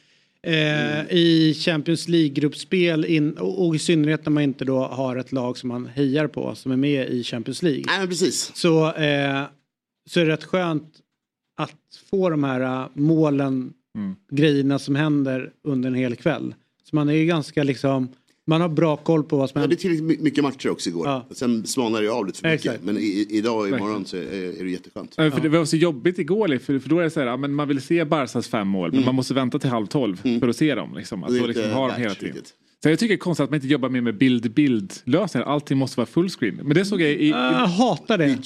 [0.46, 5.68] eh, i Champions League-gruppspel och i synnerhet när man inte då har ett lag som
[5.68, 7.84] man hejar på som är med i Champions League.
[7.86, 8.52] Nej men precis.
[8.54, 9.44] Så, eh,
[10.10, 10.92] så är det rätt skönt
[11.56, 11.74] att
[12.10, 14.16] få de här eh, målen, Mm.
[14.30, 16.54] grejerna som händer under en hel kväll.
[16.84, 18.08] Så man är ju ganska liksom,
[18.48, 19.76] man har bra koll på vad som Ja, händer.
[19.76, 21.06] det är tillräckligt my- mycket matcher också igår.
[21.06, 21.26] Ja.
[21.30, 22.64] Sen smalnar det ju av lite för mycket.
[22.66, 22.84] Exakt.
[22.84, 25.14] Men i, idag och imorgon så är, är det jätteskönt.
[25.16, 27.36] Ja, För det var så jobbigt igår, för, för då är det så här, ja,
[27.36, 30.48] men man vill se Barsas fem mål, men man måste vänta till halv tolv för
[30.48, 30.94] att se dem.
[30.96, 31.24] Liksom.
[31.24, 31.40] Att Mm.
[31.42, 32.34] Då liksom inte ha dem hela tiden.
[32.34, 32.54] riktigt.
[32.82, 35.46] Så jag tycker det är konstigt att man inte jobbar mer med bild-bild lösningar.
[35.46, 36.54] Allting måste vara fullscreen.
[36.54, 37.14] Men det såg jag i...
[37.14, 38.38] i Jag hatar det.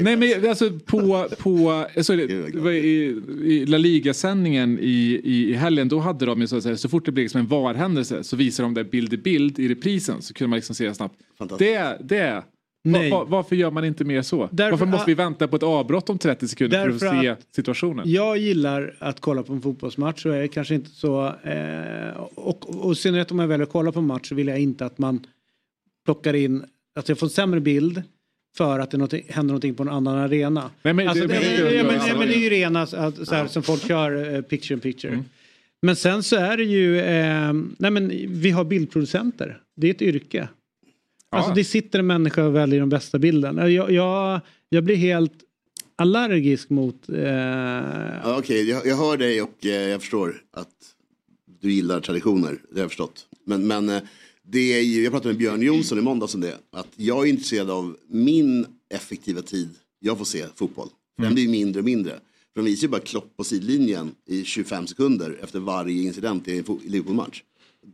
[0.00, 5.20] Nej men alltså på, på jag såg det, det var i, i La Liga-sändningen i,
[5.24, 7.40] i, i helgen då hade de ju så att säga, så fort det blir liksom
[7.40, 10.74] en VAR-händelse så visar de det bild i bild i reprisen så kunde man liksom
[10.74, 11.14] se snabbt.
[11.38, 11.70] Fantastiskt.
[11.72, 12.42] Det, det
[12.82, 13.10] Nej.
[13.10, 14.48] va, va, varför gör man inte mer så?
[14.52, 17.46] Därför varför måste vi vänta på ett avbrott om 30 sekunder för att se att-
[17.54, 18.10] situationen?
[18.12, 21.26] Jag gillar att kolla på en fotbollsmatch och är kanske inte så...
[21.42, 24.58] Eh, och, och synnerhet om jag väljer att kolla på en match så vill jag
[24.58, 25.26] inte att man
[26.04, 26.64] plockar in...
[26.94, 28.02] Att jag får en sämre bild
[28.56, 30.70] för att det någonting- händer någonting på en annan arena.
[30.82, 32.82] Nej, men det- alltså, det, men det- ja, men, ja, men det är ju rena
[32.82, 32.88] att,
[33.28, 35.12] så här, som folk kör eh, picture in picture.
[35.12, 35.24] Mm.
[35.82, 36.98] Men sen så är det ju...
[37.00, 39.60] Eh, nej men vi har bildproducenter.
[39.76, 40.48] Det är ett yrke.
[41.30, 43.68] Alltså det sitter en människa och väljer de bästa bilderna.
[43.68, 45.32] Jag, jag, jag blir helt
[45.96, 47.08] allergisk mot...
[47.08, 47.20] Eh,
[48.24, 50.68] Ja, Okej, jag, jag hör dig och eh, jag förstår att
[51.60, 52.58] du gillar traditioner.
[52.70, 53.26] Det har jag förstått.
[53.44, 54.02] Men, men eh,
[54.42, 56.58] det är ju, jag pratade med Björn Jonsson i måndags om det.
[56.72, 59.68] Att jag är intresserad av min effektiva tid
[60.00, 60.88] jag får se fotboll.
[61.16, 62.12] För Den blir mindre och mindre.
[62.54, 66.58] För de visar ju bara Klopp på sidlinjen i 25 sekunder efter varje incident i
[66.58, 67.42] en Liverpool-match.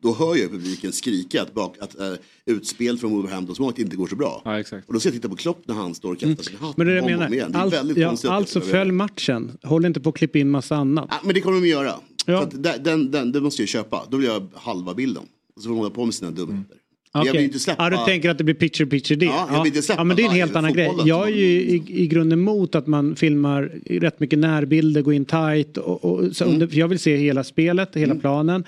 [0.03, 2.13] Då hör jag publiken skrika att, bak, att äh,
[2.47, 4.43] utspel från Wolverhamptons inte går så bra.
[4.45, 4.89] Ja, exakt.
[4.89, 6.87] Och då ska jag titta på Klopp när han står och kastar sin hatt Men
[6.87, 7.31] det är det jag menar.
[7.31, 8.31] Det är Allt, ja, konstigt.
[8.31, 9.59] alltså följ matchen.
[9.63, 11.07] Håll inte på att klippa in massa annat.
[11.11, 11.95] Ja, men det kommer de att göra.
[12.27, 12.43] Ja.
[12.43, 14.07] Att den, den, den, den måste jag köpa.
[14.11, 15.23] Då vill jag ha halva bilden.
[15.57, 16.77] Och så får de hålla på med sina dumheter.
[17.13, 17.33] Jag Okej.
[17.33, 17.85] vill inte släppa...
[17.85, 19.27] Ja, du tänker att det blir picture picture det.
[19.27, 20.93] Ja, jag vill inte släppa ja, men det är en helt annan grej.
[21.05, 25.25] Jag är ju i, i grunden emot att man filmar rätt mycket närbilder, går in
[25.25, 26.55] tight och, och så Mm.
[26.55, 28.65] under, för jag vill se hela spelet, hela planen.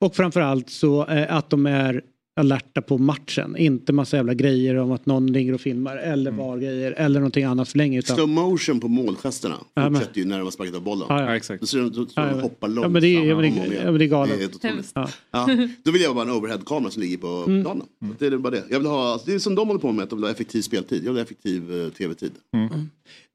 [0.00, 2.02] Och framförallt så eh, att de är
[2.40, 3.56] alerta på matchen.
[3.56, 6.46] Inte massa jävla grejer om att någon ringer och filmar eller Mm.
[6.46, 7.98] VAR-grejer eller någonting annat för länge.
[7.98, 11.06] Utan, Slow motion på målgesterna Ja, fortsätter ju när de har sparkat av bollen.
[11.08, 11.26] Ja, ja.
[11.30, 11.60] Ja, exakt.
[11.60, 12.42] Då ser de, då, så Ja, de ja.
[12.42, 12.92] hoppar Ja, långsamt.
[12.92, 14.34] men det är- ja, men det- ja, men det är galet.
[14.36, 14.64] otroligt.
[14.64, 14.92] Hemskt.
[14.94, 15.08] ja.
[15.30, 15.48] Ja,
[15.84, 17.62] då vill jag bara ha en overhead-kamera som ligger på Mm.
[17.64, 17.86] planen.
[18.18, 18.62] Det är bara det.
[18.70, 20.62] Jag vill ha, det är som de håller på med, att de vill ha effektiv
[20.62, 20.98] speltid.
[21.04, 22.32] Jag vill ha effektiv eh, tv-tid.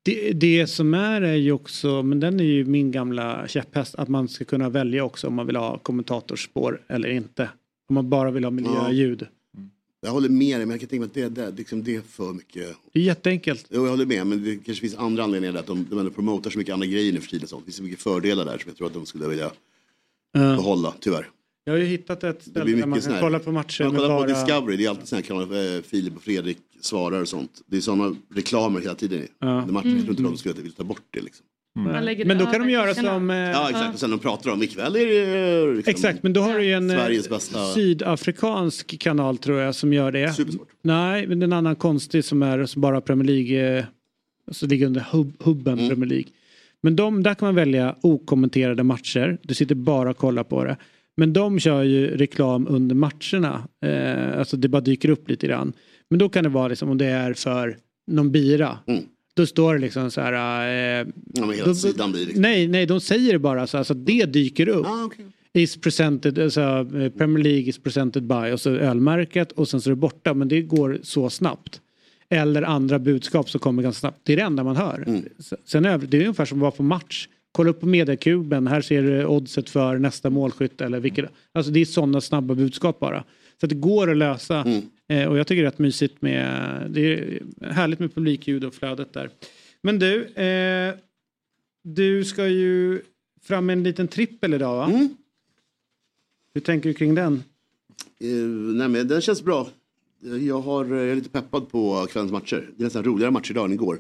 [0.04, 4.08] Det, det som är är ju också, men den är ju min gamla käpphäst, att
[4.08, 7.50] man ska kunna välja också om man vill ha kommentatorspår eller inte.
[7.90, 9.28] Om man bara vill ha miljöljud.
[10.02, 12.02] Jag håller med dig, men jag kan tänka mig att det, det, liksom, det är
[12.02, 12.68] för mycket.
[12.94, 13.66] Det är jätteenkelt.
[13.70, 15.60] Jo, jag håller med, men det kanske finns andra anledningar där.
[15.60, 17.48] Att de, de ändå promotar så mycket andra grejer nu för tiden.
[17.48, 17.62] Sånt.
[17.62, 19.52] Det finns så mycket fördelar där som jag tror att de skulle vilja
[20.34, 20.40] Ja.
[20.40, 21.28] behålla, tyvärr.
[21.64, 24.20] Jag har ju hittat ett ställe där man kan kolla på matcher Man med kollar
[24.20, 24.46] på bara...
[24.46, 27.52] Discovery, det är alltid här kanaler, eh, Filip och Fredrik svarar och sånt.
[27.68, 29.22] Det är sådana reklamer hela tiden.
[29.40, 29.48] Ja.
[29.48, 29.66] Ja.
[29.66, 31.46] Matchen, jag tror inte de skulle vilja ta bort det liksom.
[31.76, 33.30] Man lägger Men då kan de göra som...
[33.30, 33.94] eh, Ja, exakt.
[33.94, 36.74] Och sen de pratar om ikväll är det liksom, Exakt, men då har du ju
[36.74, 40.34] en eh, bästa- sydafrikansk kanal tror jag som gör det.
[40.34, 40.68] Supersport.
[40.82, 43.86] Nej, men det är en annan konstig som är som bara Premier League, eh,
[44.48, 45.90] alltså ligger under hub, hubben Mm.
[45.90, 46.28] Premier League.
[46.82, 49.38] Men de, där kan man välja okommenterade matcher.
[49.44, 50.78] Du sitter bara och kollar på det.
[51.22, 53.68] Men de kör ju reklam under matcherna.
[53.86, 55.74] Eh, alltså det bara dyker upp lite grann.
[56.10, 57.78] Men då kan det vara liksom om det är för
[58.08, 58.78] någon bira.
[59.34, 60.34] Då står det liksom så här.
[60.64, 62.42] Eh, Ja, men hela då- sidan blir liksom.
[62.42, 64.86] Nej, nej, de säger det bara så alltså, att det dyker upp.
[64.86, 65.26] Ah, okay.
[65.54, 69.90] Is presented, alltså, eh, Premier League is presented by och så ölmärket och sen så
[69.90, 71.82] är det borta men det går så snabbt.
[72.30, 74.20] Eller andra budskap som kommer ganska snabbt.
[74.24, 75.04] Det är det enda man hör.
[75.08, 75.24] Mm.
[75.66, 77.28] Sen det är ungefär som att vara på match.
[77.52, 81.30] Kolla upp på mediakuben, här ser du oddset för nästa målskytt eller vilket.
[81.52, 83.24] Alltså det är sådana snabba budskap bara.
[83.60, 84.62] Så att det går att lösa.
[84.62, 84.82] Mm.
[85.08, 86.48] Eh, och jag tycker det är rätt mysigt med,
[86.92, 87.42] det är
[87.72, 89.30] härligt med publikljud och flödet där.
[89.82, 90.94] Men du, eh,
[91.84, 93.02] du ska ju
[93.42, 94.86] fram med en liten trippel idag va?
[94.86, 95.10] Mm.
[96.54, 97.44] Hur tänker du kring den?
[98.20, 98.28] Eh,
[98.76, 99.68] nej, men den känns bra.
[100.26, 102.70] Eh, Jag, har, jag är lite peppad på kvällens matcher.
[102.76, 104.00] Det är nästan roligare matcher idag än igår.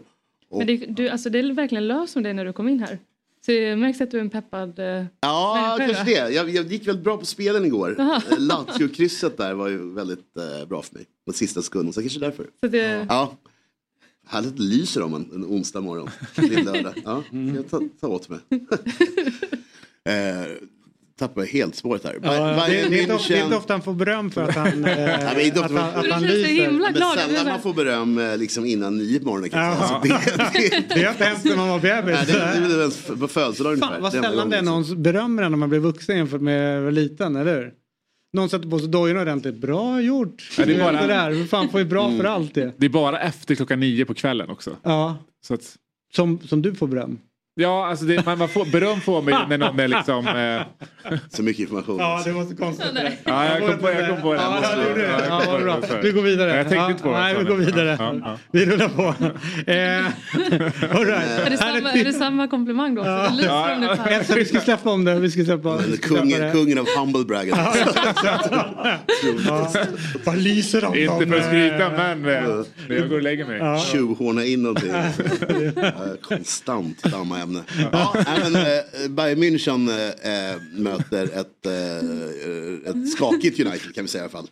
[0.58, 2.98] Men det, du, alltså, det är verkligen löst om dig när du kom in här.
[3.46, 6.34] Så det märks att du är en peppad eh, Ja, människa kanske det.
[6.34, 8.00] Jag, jag gick väldigt bra på spelen igår.
[8.00, 11.06] Eh, Lazio-krysset där var ju väldigt eh, bra för mig.
[11.26, 12.48] På sista sekunden, så kanske därför.
[12.60, 13.38] Så det, Ja.
[14.28, 16.10] Härligt lyser om en, en onsdag morgon.
[16.36, 16.94] Är lördag.
[17.06, 17.24] Ja,
[17.56, 18.40] jag tar, tar åt mig.
[20.06, 20.52] eh,
[21.28, 22.20] tappar helt spåret här.
[22.24, 24.56] Ja, det, det, är inte, ofta- det är inte ofta han får beröm för att
[24.56, 26.48] han, eh, Ja, att han, att han lyser.
[26.48, 29.50] himla Men sällan man får beröm eh, liksom innan nio på morgonen.
[29.54, 29.60] Ja.
[29.60, 32.16] Alltså, det, det, Det har inte hänt när man var bebis.
[32.16, 34.22] Nej, det, det, det, på födelsedagen Fan vad ungefär.
[34.32, 37.36] sällan det är någon som berömmer en när man blir vuxen jämfört med när liten,
[37.36, 37.72] eller hur?
[38.34, 39.56] Någon sätter på sig dojorna ordentligt.
[39.56, 40.50] Bra gjort!
[40.58, 41.46] Ja, det är bara- det där.
[41.46, 42.74] Fan får ju bra för allt det.
[42.78, 44.76] Det är bara efter klockan nio på kvällen också.
[44.84, 45.18] Ja,
[45.48, 45.76] Så att,
[46.16, 47.20] som, som du får beröm.
[47.56, 50.28] Ja, alltså det, man, man får, beröm får man ju när någon är liksom...
[50.28, 50.62] Eh,
[51.30, 51.98] Så mycket information.
[52.00, 52.88] Ja, det var så konstigt.
[53.26, 54.40] ja, jag kom på, jag kom på det.
[54.42, 55.08] Ja, Jag det gjorde du.
[55.08, 55.64] ja, Ja, det.
[55.64, 56.00] bra.
[56.04, 56.50] Vi går vidare.
[56.50, 57.18] Ja, Jag tänkte Ja, inte på det.
[57.20, 57.98] Nej, vi går vidare.
[58.00, 58.38] Ja, ja.
[58.52, 59.02] Vi rullar på.
[59.02, 59.06] Eh,
[60.98, 61.46] all right.
[61.46, 63.04] är, det samma, är det samma komplimang då?
[63.04, 63.10] Det
[63.46, 64.14] Ja, det.
[64.16, 65.20] Elsa, vi ska släppa om det.
[65.20, 66.52] Vi ska släppa, vi ska släppa Kungen, det.
[66.52, 67.48] kungen av humble brag.
[69.48, 69.72] Ja,
[70.26, 70.98] Vad lyser de?
[71.00, 72.66] Inte för att skryta men eh,
[72.98, 73.80] jag går och lägger mig.
[73.92, 74.92] Tjuvhåna in någonting.
[75.76, 75.92] Ja,
[76.22, 77.64] Konstant samma ämne.
[77.92, 84.08] Ja, men, eh, Bayern München eh, eh, möter ett, eh, ett skakigt United kan vi
[84.08, 84.48] säga i alla fall.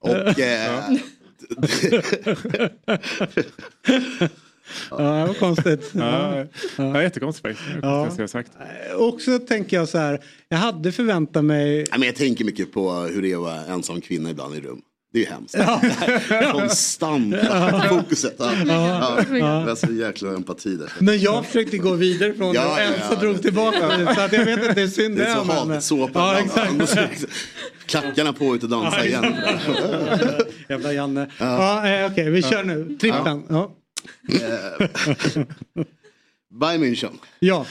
[0.00, 0.40] Och...
[0.40, 0.96] Eh,
[4.90, 5.90] Ja, det var konstigt.
[5.94, 6.44] Ja,
[6.76, 7.02] ja.
[7.02, 7.68] jättekonstigt faktiskt.
[7.82, 8.06] Ja.
[8.06, 8.14] Ja.
[8.18, 8.52] Jag sagt.
[8.96, 10.20] Också tänker jag så här.
[10.48, 11.76] Jag hade förväntat mig.
[11.76, 14.60] nej, men jag tänker mycket på hur det är att vara ensam kvinna ibland i
[14.60, 14.82] rum.
[15.12, 15.56] Det är hemskt.
[16.52, 17.34] Konstant
[17.88, 18.34] fokuset.
[18.38, 18.52] Ja.
[18.66, 19.24] Ja.
[19.38, 20.92] Jag har så jäkla empati där.
[20.98, 23.16] Men jag försökte gå vidare från Ja, det och ja, Elsa ja.
[23.20, 24.14] drog tillbaka det.
[24.14, 25.80] Så att jag vet att det är synd Det är så men-.
[26.14, 26.64] Ja.
[26.66, 27.28] Man måste liksom
[27.86, 29.34] Klackarna på ut och dansa Ja, igen.
[30.68, 31.30] Jävla Janne.
[31.38, 32.96] Ja, eh, Okej, vi kör nu.
[33.00, 33.42] Trippen.
[33.48, 33.70] Ja.
[36.60, 37.12] Bayern München.
[37.38, 37.66] ja.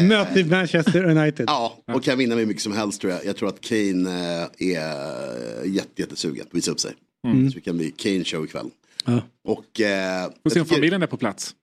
[0.00, 1.44] Möte Manchester United.
[1.48, 3.24] Ja, och kan vinna med mycket som helst tror jag.
[3.24, 6.92] Jag tror att Kane eh, är jätte, jättesugen på att visa upp sig.
[7.26, 7.50] Mm.
[7.50, 8.70] Så det kan bli Kane show ikväll.
[9.04, 9.22] Ja.
[9.44, 9.80] Och...
[9.80, 11.54] Eh, Får se om familjen är på plats.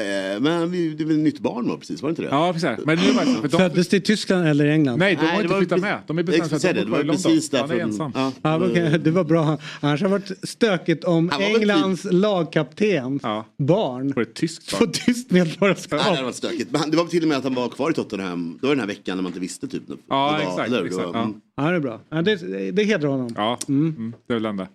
[0.00, 2.28] Eh, men det är väl ett nytt barn då precis, var det inte det?
[2.28, 2.70] Ja, precis.
[2.86, 4.98] Men nu var det, för de, Föddes det i Tyskland eller England?
[4.98, 5.98] nej, de Nej, har det inte flyttat med.
[6.06, 7.80] De är bestämda det, de det var precis Han är därför.
[7.82, 8.12] ensam.
[8.14, 9.58] Ja, Ja, okej, det var bra.
[9.80, 13.46] Annars har det varit stökigt om Englands lagkapten, Ja.
[13.58, 14.92] barn, Får ett tyskt får barn.
[14.92, 16.22] tyst Nej, det hade medborgarskap.
[16.24, 16.70] varit stökigt.
[16.72, 18.58] Men det var till och med att han var kvar i Tottenham.
[18.60, 19.82] Det var den här veckan när man inte visste typ.
[19.88, 19.94] Ja,
[20.38, 20.80] Det var- exakt, eller?
[20.80, 21.22] Det exakt, var- ja.
[21.22, 21.40] mm.
[21.56, 22.00] Ja, det är bra.
[22.10, 23.32] Ja, det, det hedrar honom.
[23.36, 24.12] Ja, mm.
[24.26, 24.68] det är väl där.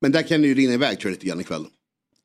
[0.00, 1.64] Men där kan det ju rinna iväg tror jag lite grann ikväll.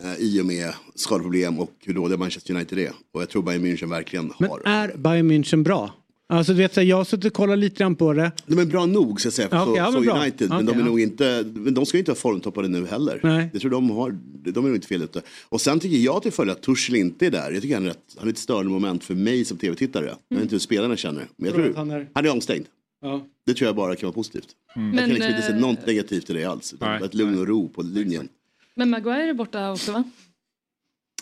[0.04, 2.92] Eh, I och med skadeproblem och hur dåliga Manchester United är.
[3.14, 4.62] Och jag tror Bayern München verkligen Men har.
[4.66, 5.94] är Bayern München bra?
[6.30, 8.32] Alltså du vet, jag har suttit och kollat lite grann på det.
[8.46, 10.22] De är bra nog så att säga Ja, okej, så, ja, men.
[10.22, 10.50] United.
[10.50, 10.86] Men Okej, de är ja.
[10.86, 13.20] nog inte, men de ska ju inte vara formtoppade nu heller.
[13.24, 13.50] Nej.
[13.54, 14.18] Jag tror de har,
[14.52, 15.22] de är nog inte fel ute.
[15.50, 17.52] Och sen tycker jag till följd att Tuchel inte är där.
[17.52, 20.16] Jag tycker han är, rätt, han är ett störande moment för mig som tv-tittare.
[20.30, 21.28] Jag vet inte hur spelarna känner.
[21.38, 22.66] Men jag Tror han är- han är avstängd.
[23.02, 23.26] Ja.
[23.46, 24.48] Det tror jag bara kan vara positivt.
[24.76, 26.76] Jag Men, kan liksom inte se eh, något negativt i det alls.
[26.80, 27.04] Nej.
[27.04, 28.28] ett lugn och ro på linjen.
[28.76, 30.04] Men Maguire är borta också va?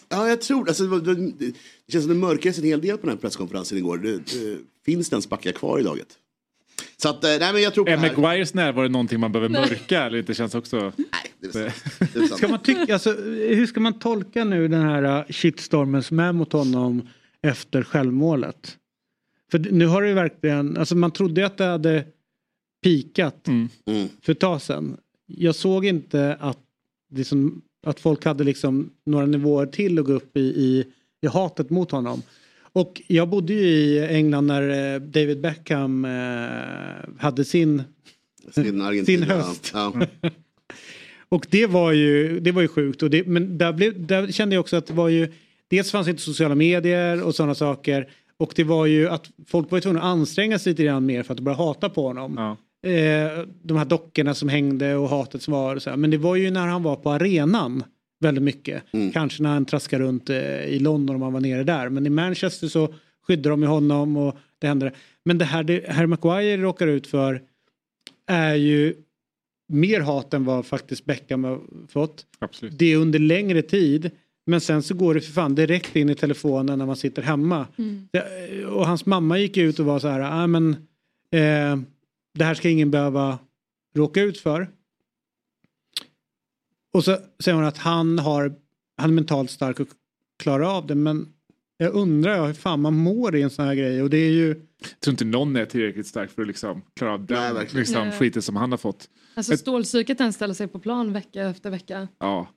[0.09, 1.31] Ja, jag tror alltså, det, det,
[1.85, 3.97] det känns som det mörkades en hel del på den här presskonferensen igår.
[3.97, 6.07] Det, det, finns det ens backar kvar i laget?
[6.97, 7.97] Så att, eh, nej men jag tror på Är.
[7.97, 10.03] Maguires närvaro någonting man behöver mörka?
[10.03, 10.93] Eller inte känns också...
[11.39, 11.83] Det är sant.
[12.13, 12.37] Det är sant.
[12.37, 16.31] Ska man tycka, alltså, hur ska man tolka nu den här uh, shitstormen som är
[16.31, 17.07] mot honom
[17.41, 18.77] efter självmålet?
[19.51, 22.05] För nu har det ju verkligen, alltså man trodde ju att det hade
[22.83, 23.69] pikat Mm.
[23.85, 24.07] Mm.
[24.21, 24.97] för ett tag sedan.
[25.25, 26.62] Jag såg inte att,
[27.13, 30.85] liksom, att folk hade liksom några nivåer till att gå upp i, i,
[31.21, 32.21] i hatet mot honom.
[32.73, 36.11] Och jag bodde ju i England när eh, David Beckham eh,
[37.17, 37.83] hade sin
[38.51, 39.71] Sin, Sin höst.
[39.73, 39.93] Ja.
[41.29, 43.03] Och det var ju, det var ju sjukt.
[43.03, 45.31] Och det, men där, blev, där kände jag också att det var ju...
[45.67, 48.09] Dels fanns inte sociala medier och sådana saker.
[48.37, 51.23] Och det var ju att folk var ju tvungna att anstränga sig lite grann mer
[51.23, 52.33] för att börja hata på honom.
[52.37, 52.57] Ja.
[52.83, 55.75] Eh, de här dockorna som hängde och hatet som var.
[55.75, 55.97] Och så här.
[55.97, 57.83] Men det var ju när han var på arenan
[58.19, 58.83] väldigt mycket.
[59.13, 61.89] Kanske när han traskade runt eh, i London om han var nere där.
[61.89, 62.93] Men i Manchester så
[63.27, 64.91] skyddade de ju honom och det hände.
[65.25, 67.41] Men det här det Harry Maguire råkar ut för
[68.27, 68.95] är ju
[69.67, 72.25] mer hat än vad faktiskt Beckham har fått.
[72.39, 72.79] Absolut.
[72.79, 74.11] Det är under längre tid.
[74.45, 77.67] Men sen så går det för fan direkt in i telefonen när man sitter hemma.
[77.77, 78.07] Mm.
[78.11, 80.69] Det- Och hans mamma gick ut och var så här, ah, men
[81.31, 81.79] eh,
[82.33, 83.39] det här ska ingen behöva
[83.95, 84.69] råka ut för.
[86.93, 88.55] Och så säger hon att han har,
[88.97, 89.87] han är mentalt stark och
[90.39, 90.95] klarar av det.
[90.95, 91.33] Men
[91.77, 94.01] jag undrar hur fan man mår i en sån här grej.
[94.01, 94.47] Och det är ju...
[94.79, 98.19] Jag tror inte någon är tillräckligt stark för att liksom klara av den liksom, Nej.
[98.19, 99.09] skiten som han har fått.
[99.35, 102.07] Alltså stålpsyket den ställer sig på plan vecka efter vecka.
[102.19, 102.47] Ja.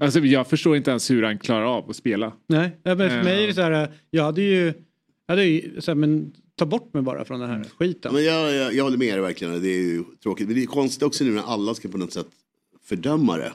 [0.00, 2.32] Alltså, jag förstår inte ens hur han klarar av att spela.
[2.46, 4.74] Nej, men för mig är det så här, jag hade ju,
[5.32, 8.14] hade ju så här, men ta bort mig bara från den här skiten.
[8.14, 9.62] Men jag, jag, jag håller med dig verkligen.
[9.62, 10.46] Det är ju tråkigt.
[10.46, 12.26] Men det är konstigt också nu när alla ska på något sätt
[12.84, 13.52] fördöma det.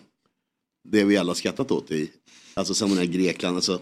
[0.89, 2.09] Det vi alla skrattat åt i,
[2.53, 3.79] alltså som den här Grekland, alltså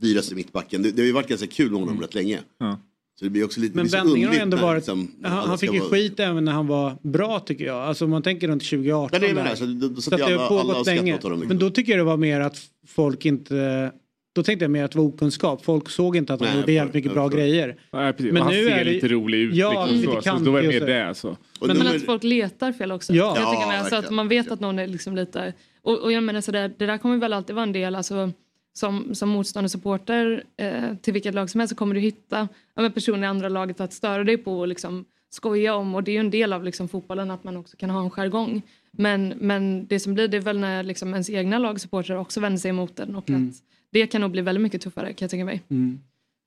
[0.00, 0.82] dyraste mittbacken.
[0.82, 2.38] Det, det har ju varit ganska kul med honom rätt länge.
[2.58, 2.80] Ja.
[3.18, 5.78] Så det blir också lite Men vändningen har ändå varit, liksom han, han fick ju
[5.78, 7.76] vara- skit även när han var bra tycker jag.
[7.76, 9.10] Alltså om man tänker runt 2018.
[9.12, 9.50] Ja, det är väl där.
[9.50, 9.56] det.
[9.56, 11.12] Så då- då Så att det har pågått länge.
[11.22, 11.48] honom, liksom.
[11.48, 13.92] Men då tycker jag det var mer att folk inte,
[14.32, 15.64] då tänkte jag mer att det var okunskap.
[15.64, 17.76] Folk såg inte att han gjorde jävligt mycket bra grejer.
[17.92, 18.32] Nej, precis.
[18.32, 19.54] Men han ser lite rolig ut.
[19.54, 20.38] Ja, liksom, lite så.
[20.38, 20.84] Så då är och det så.
[20.86, 21.14] mer det.
[21.14, 21.36] Så.
[21.60, 23.12] Men, men att folk letar fel också.
[23.12, 23.34] Ja.
[23.36, 25.52] Jag Ja, tycker med, alltså att man vet att någon är liksom lite...
[25.82, 28.30] Och, och jag menar sådär, det där kommer väl alltid vara en del, alltså
[28.72, 33.22] som, som motståndarsupporter eh, till vilket lag som helst så kommer du hitta ja, personer
[33.22, 36.18] i andra laget att störa dig på och liksom skoja om och det är ju
[36.20, 38.62] en del av liksom fotbollen att man också kan ha en jargong.
[38.92, 42.58] Men, men det som blir det är väl när liksom ens egna lagsupportrar också vänder
[42.58, 43.48] sig emot den och Mm.
[43.48, 43.54] att
[43.92, 45.62] det kan nog bli väldigt mycket tuffare kan jag tänka mig.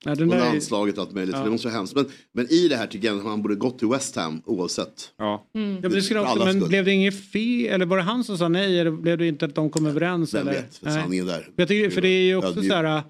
[0.05, 1.33] Ja, den och landslaget och allt möjligt.
[1.35, 1.39] Ja.
[1.39, 1.95] Så det måste vara hemskt.
[1.95, 5.13] Men, men i det här tycker jag att han borde gått till West Ham oavsett.
[5.17, 5.47] Ja.
[5.51, 7.73] Ja, men det också, men blev det inget fel?
[7.73, 8.79] Eller var det han som sa nej?
[8.79, 10.33] Eller blev det inte att de kom överens?
[10.33, 10.61] Vem eller?
[10.61, 11.49] vet, för sanningen där.
[11.55, 13.03] Jag tycker, för det är ju också så här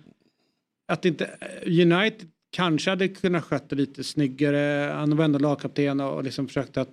[0.87, 1.29] att inte
[1.65, 4.93] United kanske hade kunnat sköta det lite snyggare.
[4.93, 6.91] Han var ändå lagkapten och liksom försökte att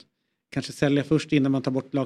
[0.52, 2.04] kanske sälja först innan man tar bort ja,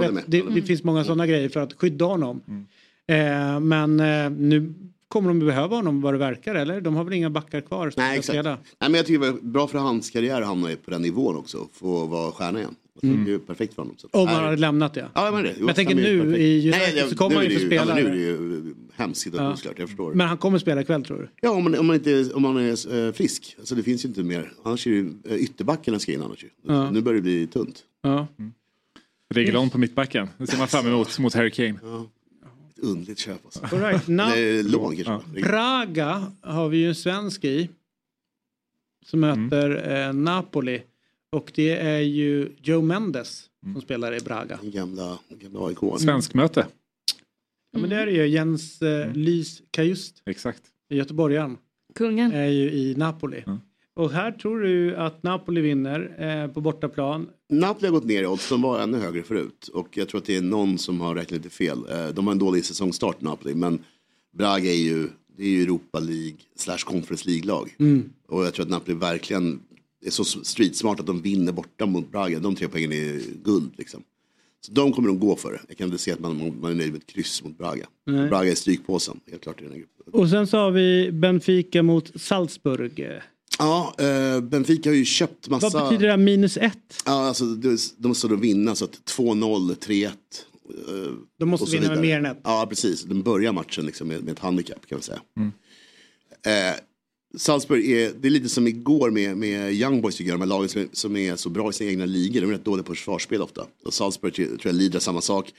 [0.00, 0.24] vet, med.
[0.26, 0.54] det, Mm.
[0.54, 2.66] det finns många sådana grejer för att skydda honom.
[3.06, 4.74] Eh, men eh, nu
[5.08, 6.80] kommer de behöva honom vad det verkar eller?
[6.80, 8.26] De har väl inga backar kvar Nej, exakt.
[8.38, 8.50] spela.
[8.50, 11.36] Nej, men jag tycker det var bra för hans karriär att hamna på den nivån
[11.36, 11.68] också.
[11.72, 12.68] Få vara stjärna igen.
[12.70, 13.24] Alltså, Mm.
[13.24, 13.96] Det är ju perfekt för honom.
[13.98, 14.08] Så.
[14.12, 15.08] Om han hade lämnat det.
[15.14, 15.54] Ja, men det.
[15.58, 17.98] Men jag tänker nu i United så kommer han är ju få spela.
[17.98, 19.56] Ja, men nu är det ju hemsk situation Ja.
[19.56, 20.14] såklart, jag förstår.
[20.14, 21.28] Men han kommer spela ikväll tror du?
[21.40, 23.56] Ja, om man, om man, inte, om man är eh, frisk.
[23.58, 24.52] Alltså det finns ju inte mer.
[24.64, 26.48] Annars är det ju eh, ytterbackarna ska in annars ju.
[26.66, 26.90] Ja.
[26.90, 27.82] Nu börjar det bli tunt.
[28.02, 28.26] Ja.
[29.34, 30.28] Regelon på mittbacken.
[30.38, 31.68] Det ser man fram emot mot Harry Kane.
[31.68, 31.82] Ett
[32.82, 33.60] underligt köp alltså.
[33.76, 35.40] All right, na- Eller lån kanske.
[35.42, 37.68] Braga har vi ju en svensk i.
[39.06, 40.82] Som möter eh, Napoli.
[41.32, 44.58] Och det är ju Joe Mendes som spelar i Braga.
[44.62, 46.00] Den gamla, gamla AIK.
[46.00, 46.66] Svenskmöte.
[47.72, 50.22] Ja men det är det ju Jens eh, Lys Kajust.
[50.26, 50.62] Exakt.
[50.88, 51.58] Göteborgaren.
[51.94, 52.32] Kungen.
[52.32, 53.42] Är ju i Napoli.
[54.00, 57.28] Och här tror du att Napoli vinner eh, på bortaplan.
[57.48, 59.68] Napoli har gått ner i odds, de var ännu högre förut.
[59.74, 61.78] Och jag tror att det är någon som har räknat lite fel.
[61.90, 63.78] Eh, De har en dålig säsongstart Napoli, men
[64.38, 67.76] Braga är ju, det är ju Europa League slash Conference League-lag.
[67.78, 68.10] Mm.
[68.28, 69.60] Och jag tror att Napoli verkligen
[70.06, 72.38] är så streetsmart att de vinner borta mot Braga.
[72.38, 74.02] De tre poängen är guld liksom.
[74.60, 75.60] Så de kommer de gå för.
[75.68, 77.86] Jag kan inte se att man, man är nöjd med ett kryss mot Braga.
[78.06, 78.28] Nej.
[78.28, 80.20] Braga är strykpåsen, helt klart i den här gruppen.
[80.20, 83.20] Och sen så har vi Benfica mot Salzburg.
[83.60, 85.68] Ja, eh, Benfica har ju köpt massa...
[85.68, 87.02] Vad betyder det här minus ett?
[87.06, 90.06] Ja, alltså, de, de måste då vinna så att 2-0, 3-1.
[90.06, 90.12] eh,
[91.38, 92.40] De måste vinna med mer än ett.
[92.44, 93.02] Ja, precis.
[93.02, 95.20] De börjar matchen liksom med, med ett handikapp kan man säga.
[96.46, 96.76] Eh,
[97.36, 100.48] Salzburg är, det är lite som igår med, med Young Boys tycker jag, de här
[100.48, 102.40] lagen som är, som är så bra i sina egna ligor.
[102.40, 103.66] De är rätt dåliga på försvarsspel ofta.
[103.84, 105.52] Och Salzburg tror jag lider av samma sak.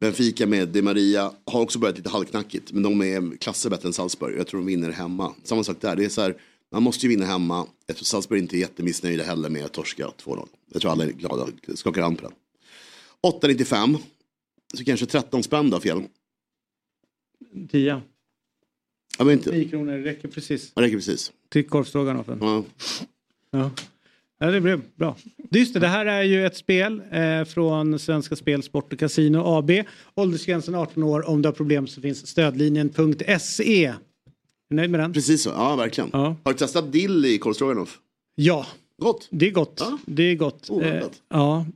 [0.00, 2.72] Benfica med Di Maria har också börjat lite halvknackigt.
[2.72, 4.38] Men de är klasser bättre än Salzburg.
[4.38, 5.32] Jag tror de vinner hemma.
[5.44, 5.96] Samma sak där.
[5.96, 6.36] Det är så här,
[6.72, 7.66] man måste ju vinna hemma.
[7.86, 10.48] Eftersom Salzburg inte är jättemissnöjda heller med att torska 2-0.
[10.72, 11.48] Jag tror alla är glada.
[11.74, 12.32] Skakar hand på den.
[13.22, 13.98] 8,95.
[14.74, 16.02] Så kanske 13 spänn då fel.
[17.70, 18.02] 10.
[19.18, 19.50] Ja, men inte.
[19.50, 20.72] 10 kronor räcker precis.
[20.74, 21.32] Det räcker precis.
[21.48, 22.38] Till korvstroganoffen.
[22.40, 22.64] Ja.
[23.50, 23.70] Ja.
[24.38, 25.16] ja, det blev bra.
[25.50, 29.38] Just det, det här är ju ett spel eh, från Svenska Spel, Sport och Casino
[29.38, 29.70] AB.
[30.14, 31.28] Åldersgränsen 18 år.
[31.28, 33.94] Om du har problem så finns stödlinjen.se.
[34.70, 35.12] Är nöjd med den?
[35.12, 36.10] Precis så, ja verkligen.
[36.12, 36.36] Ja.
[36.44, 37.98] Har du testat dill i korv stroganoff?
[38.34, 38.66] Ja.
[39.02, 39.28] Gott.
[39.30, 39.82] Det är gott.
[40.06, 40.70] Det är gott.
[40.82, 41.66] Eh, ja.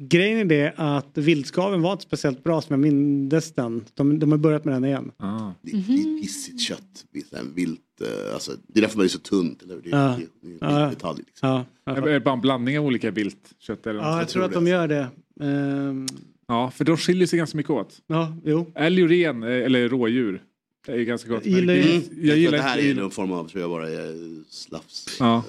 [0.00, 3.84] grejen är det att viltskaven var inte speciellt bra som jag mindes den.
[3.94, 5.10] De, de har börjat med den igen.
[5.16, 5.50] Ah.
[5.62, 7.04] Det, det är pissigt kött.
[7.12, 9.62] Det är vilt, eh, alltså, det är därför man är så tunt.
[9.62, 9.74] Eller?
[9.76, 9.96] Det, Ja.
[9.98, 10.88] det, det, det är Ja.
[10.90, 11.22] detalj.
[11.26, 11.64] Liksom.
[11.84, 13.86] Ja, Är det bara en blandning av olika viltkött?
[13.86, 14.18] Eller ja något?
[14.20, 15.06] jag tror att de gör det.
[15.40, 16.06] Ehm,
[16.50, 17.98] Ja, för de skiljer sig ganska mycket åt.
[18.06, 18.72] ja, jo.
[18.74, 20.42] Älg och ren, eh, eller rådjur,
[20.88, 21.46] det är ganska gott.
[21.46, 23.48] Gillar Men ju- det- Jag, Jag gillar att det här inte är någon form av,
[23.48, 25.16] tror jag bara är slafs.
[25.20, 25.44] Ja.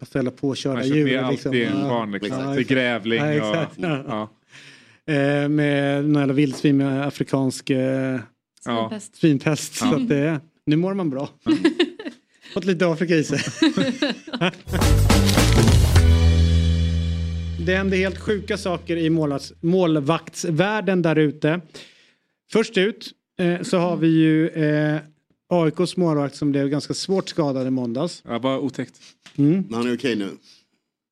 [0.00, 1.04] Att ställa påkörda djur.
[1.04, 1.50] med liksom.
[1.50, 1.88] alltid en Ja.
[1.88, 2.30] barn liksom.
[2.32, 2.68] Ja, till exakt.
[2.70, 3.54] grävling Ja, och...
[3.56, 3.76] exakt.
[3.78, 4.04] Ja.
[4.08, 4.30] Ja.
[5.14, 8.18] Eh, med någon jävla vildsvin med afrikansk eh,
[8.64, 8.88] Ja.
[8.88, 9.16] Svinpest.
[9.16, 9.78] svinpest.
[9.80, 9.90] Ja.
[9.90, 11.28] Så att det, nu mår man bra.
[12.54, 13.40] Fått lite Afrika i sig.
[17.66, 21.60] det händer helt sjuka saker i målvakts, målvaktsvärlden där ute.
[22.52, 25.00] Först ut eh, så har vi ju eh,
[25.48, 28.22] AIKs målvakt som blev ganska svårt skadad i måndags.
[28.28, 28.94] Ja, bara otäckt.
[29.36, 29.64] Mm.
[29.68, 30.28] Men han är okej nu.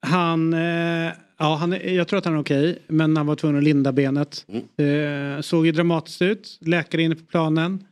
[0.06, 3.58] Han, eh, ja, han, är- jag tror att han är okej, men han var tvungen
[3.58, 4.46] att linda benet.
[4.78, 6.58] Eh, såg ju dramatiskt ut.
[6.60, 7.84] Läkare inne på planen.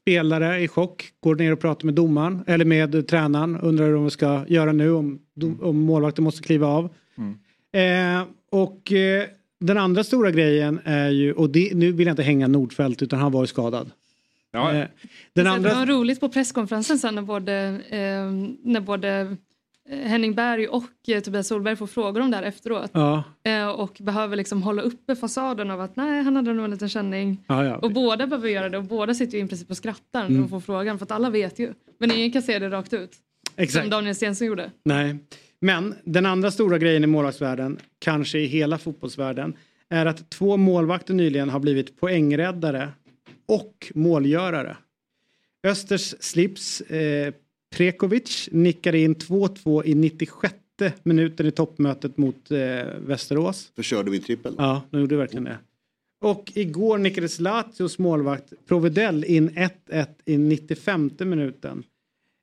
[0.00, 1.04] Spelare i chock.
[1.20, 3.60] Går ner och pratar med domaren, eller med tränaren.
[3.60, 5.18] Undrar hur de ska göra nu om,
[5.60, 6.84] om målvakten måste kliva av.
[7.74, 9.24] Eh, och eh,
[9.62, 13.18] den andra stora grejen är ju, och det, nu vill jag inte hänga Nordfeldt utan
[13.18, 13.90] han var ju skadad.
[14.52, 14.72] Ja.
[14.74, 14.86] Eh,
[15.32, 15.68] den andra...
[15.70, 17.54] Det var roligt på presskonferensen sen när både,
[17.88, 17.98] eh,
[18.70, 19.36] när både
[19.90, 22.90] eh, Henning Berg och eh, Tobias Solberg får frågor om det här efteråt.
[22.94, 26.70] Ja, Eh, och behöver liksom hålla uppe fasaden av att nej, han hade nog en
[26.70, 27.44] liten känning.
[27.48, 27.76] ja, ja.
[27.76, 30.40] Och båda behöver göra det och båda sitter ju i princip och skrattar när Mm.
[30.42, 31.72] de får frågan för att alla vet ju.
[31.98, 33.10] Men ingen kan se det rakt ut.
[33.56, 33.82] Exakt.
[33.84, 34.70] Som Daniel Stensson gjorde.
[34.84, 35.16] Nej,
[35.62, 39.54] men den andra stora grejen i målvaktsvärlden, kanske i hela fotbollsvärlden,
[39.88, 42.88] är att två målvakter nyligen har blivit poängräddare
[43.46, 44.76] och målgörare.
[45.64, 47.34] Östers slips eh,
[47.76, 50.54] Prekovic nickade in 2-2 i 96
[51.02, 52.58] minuten i toppmötet mot eh,
[53.06, 53.72] Västerås.
[53.76, 54.54] Förstörde min trippel.
[54.58, 55.58] Ja, de gjorde verkligen det.
[56.20, 61.84] Och igår nickades Lazios målvakt Provedel in 1-1 i 95 minuten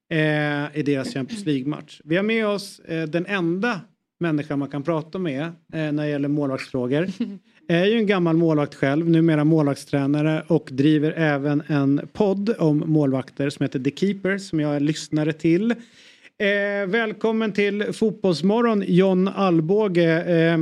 [0.10, 2.02] eh, i deras Champions League-match.
[2.04, 3.82] Vi har med oss eh, den enda
[4.20, 7.08] människan man kan prata med eh, när det gäller målvaktsfrågor.
[7.68, 13.50] Är ju en gammal målvakt själv, numera målvaktstränare och driver även en podd om målvakter
[13.50, 15.72] som heter The Keeper som jag är lyssnare till.
[15.72, 20.24] Eh, välkommen till Fotbollsmorgon John Alvbåge.
[20.24, 20.58] Eh,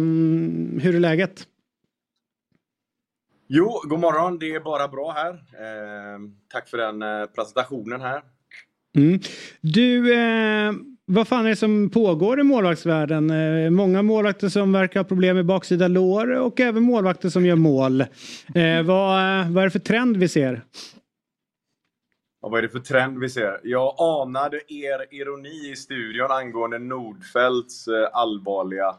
[0.82, 1.48] hur är läget?
[3.48, 4.40] Jo, god morgon.
[4.40, 5.34] Det är bara bra här.
[5.34, 8.22] Eh, tack för den eh, presentationen här.
[8.98, 9.20] Mm.
[9.62, 10.74] Du, eh,
[11.06, 13.30] vad fan är det som pågår i målvaktsvärlden?
[13.30, 17.56] Eh, många målvakter som verkar ha problem med baksida lår och även målvakter som gör
[17.56, 18.02] mål.
[18.02, 20.62] Eh, vad, vad är det för trend vi ser?
[22.42, 23.60] Ja, vad är det för trend vi ser?
[23.64, 28.96] Jag anade er ironi i studion angående Nordfeldts eh, allvarliga,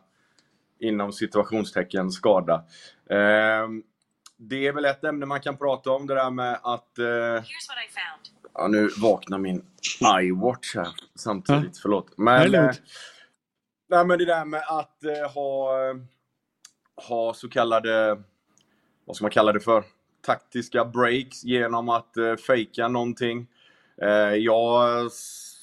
[0.81, 2.55] inom situationstecken, skada.
[3.11, 3.69] Eh,
[4.37, 6.99] det är väl ett ämne man kan prata om, det där med att...
[8.59, 9.65] Eh, ja, nu vaknar min
[10.23, 12.07] iWatch här samtidigt, förlåt.
[12.17, 12.71] Det är Men, eh,
[13.89, 15.73] nej, men det där med att eh, ha,
[17.09, 18.23] ha så kallade,
[19.05, 19.85] vad ska man kalla det för?
[20.23, 23.47] Taktiska breaks genom att eh, fejka någonting.
[24.03, 25.11] Eh, jag,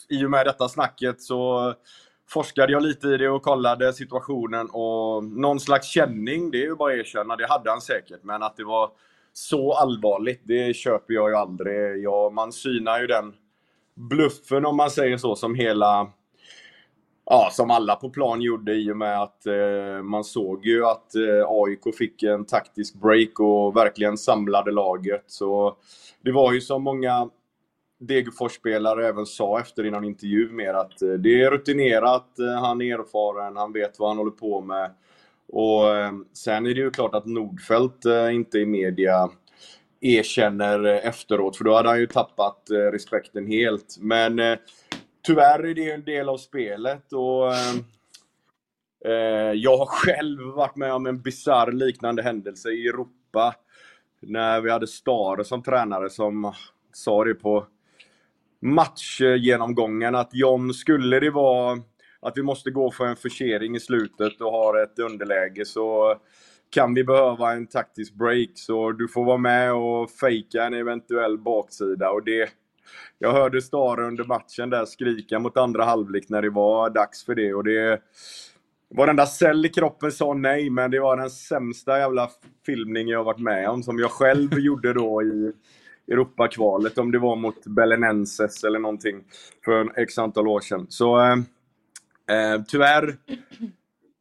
[0.10, 1.74] I och med detta snacket så
[2.30, 6.76] forskade jag lite i det och kollade situationen och någon slags känning, det är ju
[6.76, 8.24] bara att erkänna, det hade han säkert.
[8.24, 8.92] Men att det var
[9.38, 12.04] så allvarligt, det köper jag ju aldrig.
[12.04, 13.34] Ja, man synar ju den
[13.96, 16.12] bluffen om man säger så, som hela
[17.28, 21.16] Ja, som alla på plan gjorde i och med att eh, man såg ju att
[21.16, 25.24] eh, AIK fick en taktisk break och verkligen samlade laget.
[25.28, 25.78] Så
[26.22, 27.30] det var ju som många
[28.00, 32.82] Degerfors-spelare även sa efter i någon intervju mer att eh, det är rutinerat, eh, han
[32.82, 34.92] är erfaren, han vet vad han håller på med.
[35.48, 39.30] Och eh, sen är det ju klart att Nordfeldt eh, inte i media
[40.02, 42.62] erkänner eh, efteråt, för då hade han ju tappat
[42.92, 43.98] respekten helt.
[44.00, 44.58] Men
[45.26, 47.54] tyvärr är det en del av spelet och
[49.06, 53.56] eh, jag har själv varit med om en bizarr liknande händelse i Europa.
[54.22, 56.54] När vi hade Stare som tränare som
[56.94, 57.66] sa det på
[58.62, 61.82] matchgenomgången att John, skulle det vara
[62.26, 66.16] att vi måste gå för en forcering i slutet och har ett underläge så
[66.70, 68.50] kan vi behöva en taktisk break.
[68.54, 72.10] Så du får vara med och fejka en eventuell baksida.
[72.10, 72.50] Och det,
[73.20, 77.36] jag hörde Stare under matchen där skrika mot andra halvlek när det var dags för
[77.36, 77.54] det.
[77.54, 78.02] Och det
[78.90, 82.30] Varenda cell i kroppen sa nej, men det var den sämsta jävla
[82.66, 83.84] filmning jag varit med om.
[83.84, 85.52] Som jag själv gjorde då i
[86.08, 89.24] Europakvalet, om det var mot Belenenses eller någonting
[89.66, 90.86] för en x antal år sedan.
[90.90, 91.36] Så eh,
[92.30, 93.16] eh, tyvärr,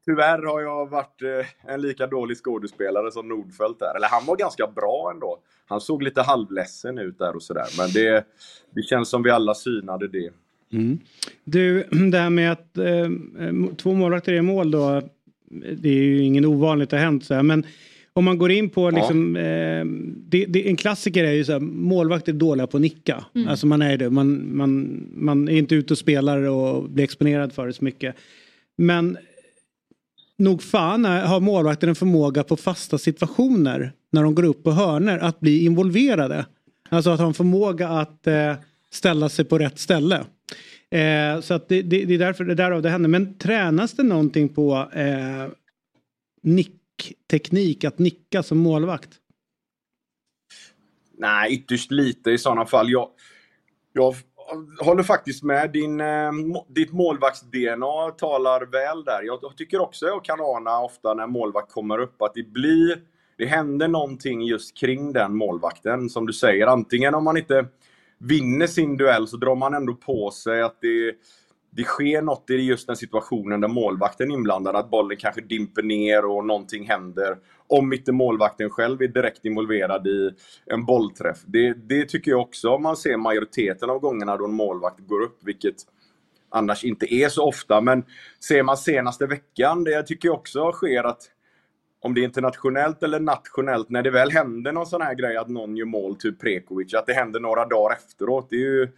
[0.05, 3.97] tyvärr har jag varit eh, en lika dålig skådespelare som Nordfeldt där.
[3.97, 5.39] Eller han var ganska bra ändå.
[5.66, 7.66] Han såg lite halvledsen ut där och sådär.
[7.78, 8.26] Men det,
[8.74, 10.31] det känns som vi alla synade det.
[10.72, 10.98] Mm.
[11.44, 15.02] Du, det här med att eh, eh två målvakter är i mål då.
[15.76, 17.66] Det är ju ingen ovanligt att ha hänt så här, men
[18.16, 19.85] om man går in på liksom, eh,
[20.28, 23.24] det, det, en klassiker är ju så här, målvakter är dåliga på att nicka.
[23.35, 23.49] Mm.
[23.49, 27.53] Alltså man är det, man, man, man är inte ute och spelar och blir exponerad
[27.53, 28.15] för det så mycket.
[28.77, 29.19] Men
[30.39, 34.70] nog fan är- har målvakten en förmåga på fasta situationer när de går upp på
[34.70, 36.47] hörner att bli involverade.
[36.89, 38.55] Alltså att ha en förmåga att eh,
[38.91, 40.24] ställa sig på rätt ställe.
[40.91, 43.09] Eh, så att det, det, det är därför det är därav det händer.
[43.09, 45.51] Men tränas det någonting på eh,
[47.31, 49.11] teknik att nicka som målvakt?
[51.19, 52.91] Nej, ytterst lite i sådana fall.
[52.91, 53.09] Jag,
[53.93, 54.15] jag
[54.81, 55.73] håller faktiskt med.
[55.73, 56.33] Din, eh,
[56.69, 59.23] ditt målvakts-DNA talar väl där.
[59.23, 63.01] Jag, jag tycker också jag kan ana ofta när målvakt kommer upp att det blir...
[63.37, 66.66] Det händer någonting just kring den målvakten, som du säger.
[66.66, 67.66] Antingen om man inte
[68.19, 71.15] vinner sin duell så drar man ändå på sig att det,
[71.76, 74.76] det sker något i just den situationen där målvakten är inblandad.
[74.76, 77.36] Att bollen kanske dimper ner och någonting händer.
[77.66, 80.30] Om inte målvakten själv är direkt involverad i
[80.66, 81.38] en bollträff.
[81.46, 85.22] Det, det tycker jag också om man ser majoriteten av gångerna då en målvakt går
[85.22, 85.76] upp, vilket
[86.51, 87.80] annars inte är så ofta.
[87.80, 88.05] Men
[88.40, 91.22] ser man senaste veckan, det tycker jag också sker att
[92.01, 95.48] om det är internationellt eller nationellt, när det väl händer någon sån här grej att
[95.48, 98.46] någon gör mål, typ Prekovic, att det händer några dagar efteråt.
[98.51, 98.88] Det är ju,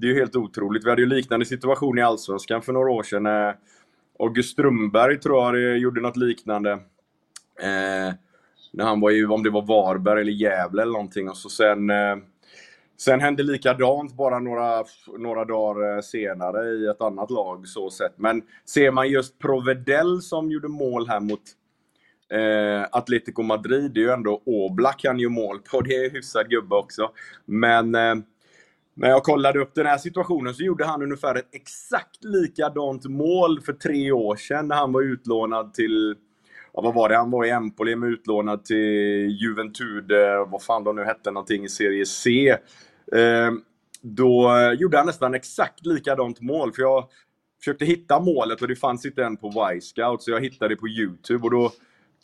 [0.00, 0.84] det är ju helt otroligt.
[0.84, 3.26] Vi hade ju liknande situation i Allsvenskan för några år sedan.
[3.26, 3.54] Eh,
[4.18, 6.72] August Strömberg tror jag gjorde något liknande.
[7.62, 8.14] Eh,
[8.72, 11.28] när han var i, om det var Varberg eller Gävle eller någonting.
[11.28, 12.16] Och så sen, eh,
[12.98, 14.84] sen hände likadant bara några,
[15.18, 17.68] några dagar eh, senare i ett annat lag.
[17.68, 18.18] så sett.
[18.18, 21.42] Men ser man just Provedel som gjorde mål här mot
[22.30, 25.80] Eh, Atletico Madrid, det är ju ändå Oblak han gör mål på.
[25.80, 27.10] Det är hyfsad gubbe också.
[27.44, 28.14] Men eh,
[28.98, 33.60] när jag kollade upp den här situationen så gjorde han ungefär ett exakt likadant mål
[33.60, 36.16] för tre år sedan när han var utlånad till
[36.72, 37.16] Ja, vad var det?
[37.16, 40.12] Han var i Empoli men utlånad till Juventud,
[40.46, 42.48] vad fan de nu hette, någonting i serie C.
[43.12, 43.50] Eh,
[44.02, 46.72] då gjorde han nästan exakt likadant mål.
[46.72, 47.08] För jag
[47.58, 50.88] försökte hitta målet och det fanns inte än på Y-scout så jag hittade det på
[50.88, 51.72] Youtube och då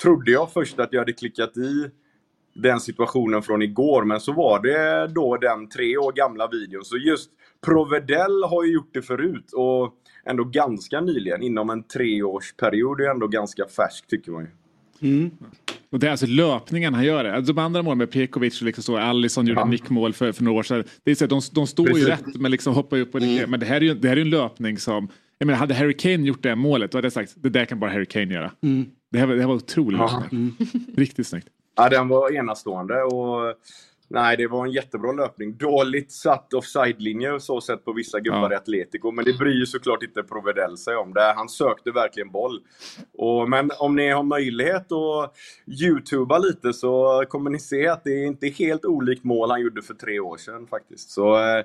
[0.03, 1.91] trodde jag först att jag hade klickat i
[2.55, 6.85] den situationen från igår, men så var det då den tre år gamla videon.
[6.85, 7.31] Så just
[7.67, 9.95] Provedel har ju gjort det förut och
[10.27, 13.01] ändå ganska nyligen, inom en treårsperiod.
[13.01, 15.31] Är ändå ganska färskt tycker man ju.
[15.91, 17.35] Och det är alltså löpningen han gör det.
[17.35, 20.59] Alltså de andra målen med Pekovic och liksom så, Alisson gjorde nickmål för, för några
[20.59, 20.85] år sedan.
[21.05, 22.09] Det är så de, de står ju Precis.
[22.09, 23.51] rätt men liksom hoppar upp och mm.
[23.51, 25.09] Men det här är ju det här är ju en löpning som,
[25.39, 27.81] jag menar hade Harry Kane gjort det målet då hade jag sagt det där kan
[27.81, 28.51] bara Harry Kane göra.
[28.63, 28.85] Mm.
[29.11, 30.21] Det, här, var- det här var otroligt Ja.
[30.23, 30.57] löpning.
[30.97, 31.49] Riktigt snyggt.
[31.77, 33.55] Ja, den var enastående och
[34.09, 35.57] nej, det var en jättebra löpning.
[35.57, 40.03] Dåligt satt offside-linje så sett på vissa gubbar i Atletico, men det bryr ju såklart
[40.03, 41.15] inte Provedel sig om.
[41.15, 42.61] Det, han sökte verkligen boll.
[43.19, 45.37] Och, men om ni har möjlighet att
[45.83, 49.83] youtuba lite så kommer ni se att det är inte helt olikt mål han gjorde
[49.83, 51.11] för tre år sedan faktiskt.
[51.11, 51.65] Så, eh,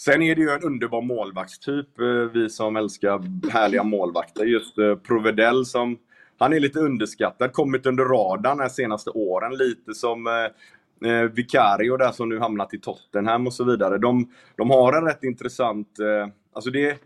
[0.00, 4.44] Sen är det ju en underbar målvaktstyp, eh, vi som älskar härliga målvakter.
[4.44, 5.98] Just eh, Provedel som,
[6.38, 9.56] han är lite underskattad, kommit under radarn de senaste åren.
[9.56, 13.98] Lite som eh, eh, Vicario där som nu hamnat i Tottenham och så vidare.
[13.98, 16.98] De, de har en rätt intressant, eh, alltså det,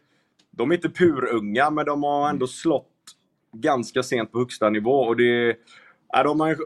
[0.50, 2.88] de är inte purunga men de har ändå slått
[3.52, 5.56] ganska sent på högsta nivå och det,
[6.12, 6.56] ja, de har en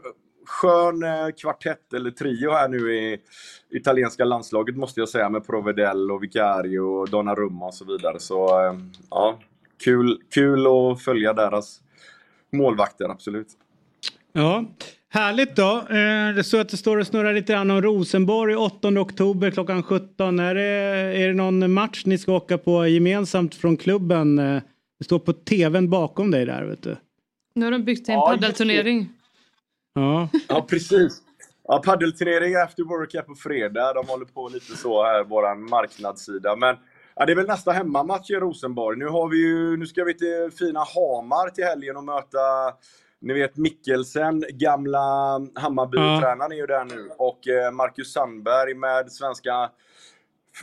[0.45, 3.19] skön eh, kvartett eller trio här nu i
[3.69, 8.19] italienska landslaget måste jag säga med Provedel och Vicario och Donnarumma och så vidare.
[8.19, 8.73] Så eh,
[9.09, 9.39] ja,
[9.83, 11.81] kul, kul att följa deras
[12.57, 13.47] målvakter, absolut.
[14.33, 14.65] Ja,
[15.09, 15.77] härligt då.
[15.89, 19.83] Eh, det står att det står och snurrar lite grann om Rosenborg 8 oktober klockan
[19.83, 20.39] 17.
[20.39, 20.61] Är det,
[21.21, 24.39] är det någon match ni ska åka på gemensamt från klubben?
[24.39, 24.61] Eh,
[24.99, 26.95] Det står på tvn bakom dig där vet du.
[27.55, 29.09] Nu har de byggt en Ja, paddelturnering.
[29.93, 30.29] Ja.
[30.47, 31.21] Ja, precis.
[31.67, 33.93] Ja, paddelturnering efter World Cup på fredag.
[33.93, 36.55] De håller på lite så här, våran marknadssida.
[36.55, 36.75] Men
[37.19, 38.97] ja, det är väl nästa hemmamatch i Rosenborg.
[38.97, 42.39] Nu, har vi ju, nu ska vi till fina Hamar till helgen och möta
[43.19, 47.09] ni vet Mikkelsen, gamla Hammarby-tränaren är ju där nu.
[47.17, 49.69] Och eh, Marcus Sandberg med svenska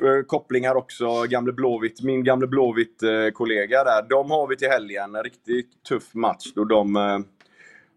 [0.02, 4.08] eh, kopplingar också, gamle Blåvitt, min gamle Blåvitt-kollega eh, där.
[4.08, 5.14] De har vi till helgen.
[5.14, 7.24] En riktigt tuff match då de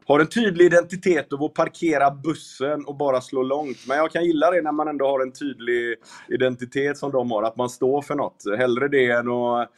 [0.08, 3.78] har en tydlig identitet av att parkera bussen och bara slå långt.
[3.88, 5.96] Men jag kan gilla det när man ändå har en tydlig
[6.28, 8.44] identitet som de har, att man står för något.
[8.58, 9.70] Hellre det än att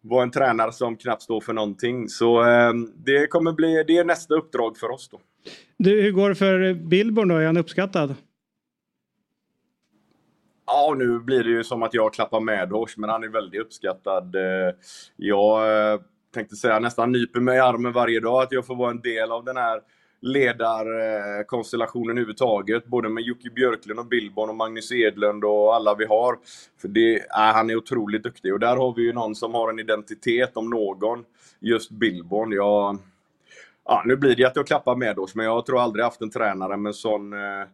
[0.00, 2.08] vara en tränare som knappt står för någonting.
[2.08, 5.20] Så eh, det kommer bli, det är nästa uppdrag för oss då.
[5.76, 7.36] Du, hur går det för Billborn då?
[7.36, 8.14] Är han uppskattad?
[10.66, 13.60] Ja, nu blir det ju som att jag klappar med Hors, men han är väldigt
[13.60, 14.34] uppskattad.
[14.34, 14.74] Eh,
[15.16, 16.00] Jag eh,
[16.34, 19.32] tänkte säga nästan nyper mig i armen varje dag att jag får vara en del
[19.32, 19.80] av den här
[20.20, 22.86] ledarkonstellationen överhuvudtaget.
[22.86, 26.38] Både med Jocke Björklund och Billborn och Magnus Edlund och alla vi har.
[26.80, 29.70] För det, äh, han är otroligt duktig och där har vi ju någon som har
[29.70, 31.24] en identitet om någon.
[31.60, 32.52] Just Billborn.
[32.52, 32.98] Jag,
[33.84, 36.30] ja, nu blir det att jag klappar med oss, men jag tror aldrig haft en
[36.30, 37.66] tränare med sån eh,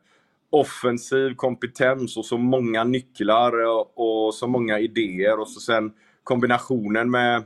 [0.50, 5.92] offensiv kompetens och så många nycklar och, och så många idéer och så sen
[6.24, 7.44] kombinationen med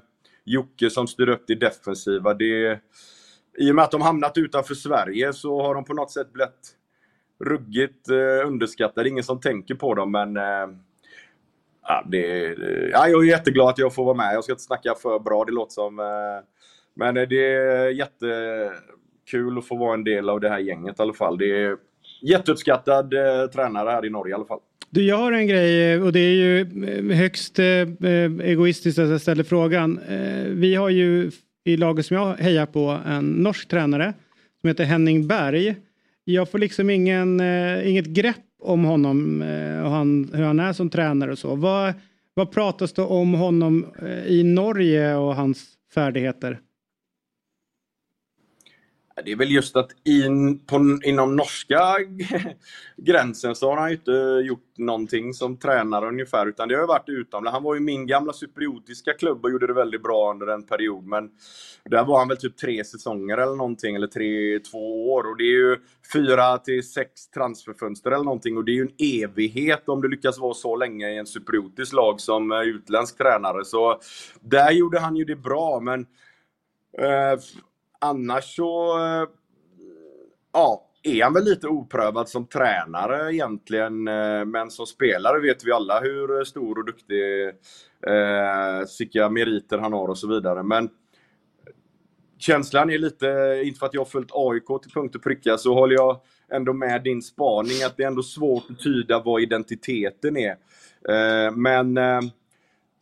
[0.53, 2.35] Jocke som styr upp det defensiva.
[2.35, 2.81] Det,
[3.59, 6.77] I och med att de hamnat utanför Sverige så har de på något sätt blivit
[7.45, 9.09] ruggigt eh, underskattade.
[9.09, 10.77] Ingen som tänker på dem men eh,
[11.83, 14.35] ja, det, eh, ja, jag är jätteglad att jag får vara med.
[14.35, 15.99] Jag ska inte snacka för bra, det låter som.
[15.99, 16.45] Eh,
[16.95, 21.03] men eh, det är jättekul att få vara en del av det här gänget i
[21.03, 21.39] alla fall.
[21.39, 21.77] Det är
[22.23, 24.61] jätteuppskattad eh, tränare här i Norge i alla fall.
[24.91, 28.99] Du, jag har en grej eh, och det är ju eh, högst eh, eh, egoistiskt
[28.99, 29.99] att jag ställer frågan.
[29.99, 31.31] Eh, vi har ju
[31.65, 34.15] i laget som jag hejar på en norsk tränare
[34.61, 35.77] som heter Henning Berg.
[36.25, 40.73] Jag får liksom ingen, eh, inget grepp om honom eh, och han, hur han är
[40.73, 41.55] som tränare och så.
[41.55, 41.95] Vad,
[42.35, 45.65] vad pratas det om honom eh, i Norge och hans
[45.95, 46.59] färdigheter?
[49.25, 51.97] Det är väl just att in, på, inom norska
[52.97, 56.87] gränsen så har han ju inte gjort någonting som tränare ungefär, utan det har ju
[56.87, 57.55] varit utomlands.
[57.55, 61.07] Han var ju min gamla cypriotiska klubb och gjorde det väldigt bra under en period,
[61.07, 61.31] men
[61.85, 65.31] där var han väl typ tre säsonger eller någonting, eller tre, två år.
[65.31, 65.77] Och det är ju
[66.13, 70.39] fyra till sex transferfönster eller någonting, och det är ju en evighet om du lyckas
[70.39, 73.65] vara så länge i en cypriotisk lag som eh, utländsk tränare.
[73.65, 74.01] Så
[74.41, 76.01] där gjorde han ju det bra, men
[76.99, 77.41] eh,
[78.01, 79.29] annars så eh,
[80.53, 84.09] ja, är han väl lite oprövad som tränare egentligen.
[84.09, 87.49] Eh, men som spelare vet vi alla hur stor och duktig,
[88.07, 90.63] eh, vilka meriter han har och så vidare.
[90.63, 90.89] Men
[92.39, 95.75] känslan är lite, inte för att jag har följt AIK till punkt och pricka, så
[95.75, 96.21] håller jag
[96.53, 100.57] ändå med din spaning att det är ändå svårt att tyda vad identiteten är.
[101.09, 102.21] Eh, Men eh,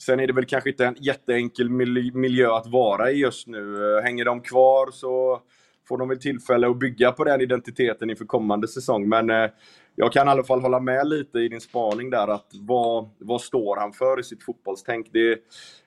[0.02, 3.96] Sen är det väl kanske inte en jätteenkel mil- miljö att vara i just nu.
[3.96, 5.42] Eh, Hänger de kvar så
[5.88, 9.08] får de väl tillfälle att bygga på den identiteten inför kommande säsong.
[9.08, 9.50] Men eh,
[9.94, 13.40] jag kan i alla fall hålla med lite i din spaning där att vad, vad
[13.40, 15.06] står han för i sitt fotbollstänk?
[15.12, 15.38] Det,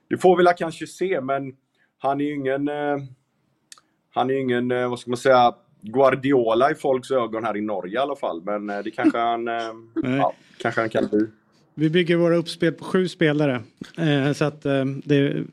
[0.09, 1.53] det får vi väl kanske se, men
[1.97, 2.97] han är ju ingen, eh,
[4.13, 7.97] han är ingen, vad ska man säga, Guardiola i folks ögon här i Norge i
[7.97, 8.41] alla fall.
[8.43, 9.45] Men det kanske han,
[10.03, 11.27] ja, kanske han kan bli.
[11.75, 13.61] Vi bygger våra uppspel på sju spelare.
[13.97, 15.43] Eh, så att eh, det,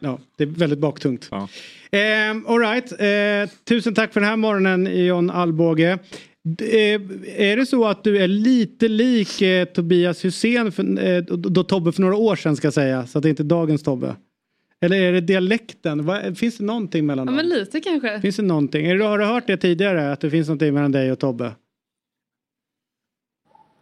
[0.00, 1.28] ja, det är väldigt baktungt.
[1.30, 1.48] Ja.
[1.90, 2.92] Eh, all right.
[2.92, 5.98] eh, tusen tack för den här morgonen John Alvbåge.
[6.60, 7.00] Eh,
[7.36, 11.92] är det så att du är lite lik eh, Tobias Hysén för, eh, då, Tobbe
[11.92, 13.06] för några år sedan ska jag säga.
[13.06, 14.16] Så att det inte är dagens Tobbe.
[14.80, 16.04] Eller är det dialekten?
[16.06, 17.36] Vad- finns det någonting mellan Ja dem?
[17.36, 18.20] men lite kanske.
[18.20, 18.86] Finns det någonting?
[18.86, 20.12] Är det, har du hört det tidigare?
[20.12, 21.52] Att det finns någonting mellan dig och Tobbe?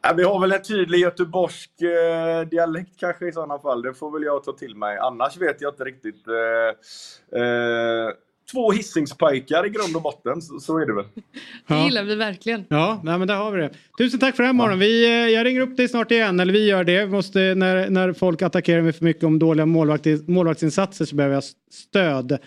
[0.06, 3.82] Ja, vi har väl en tydlig göteborgsk eh, dialekt kanske i sådana fall.
[3.82, 4.98] Det får väl jag ta till mig.
[4.98, 6.28] Annars vet jag inte riktigt.
[6.28, 8.09] Eh, eh,
[8.52, 11.05] två hissingspojkar i grund och botten, så, så är det väl.
[11.66, 12.64] Det gillar vi verkligen.
[12.68, 13.70] Ja, nej, men där har vi det.
[13.98, 14.78] Tusen tack för den här morgonen.
[14.78, 17.05] Vi, eh, jag ringer upp dig snart igen, eller vi gör det.
[17.05, 21.35] Vi måste, när, när folk attackerar mig för mycket om dåliga målvakt, målvaktsinsatser så behöver
[21.35, 22.39] jag stöd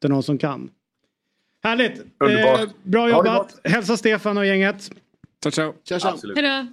[0.00, 0.70] till någon som kan.
[1.62, 2.02] Härligt!
[2.20, 2.60] Underbart.
[2.60, 3.60] Eh, bra jobbat!
[3.64, 4.90] Hälsa Stefan och gänget.
[5.42, 5.74] Ciao, ciao.
[5.84, 6.34] Ciao, ciao.
[6.34, 6.72] Hejdå.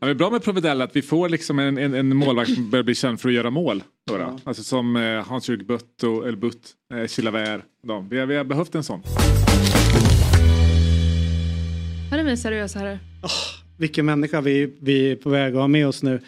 [0.00, 2.70] Ja, det är bra med Provedel att vi får liksom en, en, en målvakt som
[2.70, 3.82] börjar bli känd för att göra mål.
[4.06, 4.38] Då, då.
[4.44, 7.62] Alltså som eh, Hans-Jörg Butt och El Butt, eh, Chilavert.
[8.10, 9.02] Vi, har, vi har behövt en sån.
[12.10, 12.98] Här är vi seriösa herrar.
[13.78, 16.20] Vilken människa vi, vi är på väg att ha med oss nu.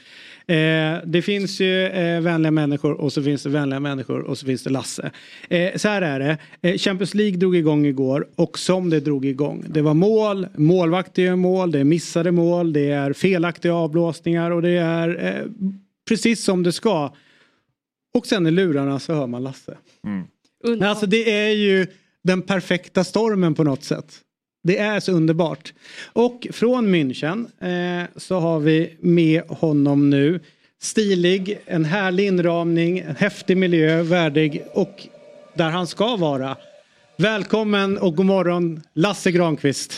[0.49, 4.47] Eh, det finns ju eh, vänliga människor och så finns det vänliga människor och så
[4.47, 5.11] finns det Lasse.
[5.49, 6.39] Eh, så här är det.
[6.63, 9.65] Eh, Champions League drog igång igår och som det drog igång.
[9.69, 14.63] Det var mål, målvakter gör mål, det är missade mål, det är felaktiga avblåsningar och
[14.63, 15.47] det är eh,
[16.09, 17.15] precis som det ska.
[18.15, 19.77] Och sen i lurarna så hör man Lasse.
[20.65, 21.87] Men Alltså det är ju
[22.25, 24.21] den perfekta stormen på något sätt.
[24.63, 25.73] Det är så underbart.
[26.13, 30.41] Och från München eh, så har vi med honom nu.
[30.81, 35.07] Stilig, en härlig inramning, en häftig miljö, värdig och
[35.55, 36.57] där han ska vara.
[37.17, 39.93] Välkommen och god morgon Lasse Granqvist.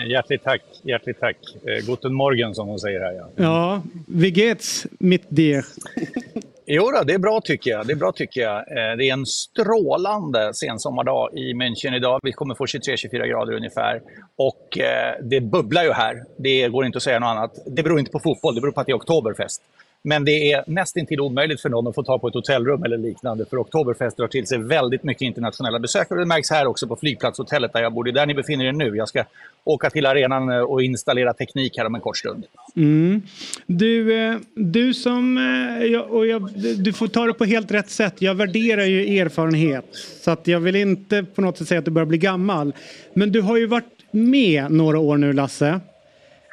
[0.00, 1.36] Eh, Hjärtligt tack, hjärtligt tack.
[1.66, 3.12] Eh, Guten Morgen som hon säger här.
[3.12, 3.28] Ja.
[3.36, 5.64] Ja, wie geht's mit dir?
[6.68, 7.86] Jo då, det är bra tycker jag.
[7.86, 8.56] Det är bra tycker jag.
[8.56, 12.20] Eh, Det är en strålande sensommardag i München idag.
[12.22, 14.02] Vi kommer få 23-24 grader ungefär.
[14.36, 16.24] Och eh, det bubblar ju här.
[16.36, 17.58] Det går inte att säga något annat.
[17.66, 19.62] Det beror inte på fotboll, det beror på att det är Oktoberfest.
[20.08, 23.44] Men det är nästintill omöjligt för någon att få tag på ett hotellrum eller liknande.
[23.50, 26.18] För Oktoberfest drar till sig väldigt mycket internationella besökare.
[26.18, 28.04] Det märks här också på flygplatshotellet där jag bor.
[28.04, 28.96] Det är där ni befinner er nu.
[28.96, 29.24] Jag ska
[29.64, 32.44] åka till arenan eh, och installera teknik här om en kort stund.
[32.76, 33.22] Mm.
[33.66, 37.90] Du, eh, du som, eh, jag- och jag, du får ta det på helt rätt
[37.90, 38.14] sätt.
[38.18, 39.84] Jag värderar ju erfarenhet.
[40.22, 42.72] Så att jag vill inte på något sätt säga att du börjar bli gammal.
[43.14, 45.80] Men du har ju varit med några år nu Lasse.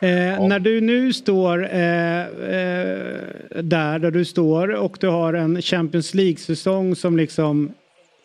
[0.03, 2.27] Eh, När du nu står eh, eh,
[3.63, 7.73] där, där du står och du har en Champions League-säsong som liksom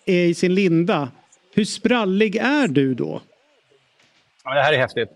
[0.07, 1.09] är i sin linda.
[1.55, 3.21] Hur sprallig är du då?
[4.45, 5.09] Ja, det här är häftigt.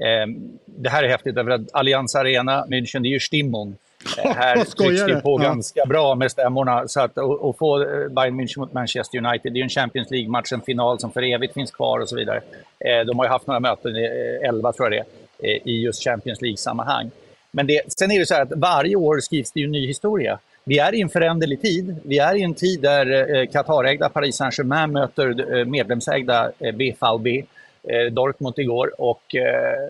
[0.00, 0.26] Eh,
[0.66, 3.76] det här är häftigt därför att Allianz Arena, München, det är ju Stimmung.
[4.24, 5.44] Eh, här trycks det på Ja.
[5.48, 6.88] ganska bra med stämmorna.
[6.88, 7.78] Så att, och, och få
[8.10, 11.22] Bayern München mot Manchester United, det är ju en Champions League-match, en final som för
[11.22, 12.40] evigt finns kvar och så vidare.
[12.84, 15.04] Eh, de har ju haft några möten, eh, 11 tror jag det är,
[15.42, 17.10] Eh, i just Champions League-sammanhang.
[17.50, 19.86] Men det, sen är det så här att varje år skrivs det ju en ny
[19.86, 20.38] historia.
[20.64, 21.96] Vi är i en föränderlig tid.
[22.04, 27.44] Vi är i en tid där eh, Qatarägda Paris Saint-Germain möter eh, medlemsägda eh, BVB
[27.82, 28.92] eh, Dortmund igår.
[28.98, 29.88] Och, eh,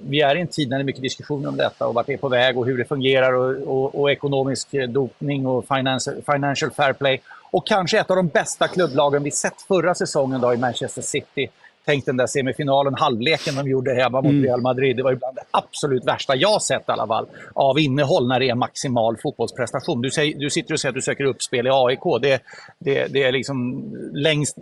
[0.00, 2.12] vi är i en tid när det är mycket diskussioner om detta och vart det
[2.12, 6.14] är på väg och hur det fungerar och, och, och ekonomisk eh, dopning och finance,
[6.26, 7.20] financial fair play.
[7.50, 11.50] Och kanske ett av de bästa klubblagen vi sett förra säsongen då i Manchester City.
[11.86, 14.44] Tänk den där semifinalen, halvleken de gjorde hemma mot Mm.
[14.44, 14.96] Real Madrid.
[14.96, 17.26] Det var ju bland det absolut värsta jag sett i alla fall.
[17.52, 20.02] Av innehåll när det är maximal fotbollsprestation.
[20.02, 22.22] Du, säger, du sitter och säger att du söker uppspel i AIK.
[22.22, 22.42] Det,
[22.78, 24.56] det, det är liksom längst...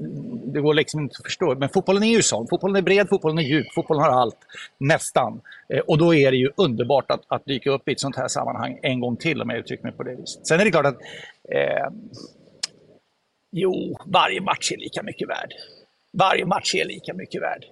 [0.44, 1.55] Det går liksom inte att förstå.
[1.55, 2.47] Men fotbollen är ju sån.
[2.49, 4.39] Fotbollen är bred, fotbollen är djup, fotbollen har allt.
[4.78, 5.40] Nästan.
[5.69, 8.28] Eh, Och då är det ju underbart att, att dyka upp i ett sånt här
[8.28, 10.47] sammanhang en gång till om jag uttrycker mig på det viset.
[10.47, 10.99] Sen är det klart att
[11.55, 11.89] eh,
[13.51, 15.53] Jo, varje match är lika mycket värd.
[16.12, 17.64] Varje match är lika mycket värd.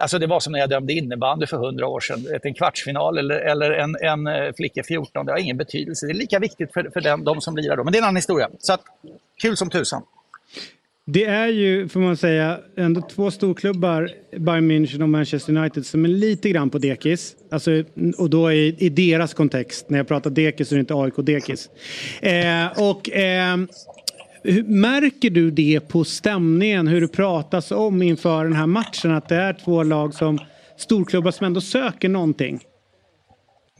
[0.00, 2.26] Alltså det var som när jag dömde innebandy för hundra år sedan.
[2.42, 6.06] En kvartsfinal eller, eller en, en eh, flicka 14, det har ingen betydelse.
[6.06, 7.84] Det är lika viktigt för, för den, de som lirar då.
[7.84, 8.50] Men det är en annan historia.
[8.58, 8.80] Så att,
[9.42, 10.02] kul som tusan.
[11.12, 16.04] Det är ju, får man säga, ändå två storklubbar, Bayern München och Manchester United, som
[16.04, 17.36] är lite grann på dekis.
[17.50, 17.84] Alltså,
[18.18, 19.90] och då i, i deras kontext.
[19.90, 21.70] När jag pratar dekis så är det inte AIK-dekis.
[22.20, 23.56] Eh, och eh,
[24.64, 29.10] märker du det på stämningen, hur det pratas om inför den här matchen?
[29.10, 30.38] Att det är två lag som
[30.76, 32.60] storklubbar som ändå söker någonting?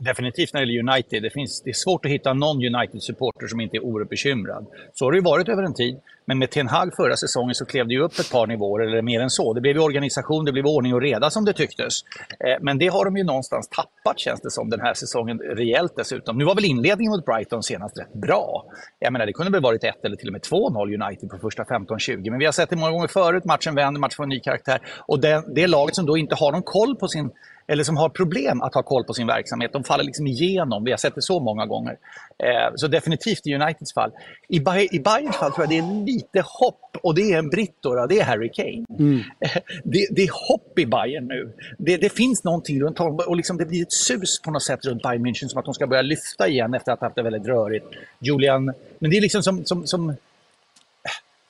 [0.00, 1.22] Definitivt när det gäller United.
[1.22, 4.66] Det, finns, det är svårt att hitta någon United-supporter som inte är oerhört bekymrad.
[4.94, 6.00] Så har det ju varit över en tid.
[6.24, 9.02] Men med Ten Hag förra säsongen så klev det ju upp ett par nivåer, eller
[9.02, 9.52] mer än så.
[9.52, 11.94] Det blev ju organisation, det blev ordning och reda som det tycktes.
[12.40, 15.92] Eh, men det har de ju någonstans tappat känns det som den här säsongen rejält
[15.96, 16.38] dessutom.
[16.38, 18.64] Nu var väl inledningen mot Brighton senast rätt bra.
[18.98, 21.62] Jag menar det kunde väl varit ett eller till och med 2-0 United på första
[21.62, 22.30] 15-20.
[22.30, 23.44] Men vi har sett det många gånger förut.
[23.44, 24.80] Matchen vänder, matchen får en ny karaktär.
[24.98, 27.30] Och det, det laget som då inte har någon koll på sin
[27.70, 29.72] eller som har problem att ha koll på sin verksamhet.
[29.72, 30.84] De faller liksom igenom.
[30.84, 31.96] Vi har sett det så många gånger.
[32.38, 34.10] Eh, så definitivt i Uniteds fall.
[34.48, 37.48] I, Bay- I Bayerns fall tror jag det är lite hopp och det är en
[37.50, 37.76] britt
[38.08, 38.84] det är Harry Kane.
[39.84, 41.52] Det, det är hopp i Bayern nu.
[41.78, 44.84] Det, det finns någonting runt om och liksom det blir ett sus på något sätt
[44.84, 47.22] runt Bayern München som att de ska börja lyfta igen efter att ha haft det
[47.22, 47.86] väldigt rörigt.
[48.18, 48.64] Julian,
[48.98, 50.14] men det är liksom som, som, som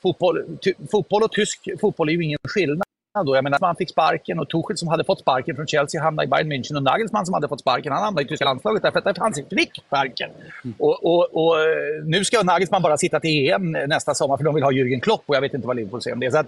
[0.03, 2.83] fotboll, ty, fotboll och tysk fotboll är ju ingen skillnad.
[3.15, 3.37] Då.
[3.37, 6.29] Jag menar, man fick sparken och Tuchel som hade fått sparken från Chelsea hamnade i
[6.29, 9.19] Bayern München och Nagelsmann som hade fått sparken han hamnade i tyska landslaget därför att
[9.19, 10.31] han fick sparken.
[10.79, 14.55] Och, och, och, eh, nu ska Nagelsmann bara sitta till EM nästa sommar för de
[14.55, 16.31] vill ha Jürgen Klopp och jag vet inte vad Liverpool säger om det.
[16.31, 16.47] Så att,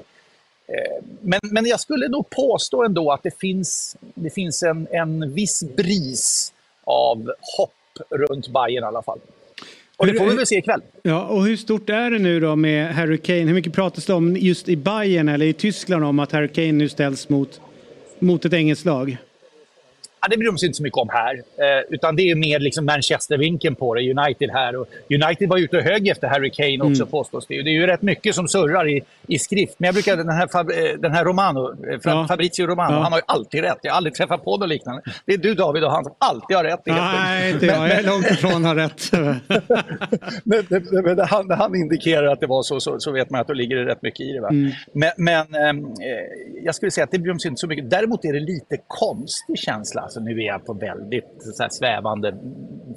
[0.67, 5.35] eh, men, men jag skulle nog påstå ändå att det finns, det finns en, en
[5.35, 6.53] viss bris
[6.85, 7.75] av hopp
[8.11, 9.19] runt Bayern i alla fall.
[10.03, 10.81] Och det får vi väl se ikväll.
[11.03, 13.41] Ja, och hur stort är det nu då med Harry Kane?
[13.41, 16.73] Hur mycket pratas det om just i Bayern eller i Tyskland om att Harry Kane
[16.73, 17.61] nu ställs mot,
[18.19, 19.17] mot ett engelskt lag?
[20.23, 21.35] Ja, det bryr de sig inte så mycket om här.
[21.35, 24.01] Eh, utan det är mer liksom Manchester-vinkeln på det.
[24.01, 24.77] United här.
[24.77, 27.11] Och United var ute och högg efter Harry Kane också Mm.
[27.11, 27.63] påstås det.
[27.63, 29.75] Det är ju rätt mycket som surrar i, i skrift.
[29.79, 32.27] Men jag brukar, den här, Fab, eh, den här Romano, eh, Ja.
[32.29, 33.01] Fabrizio Romano, Ja.
[33.03, 33.79] han har ju alltid rätt.
[33.83, 35.03] Jag har aldrig träffat på något liknande.
[35.27, 36.81] Det är du David och han som alltid har rätt.
[36.87, 37.77] Nej, inte jag.
[37.89, 39.11] Jag är långt ifrån har rätt.
[40.45, 43.47] Men, men, men han, han indikerar att det var så, så, så vet man att
[43.47, 44.41] då ligger det rätt mycket i det.
[44.41, 44.49] Va?
[44.49, 44.71] Mm.
[44.93, 47.91] Men, men ehm, eh, jag skulle säga att det bryr de sig inte så mycket.
[47.91, 50.09] Däremot är det lite konstig känsla.
[50.13, 52.35] Alltså, nu är jag på väldigt så svävande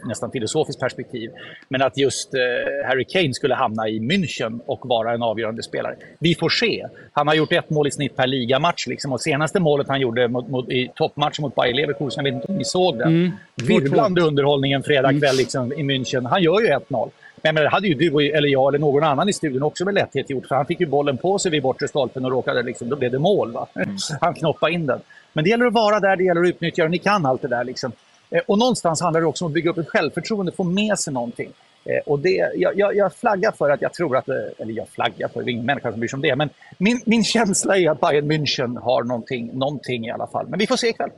[0.07, 1.31] nästan filosofiskt perspektiv.
[1.69, 2.39] Men att just eh,
[2.87, 5.95] Harry Kane skulle hamna i München och vara en avgörande spelare.
[6.19, 6.85] Vi får se.
[7.11, 8.87] Han har gjort ett mål i snitt per ligamatch.
[8.87, 12.41] Liksom, och senaste målet han gjorde mot, mot, i toppmatchen mot Bayer Leverkusen, jag vet
[12.41, 13.07] inte om ni såg den.
[13.07, 13.31] Mm.
[13.55, 16.29] Virvlande underhållning en fredagkväll liksom, i München.
[16.29, 17.09] Han gör ju 1-0.
[17.45, 19.93] Men, men det hade ju du eller jag eller någon annan i studion också med
[19.93, 20.47] lätthet gjort.
[20.47, 23.11] För han fick ju bollen på sig vid bortre stolpen och råkade liksom, då blev
[23.11, 23.51] det mål.
[23.51, 23.67] Va?
[24.21, 24.99] Han knoppade in den.
[25.35, 26.89] Men det gäller att vara där, det gäller att utnyttja det.
[26.89, 27.63] Ni kan allt det där.
[27.63, 27.91] Liksom.
[28.29, 31.13] Eh, och någonstans handlar det också om att bygga upp ett självförtroende, få med sig
[31.13, 31.49] någonting.
[31.85, 34.89] Eh, och det, jag, jag, jag flaggar för att jag tror att, eh, eller jag
[34.89, 37.77] flaggar för, det är ingen människa som bryr sig om det, men min, min känsla
[37.77, 40.47] är att Bayern München har någonting, någonting i alla fall.
[40.47, 41.09] Men vi får se ikväll.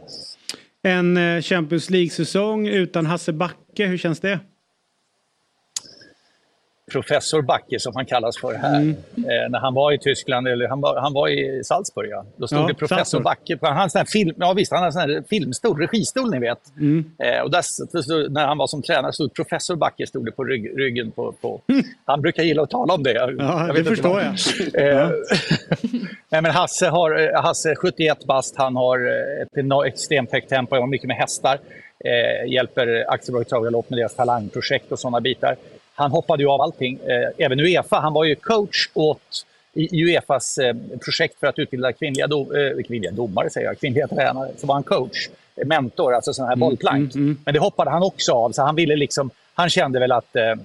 [0.84, 4.40] En Champions League-säsong utan Hasse Backe, hur känns det?
[6.92, 8.76] Professor Backe som han kallas för här.
[8.82, 8.96] Mm.
[9.18, 12.26] Eh, när han var i Tyskland, eller han var, han var i Salzburg, ja.
[12.36, 13.24] då stod Ja, det professor Salzburg.
[13.24, 13.58] Backe.
[13.58, 16.60] på- Han hade här film, ja visst, han hade här filmstol, registol ni vet.
[16.80, 17.12] Mm.
[17.20, 20.80] Eh, och där, när han var som tränare stod professor Backe stod det på rygg,
[20.80, 21.62] ryggen på, på...
[22.06, 23.12] Han brukar gilla att tala om det.
[23.14, 24.36] Jag, Ja, jag det förstår jag.
[25.04, 25.10] Eh,
[26.30, 30.76] Nej, men Hasse, har, eh, Hasse 71 bast, han har eh, ett extremt högt tempo,
[30.76, 31.60] jobbar mycket med hästar.
[32.06, 35.56] Eh, hjälper Aktiebolaget Travgalopp med deras talangprojekt och sådana bitar.
[35.98, 38.00] Han hoppade ju av allting, eh, även Uefa.
[38.00, 40.76] Han var ju coach åt i Uefas eh,
[41.06, 44.52] projekt för att utbilda kvinnliga, do, eh, kvinnliga domare, säger jag, kvinnliga tränare.
[44.58, 45.30] Så var han coach,
[45.66, 47.16] mentor, alltså sån här bollplank.
[47.16, 50.56] Men det hoppade han också av, så han ville liksom, han kände väl att eh,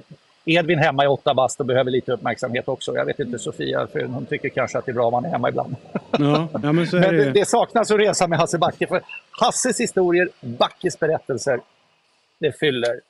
[0.45, 2.95] Edvin hemma i åtta bast och behöver lite uppmärksamhet också.
[2.97, 5.29] Jag vet inte Sofia, för hon tycker kanske att det är bra om han är
[5.29, 5.77] hemma ibland.
[6.11, 8.87] Ja, ja men så är Men det det saknas att resa med Hasse Backe.
[8.87, 9.01] För
[9.31, 11.61] Hasses historier, Backes berättelser,
[12.39, 13.01] det fyller,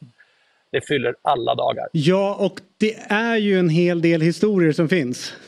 [0.73, 1.89] det fyller alla dagar.
[1.93, 5.33] Ja, och det är ju en hel del historier som finns.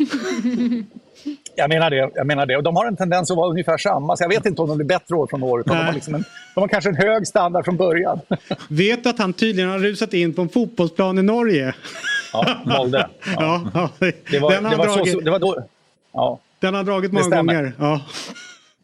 [1.57, 2.11] Jag menar det.
[2.15, 2.57] Jag menar det.
[2.57, 4.17] Och de har en tendens att vara ungefär samma.
[4.17, 5.61] Så jag vet inte om de blir bättre år från år.
[5.61, 6.25] Utan de, har liksom en,
[6.55, 8.21] de har kanske en hög standard från början.
[8.69, 11.75] Vet att han tydligen har rusat in på en fotbollsplan i Norge?
[12.33, 13.09] Ja, Molde.
[13.37, 13.91] Ja, ja,
[14.31, 15.65] Det var, den, har det var, dragit, så, det var då...
[16.13, 16.39] Ja.
[16.59, 17.73] den har dragit Det många gånger.
[17.79, 18.01] Ja.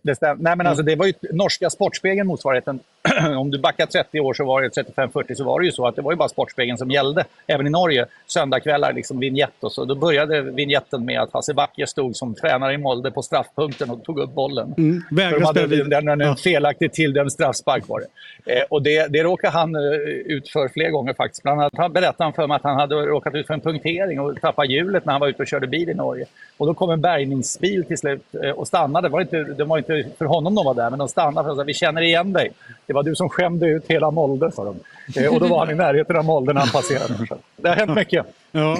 [0.02, 0.42] Det stämmer.
[0.42, 2.80] Nej, men alltså, det var ju norska Sportspegeln motsvarigheten.
[3.38, 5.96] Om du backar 30 år så var det 35-40 så var det ju så att
[5.96, 7.24] det var ju bara Sportspegeln som gällde.
[7.46, 8.06] Även i Norge.
[8.26, 9.84] Söndagkvällar, liksom vignett och så.
[9.84, 14.04] Då började vignetten med att Hasse Backe stod som tränare i Molde på straffpunkten och
[14.04, 14.74] tog upp bollen.
[14.78, 18.06] Mm, de hade den, den, en felaktigt tilldömd straffspark var det.
[18.52, 19.82] Eh, och det, det råkade han eh,
[20.26, 21.42] ut för flera gånger faktiskt.
[21.42, 24.20] Bland annat han berättade han för mig att han hade råkat ut för en punktering
[24.20, 26.26] och tappat hjulet när han var ute och körde bil i Norge.
[26.56, 29.08] Och då kom en bärgningsbil till slut eh, och stannade.
[29.08, 31.60] Det var inte, det var inte för honom de var där, men de stannade för
[31.60, 32.50] att vi känner igen dig.
[32.90, 34.76] Det var du som skämde ut hela Molde, sa de.
[35.20, 37.14] Eh, och då var han i närheten av Molde när han passerade.
[37.56, 38.26] Det har hänt mycket.
[38.52, 38.78] Ja,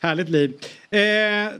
[0.00, 0.52] härligt liv.
[0.90, 1.00] Eh,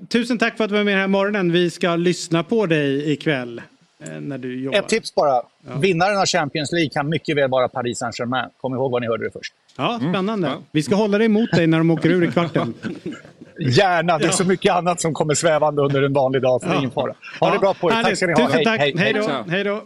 [0.08, 1.52] tusen tack för att du var med den här morgonen.
[1.52, 3.62] Vi ska lyssna på dig ikväll.
[4.04, 4.78] Eh, när du jobbar.
[4.78, 5.42] Ett tips bara.
[5.80, 8.48] Vinnaren av Champions League kan mycket väl vara Paris Saint-Germain.
[8.60, 9.52] Kom ihåg var ni hörde det först.
[9.76, 10.50] Ja, spännande.
[10.72, 12.74] Vi ska hålla dig emot dig när de åker ur i kvarten.
[13.58, 14.32] Gärna, det är Ja.
[14.32, 17.14] så mycket annat som kommer svävande under en vanlig dag, så det är ingen fara.
[17.40, 18.46] Ha det bra på er, tack ska ni ha.
[18.48, 18.80] Tusen tack.
[18.80, 19.22] Hej då.
[19.22, 19.44] Ciao.
[19.48, 19.82] Hej då.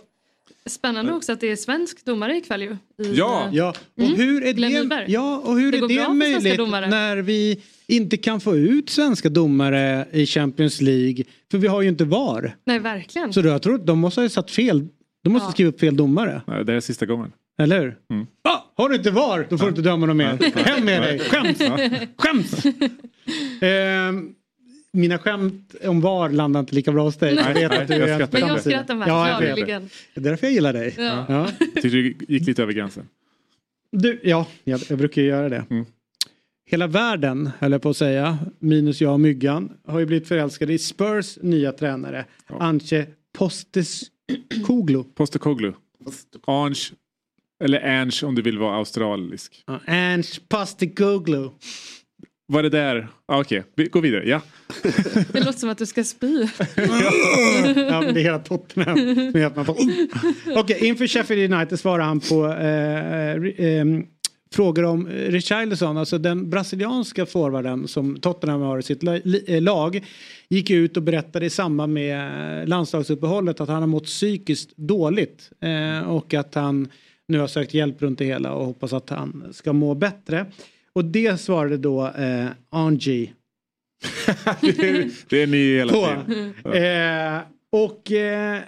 [0.67, 2.71] Spännande också att det är svensk domare ikväll ju.
[2.73, 2.77] I,
[3.15, 3.75] Ja, eh, ja.
[3.97, 4.15] Och Mm.
[4.17, 6.59] hur är det, ja, och hur Det är det möjligt
[6.91, 11.25] när vi inte kan få ut svenska domare i Champions League?
[11.51, 12.57] För vi har ju inte VAR.
[12.67, 13.33] Nej, verkligen.
[13.33, 14.89] Så då, jag tror att de måste ha satt fel.
[15.25, 15.53] De måste Ja.
[15.53, 16.43] skriva upp fel domare.
[16.47, 17.33] Nej, det är sista gången.
[17.59, 17.97] Eller hur?
[18.45, 20.39] Ah, har du inte VAR, då får du inte döma någon mer.
[20.65, 21.59] Hem med dig, skäms!
[22.19, 22.65] Skäms!
[23.63, 24.29] Ehm,
[24.93, 27.35] mina skämt om VAR landar inte lika bra hos dig.
[27.35, 28.29] Nej, vet nej, att du jag är.
[28.33, 29.67] Men jag skrattar med, Ja, jag vet.
[30.15, 30.95] Det är därför jag gillar dig.
[30.99, 31.27] Ja.
[31.29, 31.49] Ja.
[31.75, 33.09] Tyckte du gick lite över gränsen.
[33.93, 35.65] Du, ja, jag, jag brukar ju göra det.
[36.71, 40.73] Hela världen, höll jag på att säga, minus jag och Myggan, har ju blivit förälskade
[40.73, 43.07] i Spurs nya tränare, Anche
[43.39, 45.05] Posteskoglu.
[45.15, 45.73] Postekoglu.
[46.47, 46.81] Ange,
[47.65, 49.65] eller Ange om du vill vara australisk.
[49.67, 51.49] Ja, Ange Postekoglu.
[52.51, 53.09] Var det där?
[53.27, 54.29] Ah, Okej, vi går vidare.
[54.29, 54.41] Ja.
[55.33, 56.47] Det låter som att du ska spy.
[56.77, 58.99] ja, men det är hela Tottenham.
[60.57, 63.85] Okej, inför Sheffield United svarar han på eh, eh, eh,
[64.53, 69.03] frågor om Richarlison, alltså den brasilianska forwarden som Tottenham har i sitt
[69.47, 70.07] eh, lag.
[70.49, 75.51] Gick ut och berättade i samband med eh, landslagsuppehållet att han har mått psykiskt dåligt
[75.61, 76.89] eh, och att han
[77.29, 80.47] nu har sökt hjälp runt det hela och hoppas att han ska må bättre.
[80.95, 83.33] Och det svarade då eh, Angie
[85.29, 86.55] Det är ni hela tiden.
[86.65, 87.41] Eh,
[87.71, 88.61] och eh,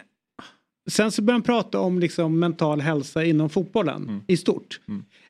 [0.90, 4.80] sen så började han prata om liksom mental hälsa inom fotbollen i stort.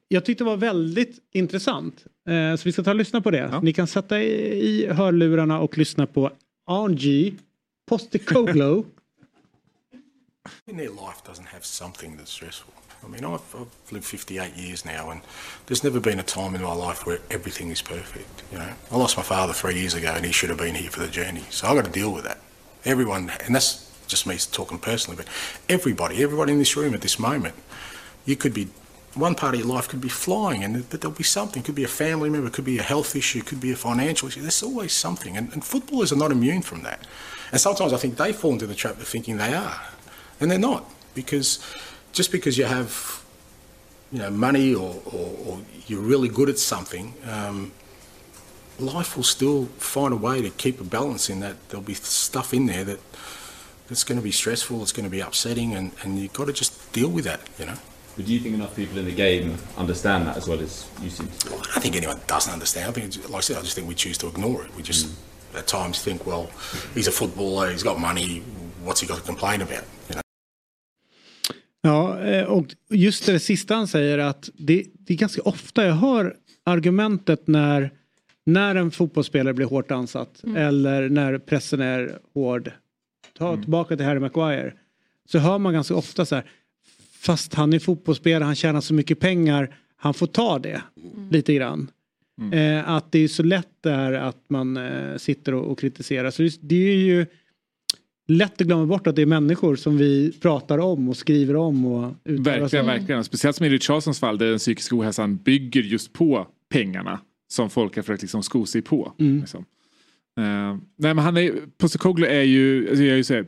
[0.08, 2.04] Jag tyckte det var väldigt intressant.
[2.28, 3.60] Eh, så vi ska ta och lyssna på det.
[3.62, 4.32] Ni kan sätta i,
[4.68, 6.30] i hörlurarna och lyssna på
[6.66, 7.34] Angie
[10.76, 12.81] their life doesn't have something that's stressful.
[13.04, 15.20] I mean, I've, I've lived 58 years now, and
[15.66, 18.42] there's never been a time in my life where everything is perfect.
[18.52, 20.90] You know, I lost my father three years ago, and he should have been here
[20.90, 21.44] for the journey.
[21.50, 22.38] So I've got to deal with that.
[22.84, 25.26] Everyone, and that's just me talking personally, but
[25.68, 27.54] everybody, everybody in this room at this moment,
[28.24, 28.68] you could be
[29.14, 31.62] one part of your life could be flying, and but there'll be something.
[31.62, 34.28] It Could be a family member, could be a health issue, could be a financial
[34.28, 34.40] issue.
[34.40, 37.06] There's always something, and, and footballers are not immune from that.
[37.50, 39.80] And sometimes I think they fall into the trap of thinking they are,
[40.40, 41.58] and they're not, because
[42.12, 43.22] just because you have,
[44.12, 47.72] you know, money or, or, or you're really good at something, um,
[48.78, 51.56] life will still find a way to keep a balance in that.
[51.68, 53.00] There'll be stuff in there that
[53.88, 56.52] that's going to be stressful, it's going to be upsetting, and, and you've got to
[56.52, 57.74] just deal with that, you know.
[58.16, 61.08] But do you think enough people in the game understand that as well as you
[61.08, 61.48] seem to?
[61.48, 62.88] I don't think anyone doesn't understand.
[62.88, 64.74] I think, it's- like I said, I just think we choose to ignore it.
[64.76, 65.08] We just
[65.54, 66.50] at times think, well,
[66.94, 68.40] he's a footballer, he's got money,
[68.82, 69.84] what's he got to complain about?
[70.08, 70.21] You know?
[71.82, 75.94] Ja, eh, och just det sista han säger att det, det är ganska ofta jag
[75.94, 77.90] hör argumentet när,
[78.46, 82.70] när en fotbollsspelare blir hårt ansatt eller när pressen är hård.
[83.38, 84.74] Ta tillbaka till Harry Maguire.
[85.28, 86.44] Så hör man ganska ofta så här,
[87.12, 90.82] fast han är fotbollsspelare, han tjänar så mycket pengar, han får ta det
[91.30, 91.90] lite grann.
[92.52, 96.30] Eh, att det är så lätt där att man eh, sitter och, och kritiserar.
[96.30, 97.26] Så det, det är ju
[98.28, 101.86] lätt att glömma bort att det är människor som vi pratar om och skriver om
[101.86, 103.24] och Verkligen, verkligen.
[103.24, 107.96] Speciellt som i Richardsons fall där den psykiska ohälsan bygger just på pengarna som folk
[107.96, 109.12] har försökt liksom sko sig på.
[109.18, 109.40] Mm.
[109.40, 109.64] Liksom.
[110.38, 113.46] Eh, nej men han är, Postecoglou är ju, alltså jag är ju så här,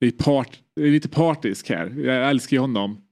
[0.00, 1.94] är part, är lite partisk här.
[1.98, 3.02] Jag älskar ju honom.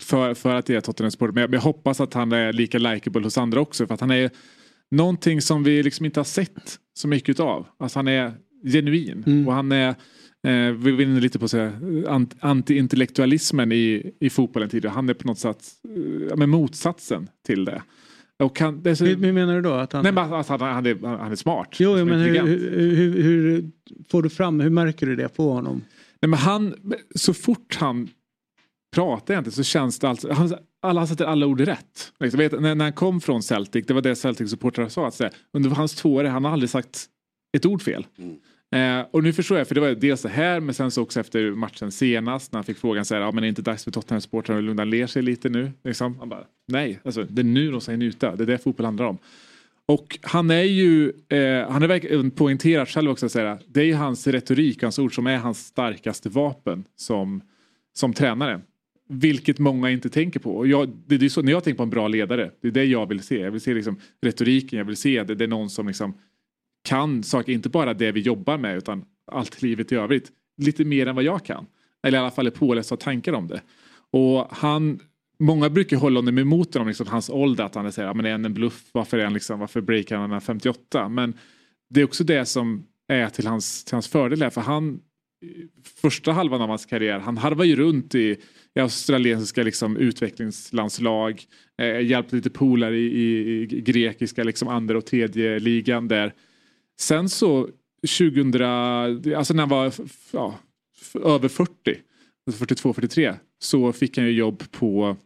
[0.00, 1.34] För, för att det är Tottenham Sport.
[1.34, 3.86] Men jag, men jag hoppas att han är lika likeable hos andra också.
[3.86, 4.30] För att han är
[4.90, 7.66] någonting som vi liksom inte har sett så mycket av.
[7.78, 8.32] Alltså han är
[8.72, 9.46] genuin.
[9.46, 9.94] Och han är,
[10.44, 14.94] eh, vi var inne lite på så ant- anti-intellektualismen i, i fotbollen tidigare.
[14.94, 15.64] Han är på något sätt
[16.28, 17.82] eh, men motsatsen till det.
[18.42, 19.72] Och han, det så, Hur, hur menar du då?
[19.72, 20.02] Att han...
[20.02, 21.68] Nej, men att han, han, är, han är smart.
[21.78, 23.70] Jo, Han är men hur, hur, hur, hur
[24.08, 25.82] får du fram, hur märker du det på honom?
[26.22, 26.74] Nej, men han,
[27.14, 28.08] så fort han
[28.94, 32.12] pratar egentligen så känns det alltså, han, alla han sätter alla ord rätt.
[32.20, 35.30] Liksom, vet, när, när han kom från Celtic, det var det Celtic-supportrar sa, att säga,
[35.52, 37.06] under hans två år, han har aldrig sagt
[37.56, 38.06] ett ord fel.
[38.74, 41.20] Eh, och nu förstår jag, för det var dels det här, men sen så också
[41.20, 43.84] efter matchen senast när han fick frågan så här, ja men är det inte dags
[43.84, 45.72] för Tottenham-supportrarna att lugna ner sig lite nu?
[45.84, 46.18] Liksom.
[46.18, 49.04] Han bara, nej, alltså, det är nu de ska njuta, det är det fotboll handlar
[49.04, 49.18] om.
[49.86, 53.84] Och han är ju, eh, han har verkligen poängterat själv också, att säga, det är
[53.84, 57.40] ju hans retorik, hans ord som är hans starkaste vapen som,
[57.92, 58.60] som tränare.
[59.08, 60.56] Vilket många inte tänker på.
[60.56, 62.72] Och jag, det, det är så, när jag tänker på en bra ledare, det är
[62.72, 63.40] det jag vill se.
[63.40, 66.14] Jag vill se liksom retoriken, jag vill se det, det är någon som liksom
[66.84, 70.30] kan saker, inte bara det vi jobbar med utan allt livet i övrigt.
[70.62, 71.66] Lite mer än vad jag kan.
[72.02, 73.62] Eller i alla fall är påläst och tankar om det.
[74.10, 75.00] Och han,
[75.38, 78.14] många brukar hålla honom emot honom, liksom, hans ålder, att han är, så här, ja,
[78.14, 80.46] men är han en bluff, varför, är han liksom, varför breakar han när han är
[80.46, 81.08] 58?
[81.08, 81.34] Men
[81.90, 85.00] det är också det som är till hans, till hans fördel här, för han
[86.02, 88.36] första halvan av hans karriär, han harvar ju runt i,
[88.74, 91.42] i australiensiska liksom, utvecklingslandslag,
[91.78, 96.32] eh, hjälpte lite polare i, i, i grekiska liksom, andra och tredje ligan där.
[97.00, 97.68] Sen så
[98.18, 99.92] 2000, alltså när han var
[100.32, 100.58] ja,
[101.14, 101.72] över 40,
[102.46, 105.16] alltså 42-43, så fick han ju jobb på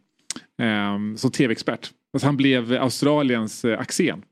[0.57, 1.91] ehm, som tv-expert.
[2.13, 4.23] Alltså han blev Australiens eh, Axén.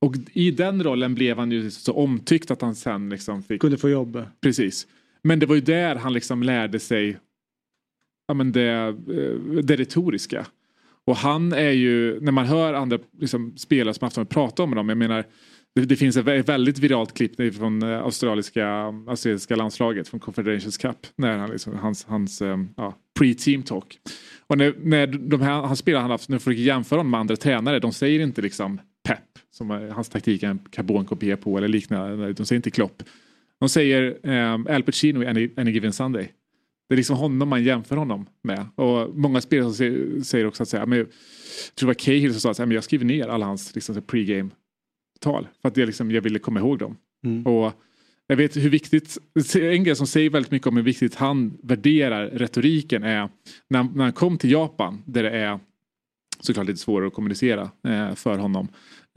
[0.00, 3.60] Och i den rollen blev han ju så omtyckt att han sen liksom fick...
[3.60, 4.24] Kunde få jobb.
[4.40, 4.86] Precis.
[5.22, 7.18] Men det var ju där han liksom lärde sig
[8.26, 10.46] ja, men det, eh, det retoriska.
[11.04, 14.88] Och han är ju, när man hör andra liksom, spelare som honom prata om dem,
[14.88, 15.24] jag menar
[15.74, 18.66] det, det finns ett väldigt viralt klipp från eh, australiska,
[19.06, 21.06] australiska landslaget från Confederations Cup.
[21.16, 23.98] När han, liksom, hans hans eh, ja, pre-team talk.
[24.46, 27.20] Och när, när de här, han spelar, han haft, nu får du jämföra honom med
[27.20, 31.68] andra tränare, de säger inte liksom pepp, som hans taktik är en karbonkopia på eller
[31.68, 33.02] liknande, de säger inte klopp.
[33.60, 36.32] De säger um, Al Pacino i any, any given Sunday.
[36.88, 38.66] Det är liksom honom man jämför honom med.
[38.74, 39.72] Och många spelare
[40.24, 41.06] säger, också att säga, men, jag
[41.74, 44.00] tror det var Cahill som sa att jag skriver ner alla hans liksom, så
[45.22, 45.48] pre-game-tal.
[45.62, 46.96] För att jag, liksom, jag ville komma ihåg dem.
[47.44, 47.72] Och
[48.26, 49.18] jag vet hur viktigt,
[49.54, 53.28] en grej som säger väldigt mycket om hur viktigt han värderar retoriken är
[53.70, 55.60] när, när han kom till Japan där det är
[56.40, 58.68] såklart lite svårare att kommunicera eh, för honom.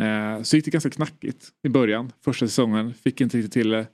[0.02, 3.88] Eh, så gick det ganska knackigt i början, första säsongen, fick inte riktigt till det.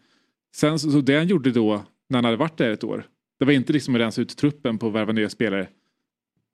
[0.55, 3.03] Sen så, så det han gjorde då när han hade varit där ett år,
[3.39, 5.67] det var inte liksom att rensa ut truppen på att värva nya spelare.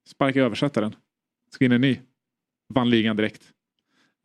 [0.10, 0.96] Sparka översättaren,
[1.54, 2.00] ska in en ny,
[2.74, 3.42] vann ligan direkt.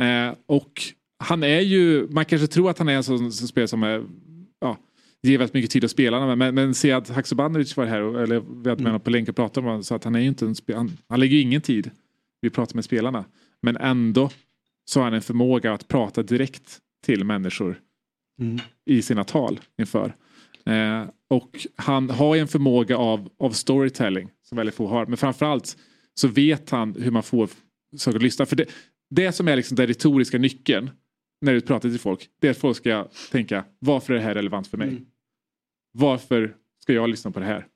[0.03, 0.83] Eh, och
[1.23, 4.05] han är ju, man kanske tror att han är en sån, sån spelare som är
[4.61, 4.79] ja,
[5.23, 6.37] ger väldigt mycket tid åt spelarna.
[6.37, 8.85] Men, men se att Haksabanovic var här, och, eller vi hade med Mm.
[8.87, 10.99] honom på länk och pratade om honom, så att han är ju inte en han,
[11.09, 11.91] han lägger ju ingen tid.
[12.41, 13.25] Vi pratar med spelarna.
[13.63, 14.31] Men ändå
[14.85, 17.81] så har han en förmåga att prata direkt till människor
[18.41, 18.59] Mm.
[18.87, 20.15] i sina tal inför.
[20.67, 25.07] Eh, och han har ju en förmåga av, av storytelling som väldigt få har.
[25.07, 25.77] Men framförallt
[26.15, 27.49] så vet han hur man får
[27.97, 28.47] saker att lyssna.
[28.47, 28.67] För det,
[29.11, 30.91] det som är liksom den retoriska nyckeln
[31.43, 34.35] när du pratar till folk, det är att folk ska tänka varför är det här
[34.35, 34.89] relevant för mig?
[34.89, 35.07] Mm.
[35.93, 37.67] Varför ska jag lyssna på det här?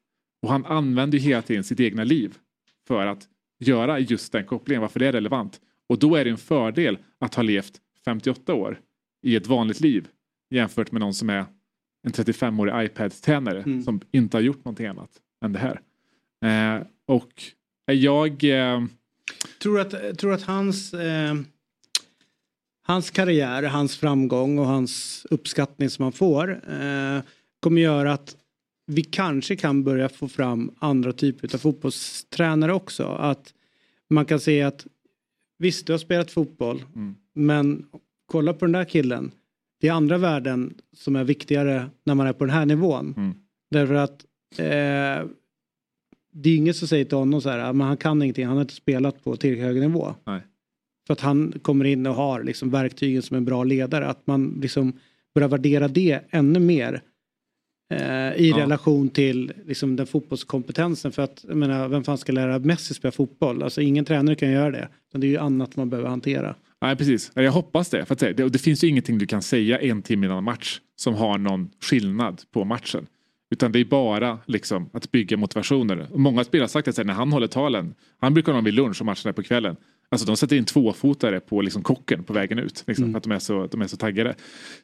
[0.43, 2.35] Och han använder ju hela tiden sitt egna liv
[2.89, 3.29] för att
[3.61, 5.61] göra just den kopplingen, varför det är relevant.
[5.89, 8.81] Och då är det en fördel att ha levt 58 år
[9.23, 10.09] i ett vanligt liv
[10.51, 11.45] jämfört med någon som är
[12.07, 13.83] en 35-årig iPad-tränare Mm.
[13.83, 15.11] som inte har gjort någonting annat
[15.45, 15.81] än det här.
[16.77, 17.43] Eh, och
[17.87, 18.45] jag...
[18.45, 18.85] Eh,
[19.63, 21.35] Tror att, tror att hans, eh,
[22.87, 27.21] hans karriär, hans framgång och hans uppskattning som han får eh,
[27.61, 28.37] kommer göra att
[28.87, 33.05] vi kanske kan börja få fram andra typer av fotbollstränare också.
[33.07, 33.55] Att
[34.11, 34.87] man kan se att
[35.59, 37.15] visst, du har spelat fotboll, Mm.
[37.35, 37.87] men
[38.27, 39.31] kolla på den där killen.
[39.81, 43.15] Det är andra värden som är viktigare när man är på den här nivån.
[43.17, 43.35] Mm.
[43.71, 44.25] Därför att
[44.59, 45.27] eh,
[46.33, 48.57] det är ingen som säger till honom så här, "Ah, men han kan ingenting, han
[48.57, 50.15] har inte spelat på tillräckligt hög nivå.
[50.27, 50.41] Nej.
[51.07, 54.07] För att han kommer in och har liksom verktygen som en bra ledare.
[54.07, 54.93] Att man liksom
[55.35, 57.03] börjar värdera det ännu mer.
[57.95, 58.59] Eh, I Ja.
[58.59, 61.13] relation till liksom, den fotbollskompetensen.
[61.13, 63.63] För att, jag menar, vem fan ska lära Messi spela fotboll?
[63.63, 64.89] Alltså ingen tränare kan göra det.
[65.13, 66.55] Men det är ju annat man behöver hantera.
[66.83, 68.05] Nej precis, jag hoppas det.
[68.05, 70.81] För att säga, det, det finns ju ingenting du kan säga en timme innan match
[70.97, 73.07] som har någon skillnad på matchen.
[73.51, 76.07] Utan det är bara liksom, att bygga motivationer.
[76.13, 78.75] Och många spelare har sagt att när han håller talen, han brukar ha dem vid
[78.75, 79.77] lunch och matchen är på kvällen.
[80.09, 82.85] Alltså de sätter in tvåfotare på liksom kocken på vägen ut.
[82.87, 84.35] Liksom, För att de är, så, de är så taggade.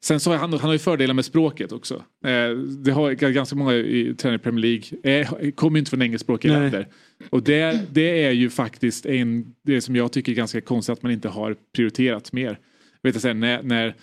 [0.00, 1.94] Sen så har han, han har ju fördelar med språket också.
[2.24, 2.50] Eh,
[2.84, 5.20] det har ganska många i tränare i Premier League.
[5.20, 6.88] Eh, kommer ju inte från engelskspråkiga länder.
[7.30, 11.02] Och det, det är ju faktiskt en, det som jag tycker är ganska konstigt att
[11.02, 12.58] man inte har prioriterat mer.
[13.02, 13.94] Vet jag, när, när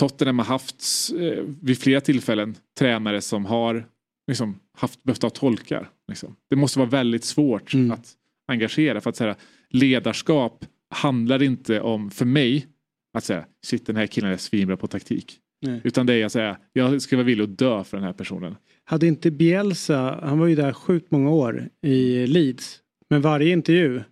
[0.00, 0.84] Tottenham har haft
[1.20, 3.86] eh, vid flera tillfällen tränare som har
[4.28, 5.90] liksom, haft, behövt ha tolkar.
[6.08, 6.36] Liksom.
[6.50, 8.12] Det måste vara väldigt svårt att
[8.48, 9.36] engagera för att säga,
[9.70, 12.66] ledarskap handlar inte om, för mig,
[13.14, 15.38] att säga shit den här killen är svinbra på taktik.
[15.66, 15.80] Nej.
[15.84, 18.56] Utan det är att säga, jag ska vara villig att dö för den här personen.
[18.84, 22.78] Hade inte Bielsa, han var ju där sjukt många år i Leeds.
[23.10, 24.02] Men varje intervju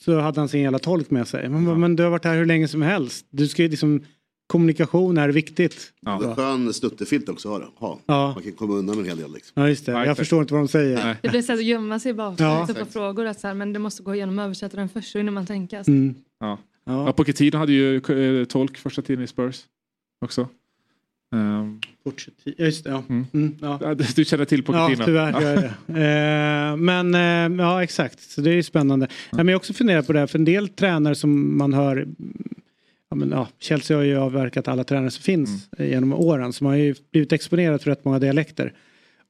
[0.00, 1.48] så hade han sin jävla tolk med sig.
[1.48, 3.26] Men, men du har varit här hur länge som helst.
[3.30, 4.04] Du ska ju liksom,
[4.50, 5.92] kommunikation är viktigt.
[6.00, 7.98] Det är skön snuttefilt också att ha.
[8.06, 8.32] Ja.
[8.34, 9.32] Man kan komma undan med en hel del.
[9.32, 9.62] Liksom.
[9.62, 11.16] Ja just det, jag förstår inte vad de säger.
[11.22, 12.60] Det blir så att gömma sig bakom Ja.
[12.60, 12.66] ja.
[12.66, 13.26] typ av frågor.
[13.26, 15.88] Att så här, men det måste gå igenom översättaren först innan man tänker.
[15.88, 16.14] Mm.
[16.40, 16.58] Ja.
[16.84, 17.12] Ja.
[17.12, 19.62] Pochettino hade ju eh, tolk första tiden i Spurs
[20.24, 20.48] också.
[21.34, 23.02] Um, Pochettino, just det, ja.
[23.08, 23.26] Mm.
[23.32, 23.94] Mm, ja.
[24.16, 25.00] Du känner till Pochettino?
[25.00, 25.74] Ja, tyvärr gör jag det.
[26.70, 28.20] Eh, men eh, ja, exakt.
[28.20, 29.06] Så det är ju spännande.
[29.30, 29.36] Ja.
[29.36, 32.06] Men jag har också funderat på det här, för en del tränare som man hör
[33.10, 35.90] Ja, men, ja, Chelsea har ju avverkat alla tränare som finns Mm.
[35.90, 36.52] genom åren.
[36.52, 38.72] Så man har ju blivit exponerad för rätt många dialekter.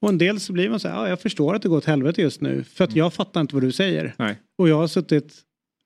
[0.03, 1.85] Och en del så blir man så här, ja, jag förstår att det går åt
[1.85, 2.65] helvete just nu.
[2.65, 4.01] För att jag fattar inte vad du säger.
[4.05, 4.13] Mm.
[4.19, 4.37] Nej.
[4.59, 5.35] Och jag har suttit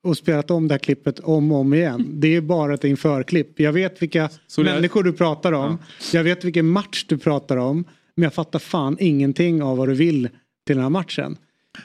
[0.03, 2.05] och spelat om det här klippet om och om igen.
[2.19, 3.59] Det är bara ett införklipp.
[3.59, 5.77] Jag vet vilka Så människor du pratar om.
[6.13, 7.83] Jag vet vilken match du pratar om.
[8.15, 10.29] Men jag fattar fan ingenting av vad du vill
[10.65, 11.37] till den här matchen.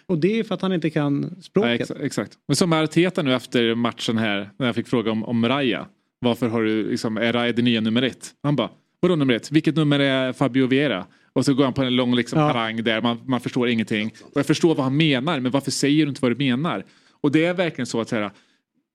[0.06, 1.80] Och det är för att han inte kan språket.
[1.90, 2.32] exa- exakt.
[2.48, 5.86] Men som Arteta nu efter matchen här, när jag fick fråga om, om Raya.
[6.20, 8.30] Varför har du, liksom, är Raya det nya nummer ett?
[8.42, 8.70] Han bara,
[9.00, 9.50] vadå nummer ett?
[9.52, 11.06] Vilket nummer är Fabio Vera?
[11.32, 12.46] Och så går han på en lång liksom, Ja.
[12.46, 14.12] harang där man, man förstår ingenting.
[14.22, 16.84] Och jag förstår vad han menar, men varför säger du inte vad du menar?
[17.20, 18.30] Och det är verkligen så att säga,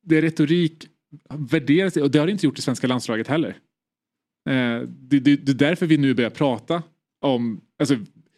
[0.04, 0.88] det är retorik
[1.34, 3.50] värderas, och det har det inte gjort i svenska landslaget heller.
[4.50, 6.84] Eh, det, det, det är därför vi nu börjar prata
[7.22, 7.96] om, alltså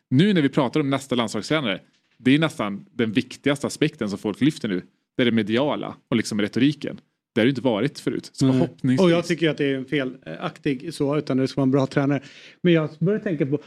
[0.10, 1.82] nu när vi pratar om nästa landslagstränare,
[2.18, 4.82] det är nästan den viktigaste aspekten som folk lyfter nu.
[5.18, 7.00] Det är det mediala och liksom retoriken.
[7.38, 8.30] Det har det inte varit förut.
[8.34, 8.54] Så Nej.
[8.54, 9.02] förhoppningsvis.
[9.02, 11.88] Och jag tycker att det är en felaktig så, utan det ska vara en bra
[11.88, 12.22] tränare.
[12.62, 13.60] Men jag började tänka på,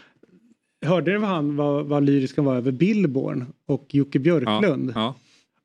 [0.87, 4.93] hörde ni vad han var, vad lyrisk han var över Billborn och Jocke Björklund?
[4.95, 5.15] Ja.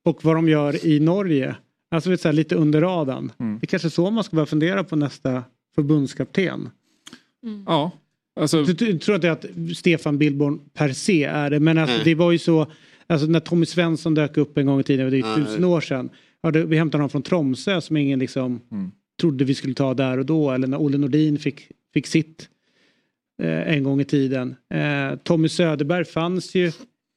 [0.04, 1.56] Och vad de gör i Norge.
[1.92, 3.32] Alltså vet, så här, lite under radarn.
[3.40, 3.60] Mm.
[3.60, 5.44] Det är kanske så man ska börja fundera på nästa
[5.76, 6.70] förbundskapten.
[7.66, 7.92] Ja.
[8.40, 9.46] Alltså, Du, du tror att det är att
[9.78, 12.06] Stefan Billborn per se är det, men alltså, Nej.
[12.06, 12.68] det var ju så,
[13.08, 16.10] alltså när Tommy Svensson dök upp en gång i tiden, det är tusen år sedan.
[16.46, 18.92] Ja, det, vi hämtade honom från Tromsö som ingen liksom Mm.
[19.22, 20.52] trodde vi skulle ta där och då.
[20.52, 22.50] Eller när Olle Nordin fick, fick sitt
[23.42, 24.56] eh, en gång i tiden.
[24.74, 26.72] Eh, Tommy Söderberg fanns ju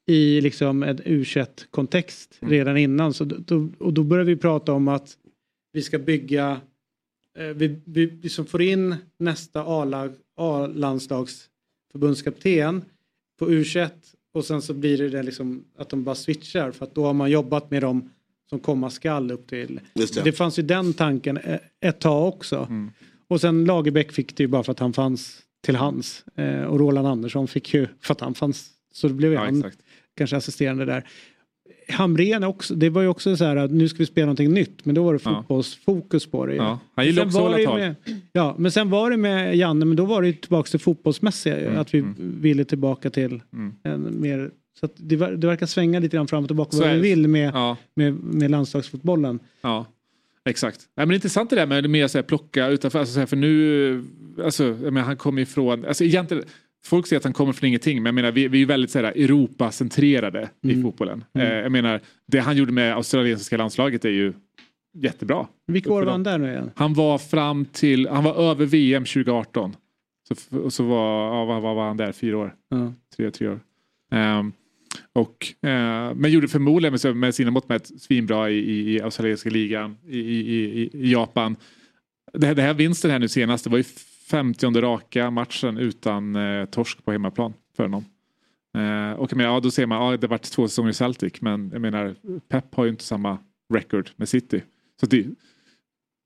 [0.07, 1.25] i liksom en u
[1.71, 2.53] kontext Mm.
[2.53, 3.15] redan innan.
[3.15, 5.17] Så då, och då började vi prata om att
[5.73, 6.61] vi ska bygga,
[7.39, 9.65] eh, vi, vi liksom får in nästa
[10.37, 11.49] A-landslags
[11.93, 12.83] förbundskapten
[13.39, 13.91] på U21
[14.35, 17.15] och sen så blir det, det liksom att de bara switchar för att då har
[17.15, 18.11] man jobbat med dem
[18.51, 19.81] som komma skall upp till.
[19.95, 20.33] Just det.
[20.33, 22.57] fanns ju den tanken e- ett tag också.
[22.70, 22.91] Mm.
[23.29, 26.25] Och sen Lagerbäck fick det ju bara för att han fanns till hands.
[26.37, 28.70] Eh, och Roland Andersson fick ju för att han fanns.
[28.93, 29.79] Så det blev ju Ja, han exakt.
[30.16, 31.05] kanske assisterande där.
[31.91, 34.85] Hamrén också, det var ju också så här att nu ska vi spela någonting nytt
[34.85, 36.55] men då var det fotbollsfokus på det.
[36.55, 39.16] Ja, han gillar Sen också att var hålla det med, Ja, men sen var det
[39.16, 41.61] med Janne, men då var det ju tillbaka till fotbollsmässiga.
[41.61, 42.15] Mm, Att vi mm.
[42.41, 43.75] ville tillbaka till Mm.
[43.83, 44.51] en mer...
[44.81, 47.01] Så att det, ver- det verkar svänga lite grann fram och tillbaka Så vad vi
[47.01, 47.77] vill med, Ja.
[47.95, 49.39] med, med landslagsfotbollen.
[49.61, 49.87] Ja,
[50.49, 50.81] exakt.
[50.81, 52.99] Nej, men det är intressant det där med mer så här, plocka utanför.
[52.99, 54.05] Alltså, så här, för nu,
[54.45, 56.45] alltså, jag menar, han kommer ifrån, alltså, egentligen,
[56.85, 58.99] folk säger att han kommer från ingenting, men jag menar, vi, vi är väldigt så
[58.99, 61.25] här, Europacentrerade i fotbollen.
[61.35, 61.47] Mm.
[61.47, 64.33] Eh, jag menar, det han gjorde med australiensiska landslaget är ju
[64.99, 65.47] jättebra.
[65.67, 66.71] Vilka år var han där nu igen?
[66.77, 69.77] Han var fram till, han var över VM 2018.
[70.29, 72.55] Så, och så var, ja, vad var han där, fyra år?
[72.69, 72.93] Ja.
[73.17, 73.61] Tre, tre år.
[74.13, 74.53] Ehm,
[75.12, 80.19] och, eh, men gjorde förmodligen med, sina mått mätt svinbra i, i, australiensiska ligan i,
[80.19, 81.56] i, i, Japan.
[82.32, 83.85] Det här, det här vinsten här nu senast, det var ju
[84.31, 88.05] 50 raka matchen utan eh, torsk på hemmaplan för honom.
[88.74, 90.94] Eh, och jag menar, ja, då ser man, ja, det har varit två säsonger i
[90.94, 92.15] Celtic men jag menar
[92.48, 93.39] Pep har ju inte samma
[93.74, 94.62] record med City.
[95.01, 95.27] Så det,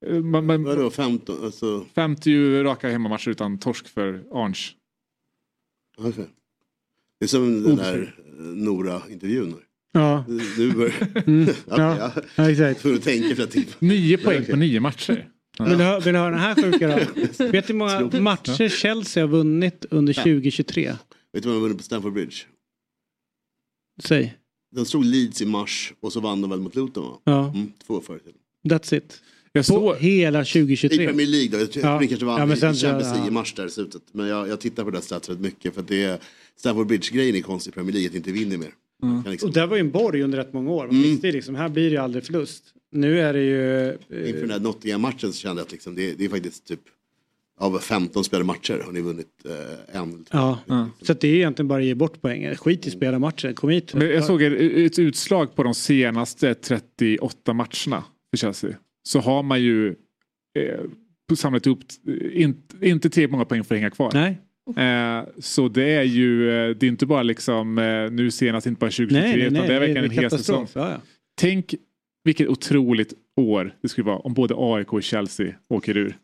[0.05, 1.43] eh, man, man, Vadå 15?
[1.43, 4.71] Alltså, 50 raka hemmamatcher utan torsk för Arns.
[5.97, 6.29] okej.
[7.19, 9.55] Det är som den där Nora-intervjun.
[9.91, 10.25] Ja.
[10.57, 10.93] Du bör...
[11.27, 11.45] Mm.
[11.69, 11.97] ja.
[11.97, 12.11] Ja.
[12.35, 13.03] Ja, exakt.
[13.03, 13.69] Tänka för att tänka.
[13.79, 15.29] Nio poäng på nio matcher.
[15.59, 16.95] Vill du, hö- vill du höra den här sjuka då?
[17.51, 20.95] Vet du hur många matcher Chelsea har vunnit under 2023?
[21.33, 22.35] Vet du vad de vunnit på Stamford Bridge?
[24.03, 24.37] Säg.
[24.75, 27.19] De slog Leeds i mars och så vann de väl mot Luton va?
[27.23, 27.49] Ja.
[27.55, 28.23] Mm, två förut.
[28.69, 29.21] That's it.
[29.51, 31.05] Jag På hela I 2023.
[31.05, 32.01] Premier League då, jag tror Ja.
[32.01, 32.07] ja.
[32.07, 33.27] kanske vann Ja, men i- sen- i Champions League ja.
[33.27, 34.01] i mars där i slutet.
[34.11, 36.17] Men jag, jag tittar på det där stats rätt mycket för att det är
[36.59, 38.71] Stamford Bridge-grejen är konstig i Premier League att inte vinner mer.
[39.01, 40.87] Kan liksom, Och det var ju en borg under rätt många år.
[40.87, 41.19] Man Mm.
[41.21, 42.63] liksom, här blir det ju aldrig förlust.
[42.91, 43.87] Nu är det ju...
[43.89, 46.79] eh, Inför den där Nottingham-matchen så kände jag att liksom, det, det är faktiskt typ
[47.59, 50.23] av 15 spelade matcher har ni vunnit eh, en.
[50.25, 50.37] två.
[50.37, 52.55] Ja, så att det är egentligen bara att ge bort poäng.
[52.55, 53.93] Skit i spela matchen, kom hit.
[53.93, 58.75] Men jag såg ett, utslag på de senaste 38 matcherna för Chelsea.
[59.03, 59.87] Så har man ju
[60.59, 60.79] eh,
[61.35, 64.11] samlat ihop, eh, inte, inte tillräckligt många poäng för att hänga kvar.
[64.13, 64.41] Nej.
[64.77, 68.79] Eh, så det är ju, eh, det är inte bara liksom eh, nu senast, inte
[68.79, 70.67] bara 2023, Nej, nej, utan nej, det är verkligen en hel säsong.
[70.73, 71.01] ja, ja.
[71.35, 71.75] Tänk
[72.23, 76.17] vilket otroligt år det skulle vara om både AIK och Chelsea åker ur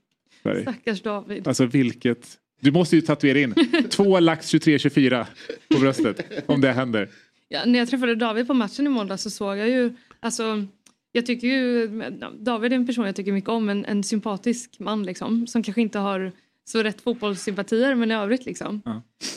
[0.44, 0.62] Sverige.
[0.62, 1.48] Stackars David.
[1.48, 2.38] Alltså vilket...
[2.62, 3.54] Du måste ju tatuera in
[3.90, 5.26] två lax 23-24
[5.74, 7.10] på bröstet om det händer.
[7.48, 10.66] Ja, när jag träffade David på matchen i måndag så såg jag ju, alltså
[11.12, 11.88] jag tycker ju,
[12.40, 15.82] David är en person jag tycker mycket om, en, en sympatisk man liksom, som kanske
[15.82, 16.32] inte har
[16.72, 18.82] så rätt fotbollssympatier men i övrigt liksom.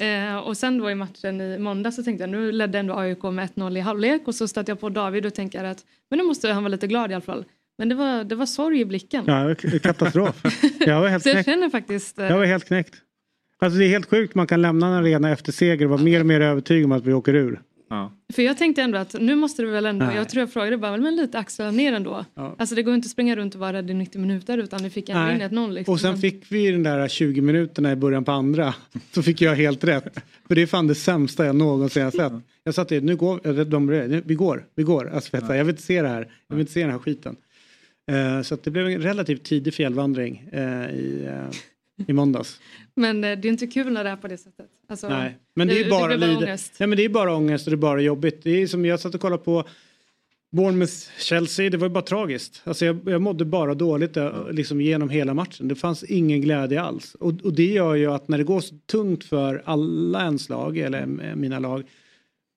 [0.01, 3.23] Eh, och sen då i matchen i måndag så tänkte jag nu ledde ändå AIK
[3.23, 5.79] med 1-0 i halvlek och så stötte jag på David och tänker att
[6.11, 7.45] men nu måste han vara lite glad i alla fall.
[7.79, 9.25] Men det var, det var sorg i blicken.
[9.27, 10.43] Ja, katastrof.
[10.81, 11.47] Jag var helt så jag knäckt.
[11.49, 12.19] känner faktiskt...
[12.19, 12.95] eh, Jag var helt knäckt.
[13.59, 16.21] Alltså det är helt sjukt, man kan lämna en arena efter seger och vara mer
[16.21, 17.61] och mer övertygad om att vi åker ur.
[18.33, 20.17] För jag tänkte ändå att nu måste det väl ändå, Nej.
[20.17, 22.25] jag tror jag frågade bara, men lite axla ner ändå.
[22.35, 22.55] Ja.
[22.59, 24.91] Alltså det går inte att springa runt och vara rädd i 90 minuter utan vi
[24.91, 25.35] fick ändå Nej.
[25.35, 25.75] in ett noll.
[25.75, 25.93] Liksom.
[25.95, 28.75] Och sen fick vi den där 20 minuterna i början på andra.
[29.15, 30.15] Så fick jag helt rätt.
[30.49, 32.33] För det är fan det sämsta jag någonsin har sett.
[32.65, 35.11] Jag sa till nu går, de, nu- vi går, vi går.
[35.15, 36.29] Alltså, jag vill inte se det här.
[36.49, 37.37] Jag vill inte se den här skiten.
[38.11, 41.57] Eh, så det blev en relativt tidig fjällvandring eh, i, eh,
[42.09, 42.61] i måndags.
[42.95, 44.67] Men eh, det är inte kul när det är på det sättet.
[44.89, 46.75] Alltså, Nej, men det är bara, blir bara ångest.
[46.79, 48.41] Nej, men det är bara ångest och det är bara jobbigt.
[48.43, 49.65] Det är som jag satt och kollade på
[50.53, 52.63] Bournemouth-Chelsea, det var ju bara tragiskt.
[52.65, 55.69] Alltså jag, jag mådde bara dåligt eh, liksom genom hela matchen.
[55.69, 57.15] Det fanns ingen glädje alls.
[57.15, 60.79] Och, och det gör ju att när det går så tungt för alla ens lag,
[60.79, 61.07] eller
[61.37, 61.83] mina lag,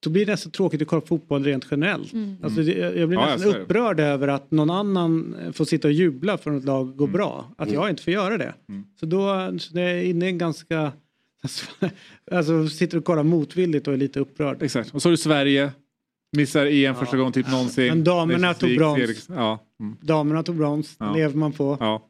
[0.10, 2.14] då blir det nästan tråkigt att kolla på fotboll rent generellt.
[2.14, 2.36] Mm.
[2.44, 3.60] Alltså jag blir Ja, nästan det.
[3.60, 6.98] upprörd över att någon annan eh, får sitta och jubla för att ett lag Mm.
[6.98, 7.52] går bra.
[7.58, 8.54] Att jag inte får göra det.
[9.00, 10.92] Så då så det är inne i en ganska...
[12.32, 14.64] Alltså sitter och kollar motvilligt och är lite upprörd.
[14.64, 14.94] Exakt.
[14.96, 15.72] Och så har du Sverige.
[16.38, 17.88] Missar EM första gången typ någonsin.
[17.88, 19.30] Men damerna tog brons.
[19.36, 19.60] Ja.
[19.80, 19.96] Mm.
[20.02, 21.14] Damerna tog brons, Ja.
[21.16, 21.78] lever man på.
[21.80, 22.02] ja.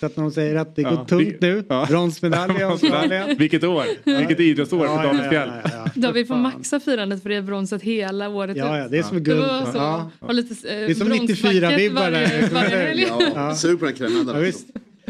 [0.00, 1.04] Så att när de säger att det går Ja.
[1.04, 1.86] tungt nu, Ja.
[1.88, 3.36] bronsmedalj Australien.
[3.38, 3.84] Vilket år!
[4.18, 5.50] Vilket idrottsår Ja, för David ja, Fjäll.
[5.64, 5.90] ja, ja.
[5.94, 9.22] David får maxa firandet för det bronset hela året Ja, ja, det är som Det
[9.22, 9.40] guld.
[9.40, 9.78] var så.
[9.78, 10.10] Ja.
[10.20, 12.50] Och lite, eh, Det är som bronsbucket 94-vibbar varje, där.
[12.54, 13.06] varje helg.
[13.34, 14.66] Ja, sug på den visst.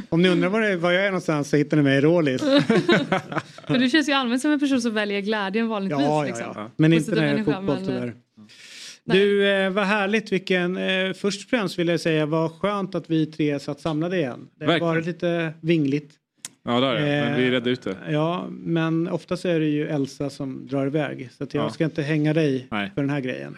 [0.08, 2.42] Om ni undrar var, det, var jag är någonstans så hittar ni mig i Rålis.
[3.68, 6.06] Du känns ju allmänt som en person som väljer glädjen vanligtvis.
[6.06, 6.46] Ja, ja, liksom.
[6.54, 6.70] ja.
[6.76, 8.14] Men inte när det är fotboll men, tyvärr.
[9.09, 10.77] Eh, Du, eh, vad härligt vilken...
[10.77, 14.49] Eh, först och främst vill jag säga vad skönt att vi tre satt samlade igen.
[14.55, 16.11] Det har varit lite vingligt.
[16.62, 17.31] Ja, det är det.
[17.31, 17.97] Men vi redde ut det.
[18.11, 21.28] Ja, men oftast är det ju Elsa som drar iväg.
[21.39, 21.70] Så att jag Ja.
[21.70, 22.91] ska inte hänga dig Nej.
[22.95, 23.57] för den här grejen.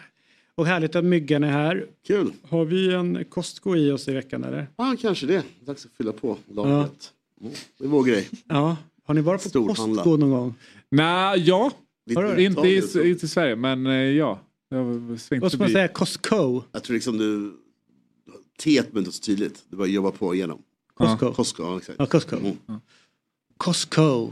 [0.55, 1.85] Och härligt att Myggan är här.
[2.07, 2.31] Kul.
[2.49, 4.67] Har vi en Costco i oss i veckan eller?
[4.77, 5.43] Ja, kanske det.
[5.65, 7.11] Dags att fylla på lagret.
[7.41, 8.27] Mm, Det är vår grej.
[8.49, 8.77] Ja.
[9.05, 9.95] Har ni varit på Storhandla.
[10.03, 10.53] Costco någon gång?
[10.89, 11.71] Nej, ja.
[12.37, 12.75] Inte i,
[13.09, 14.39] inte i Sverige, men eh, ja.
[14.69, 15.73] Jag svängt Vad ska man förbi.
[15.73, 15.87] säga?
[15.87, 16.63] Costco?
[16.71, 17.53] Jag tror liksom du...
[18.63, 19.63] T men inte så tydligt.
[19.69, 20.61] Du bara jobba på igenom.
[20.93, 21.33] Costco.
[21.33, 21.99] Costco, ja exakt.
[21.99, 22.35] Ja, Costco.
[22.37, 22.55] Mm.
[23.57, 24.31] Costco.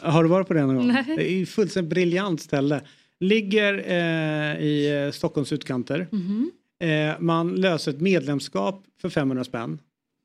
[0.00, 0.86] Har du varit på det någon gång?
[0.86, 1.04] Nej.
[1.06, 2.80] Det är ju fullständigt briljant ställe.
[3.20, 6.08] Ligger eh, i eh, Stockholms utkanter.
[6.12, 6.50] Mhm.
[6.80, 9.78] Eh, man löser ett medlemskap för 500 spänn.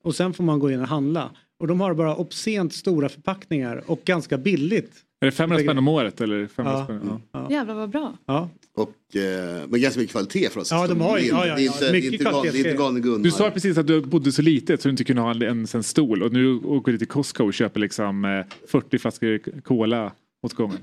[0.03, 1.31] Och sen får man gå in och handla.
[1.59, 4.91] Och de har bara obscent stora förpackningar och ganska billigt.
[5.19, 6.85] Är det 500 spänn om året eller 500 Ja.
[6.85, 7.21] spänn?
[7.31, 7.47] Ja.
[7.51, 8.17] Jävlar vad bra.
[8.25, 8.49] Ja.
[8.77, 10.71] Och, eh, men ganska mycket kvalitet för oss.
[10.71, 12.23] Ja, de har ju- det, ja, ja, det är ja, inte, det är mycket inte,
[12.23, 12.77] gal, det är inte kvalitetsgrejer.
[12.77, 13.23] galne Gunnar.
[13.23, 15.67] Du sa precis att du bodde så litet så du inte kunde ha en, en,
[15.73, 20.11] en stol och nu åker du till Costco och köper liksom eh, 40 flaskor cola
[20.43, 20.77] åt gången.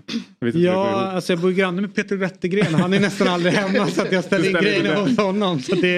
[0.54, 2.74] Ja, alltså jag bor ju granne med Peter Wettergren.
[2.74, 5.16] Han är nästan aldrig hemma så att jag ställer in Du ställer in grejerna hos
[5.18, 5.60] honom.
[5.62, 5.96] Så det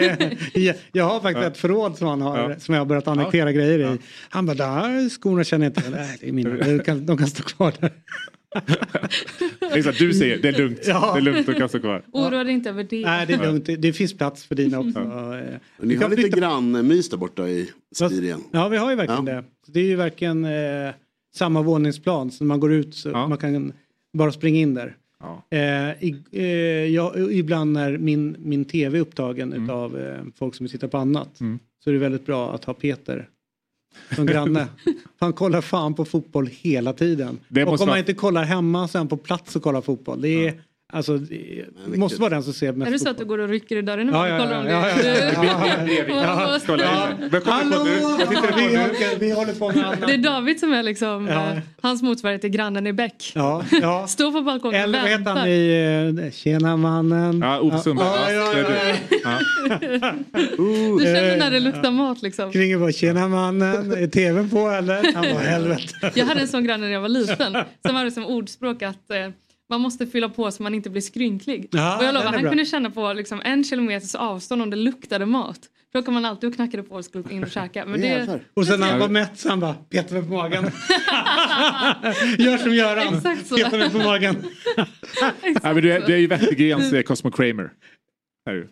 [0.55, 1.51] är, jag, har faktiskt Ja.
[1.51, 2.59] ett förråd som han har Ja.
[2.60, 3.98] som jag har börjat annektera grejer i.
[4.28, 5.90] Han bara, där skorna känner jag inte.
[5.90, 6.51] Nej, det är mina.
[6.64, 7.90] De kan, de kan stå kvar där.
[9.74, 10.78] Exakt, du säger det är lugnt.
[10.87, 11.12] Ja.
[11.15, 12.03] Det är lugnt att kasta kvar.
[12.12, 13.03] Oroa dig inte över det.
[13.07, 13.66] Nej, det är lugnt.
[13.66, 14.99] Det, det finns plats för dina också.
[15.01, 18.41] Men vi ni har lite flytta- grannmys där borta i Sibirien.
[18.53, 19.35] Ja, vi har ju verkligen Ja.
[19.35, 19.45] det.
[19.66, 20.91] Det är ju verkligen eh,
[21.35, 22.31] samma våningsplan.
[22.31, 23.73] Så när man går ut så man kan
[24.12, 24.97] bara springa in där.
[25.51, 26.45] Eh, i, eh,
[26.95, 29.70] jag, ibland när min, min tv är upptagen Mm.
[29.70, 31.39] av eh, folk som tittar på annat
[31.85, 33.28] så är det väldigt bra att ha Peter
[34.14, 34.66] som granne.
[35.18, 37.40] Han kollar fan på fotboll hela tiden.
[37.66, 40.20] Och om man inte kollar hemma så är han på plats och kollar fotboll.
[40.20, 40.60] Det är,
[40.93, 43.49] alltså, det måste vara den som ser mest Är det så att du går och
[43.49, 46.73] rycker i dörren Ja, och ja, kollar ja, ja, ja, det ja, på
[48.57, 48.79] vi, nu.
[48.79, 50.07] håller, vi håller på med annat.
[50.07, 51.51] Det är David som är liksom Ja.
[51.53, 53.33] eh, hans motsvarighet till grannen i Bäck.
[53.35, 54.07] Ja, ja.
[54.09, 57.41] Står på balkongen och Eller vad heter han i eh, Tjena mannen?
[57.41, 58.09] Ja, Ove Sundberg.
[58.09, 58.61] Ja, ja, Det
[59.25, 60.13] ja, är ja.
[60.99, 62.53] Du känner när det luktar mat liksom.
[62.53, 65.13] Kringer bara, tjena mannen, är tvn på eller?
[65.15, 66.13] Han bara, helvete.
[66.15, 67.57] Jag hade en sån granne när jag var liten.
[67.87, 69.17] Som hade som ordspråk att eh,
[69.68, 71.68] man måste fylla på så man inte blir skrynklig.
[71.72, 72.51] Ja, och jag lovar, han bra.
[72.51, 75.60] kunde känna på liksom en kilometers avstånd om det luktade mat.
[75.93, 77.86] Då kom man alltid och knackade på och skulle in och käka.
[77.86, 80.64] Men det, Och sen när han var mätt så han bara, peta mig på magen.
[82.38, 83.56] Gör som Göran, Exakt så.
[83.56, 84.36] peta mig på magen.
[85.43, 87.70] Nej, men du, är, du är ju Wettergrens eh, Cosmo Kramer.
[88.51, 88.68] Är du.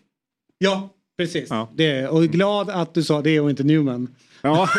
[0.57, 1.49] Ja, precis.
[1.49, 1.71] Ja.
[1.75, 4.15] Det och glad att du sa det och inte Newman.
[4.41, 4.69] Ja.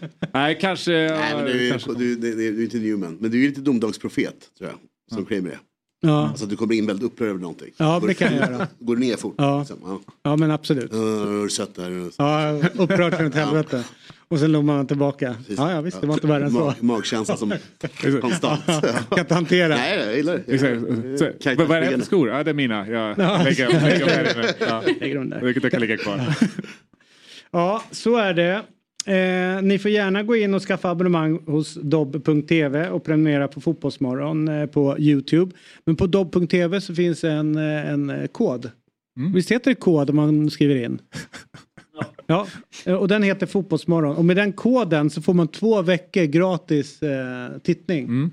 [0.34, 0.92] Nej, kanske...
[0.92, 1.92] Nej, men du, kanske.
[1.94, 3.16] du, du, du, du är inte Newman.
[3.20, 4.78] Men du är lite domedagsprofet, tror jag.
[5.16, 5.58] Som Kramer är.
[6.00, 6.28] Ja.
[6.28, 7.70] Alltså att du kommer in väldigt upprörd över någonting.
[7.76, 8.66] Ja, Går- det kan jag göra.
[8.78, 9.34] Går ner fort.
[9.38, 9.58] Ja.
[9.58, 9.78] Liksom.
[9.84, 10.00] Ja.
[10.22, 10.92] Ja, men absolut.
[10.92, 12.10] Uh, har du sett det här?
[12.16, 13.84] Ja, upprört som ett helvete.
[14.28, 15.34] Och sen låg man tillbaka.
[15.48, 16.58] Ja, ja, visst, det var inte värre än så.
[16.58, 17.52] Mag, magkänsla som
[18.20, 18.66] konstant.
[19.10, 19.68] Kan inte hantera.
[19.68, 21.56] Nej, jag gillar det.
[21.64, 22.28] Vad är det för skor?
[22.28, 22.88] Ja, det är mina.
[22.88, 23.42] Jag Ja.
[23.44, 24.54] lägger, lägger.
[24.68, 24.82] Ja.
[25.00, 25.40] Lägger dem där.
[25.40, 26.20] Det, det kan ligga kvar.
[27.50, 28.62] Ja, så är det.
[29.06, 34.48] Eh, ni får gärna gå in och skaffa abonnemang hos dobb.tv och prenumerera på Fotbollsmorgon
[34.48, 35.52] eh, på Youtube.
[35.84, 38.70] Men på dobb.tv så finns en, eh, en eh, kod.
[39.34, 40.98] Visst heter det kod om man skriver in?
[42.26, 42.46] Ja,
[42.86, 44.16] eh, och den heter Fotbollsmorgon.
[44.16, 48.30] Och med den koden så får man två veckor gratis eh, tittning.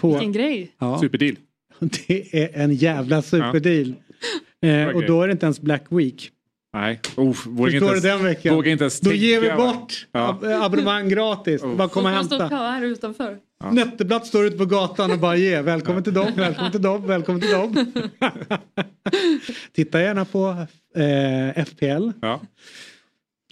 [0.00, 0.74] På, Vilken grej.
[0.78, 1.00] Ja.
[1.00, 1.36] Superdeal.
[1.78, 3.94] Det är en jävla superdeal.
[4.62, 6.30] Eh, och då är det inte ens Black Week.
[6.72, 8.54] Nej, oh, vågar inte du ens, den veckan?
[8.54, 10.28] Vågar inte ens Då tänka, ger vi bort Ja.
[10.28, 11.62] ab- abonnemang gratis.
[11.62, 12.46] Bara komma och hämta.
[12.56, 13.38] här utanför.
[13.72, 15.60] Nätterblatt står ute på gatan och bara ge.
[15.62, 17.76] Välkommen till Dobb, välkommen till Dobb, välkommen till Dobb.
[19.72, 20.66] Titta gärna på
[20.96, 22.10] eh, FPL.
[22.20, 22.40] Ja.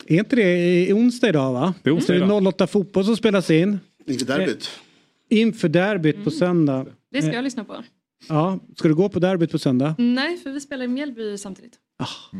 [0.06, 1.74] Är inte det i onsdag idag va?
[1.82, 2.46] Det är onsdag Så idag.
[2.46, 3.78] 08 fotboll som spelas in.
[4.06, 4.70] Inför derbyt.
[5.30, 6.24] Eh, inför derbyt Mm.
[6.24, 6.86] på söndag.
[7.12, 7.84] Det ska Eh, jag lyssna på.
[8.28, 9.94] Ja, ska du gå på derbyt på söndag?
[9.98, 11.72] Nej, för vi spelar i Mjällby samtidigt.
[11.98, 12.36] Ah.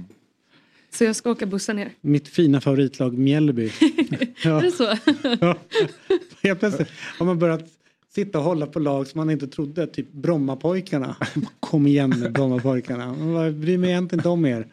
[0.99, 1.93] Så jag ska åka bussen ner.
[2.01, 3.67] Mitt fina favoritlag Mjällby.
[4.43, 4.85] Är det så?
[5.41, 5.57] Ja.
[6.43, 6.89] Helt plötsligt
[7.19, 7.65] har man börjat
[8.15, 11.17] sitta och hålla på lag som man inte trodde, typ Brommapojkarna.
[11.61, 14.67] Kom igen nu Brommapojkarna, jag bryr mig egentligen inte om er.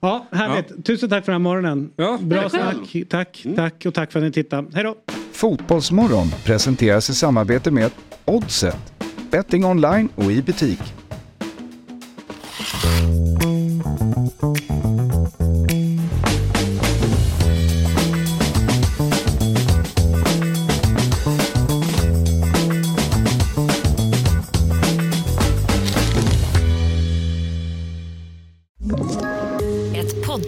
[0.00, 0.86] Ja, härligt.
[0.86, 1.90] Tusen tack för den här morgonen.
[1.96, 2.84] Bra tack själv.
[2.84, 3.08] snack.
[3.08, 4.68] Tack, tack och tack för att ni tittade.
[4.74, 4.96] Hej då!
[5.32, 7.90] Fotbollsmorgon presenteras i samarbete med
[8.24, 8.92] Oddset,
[9.30, 10.80] betting online och i butik.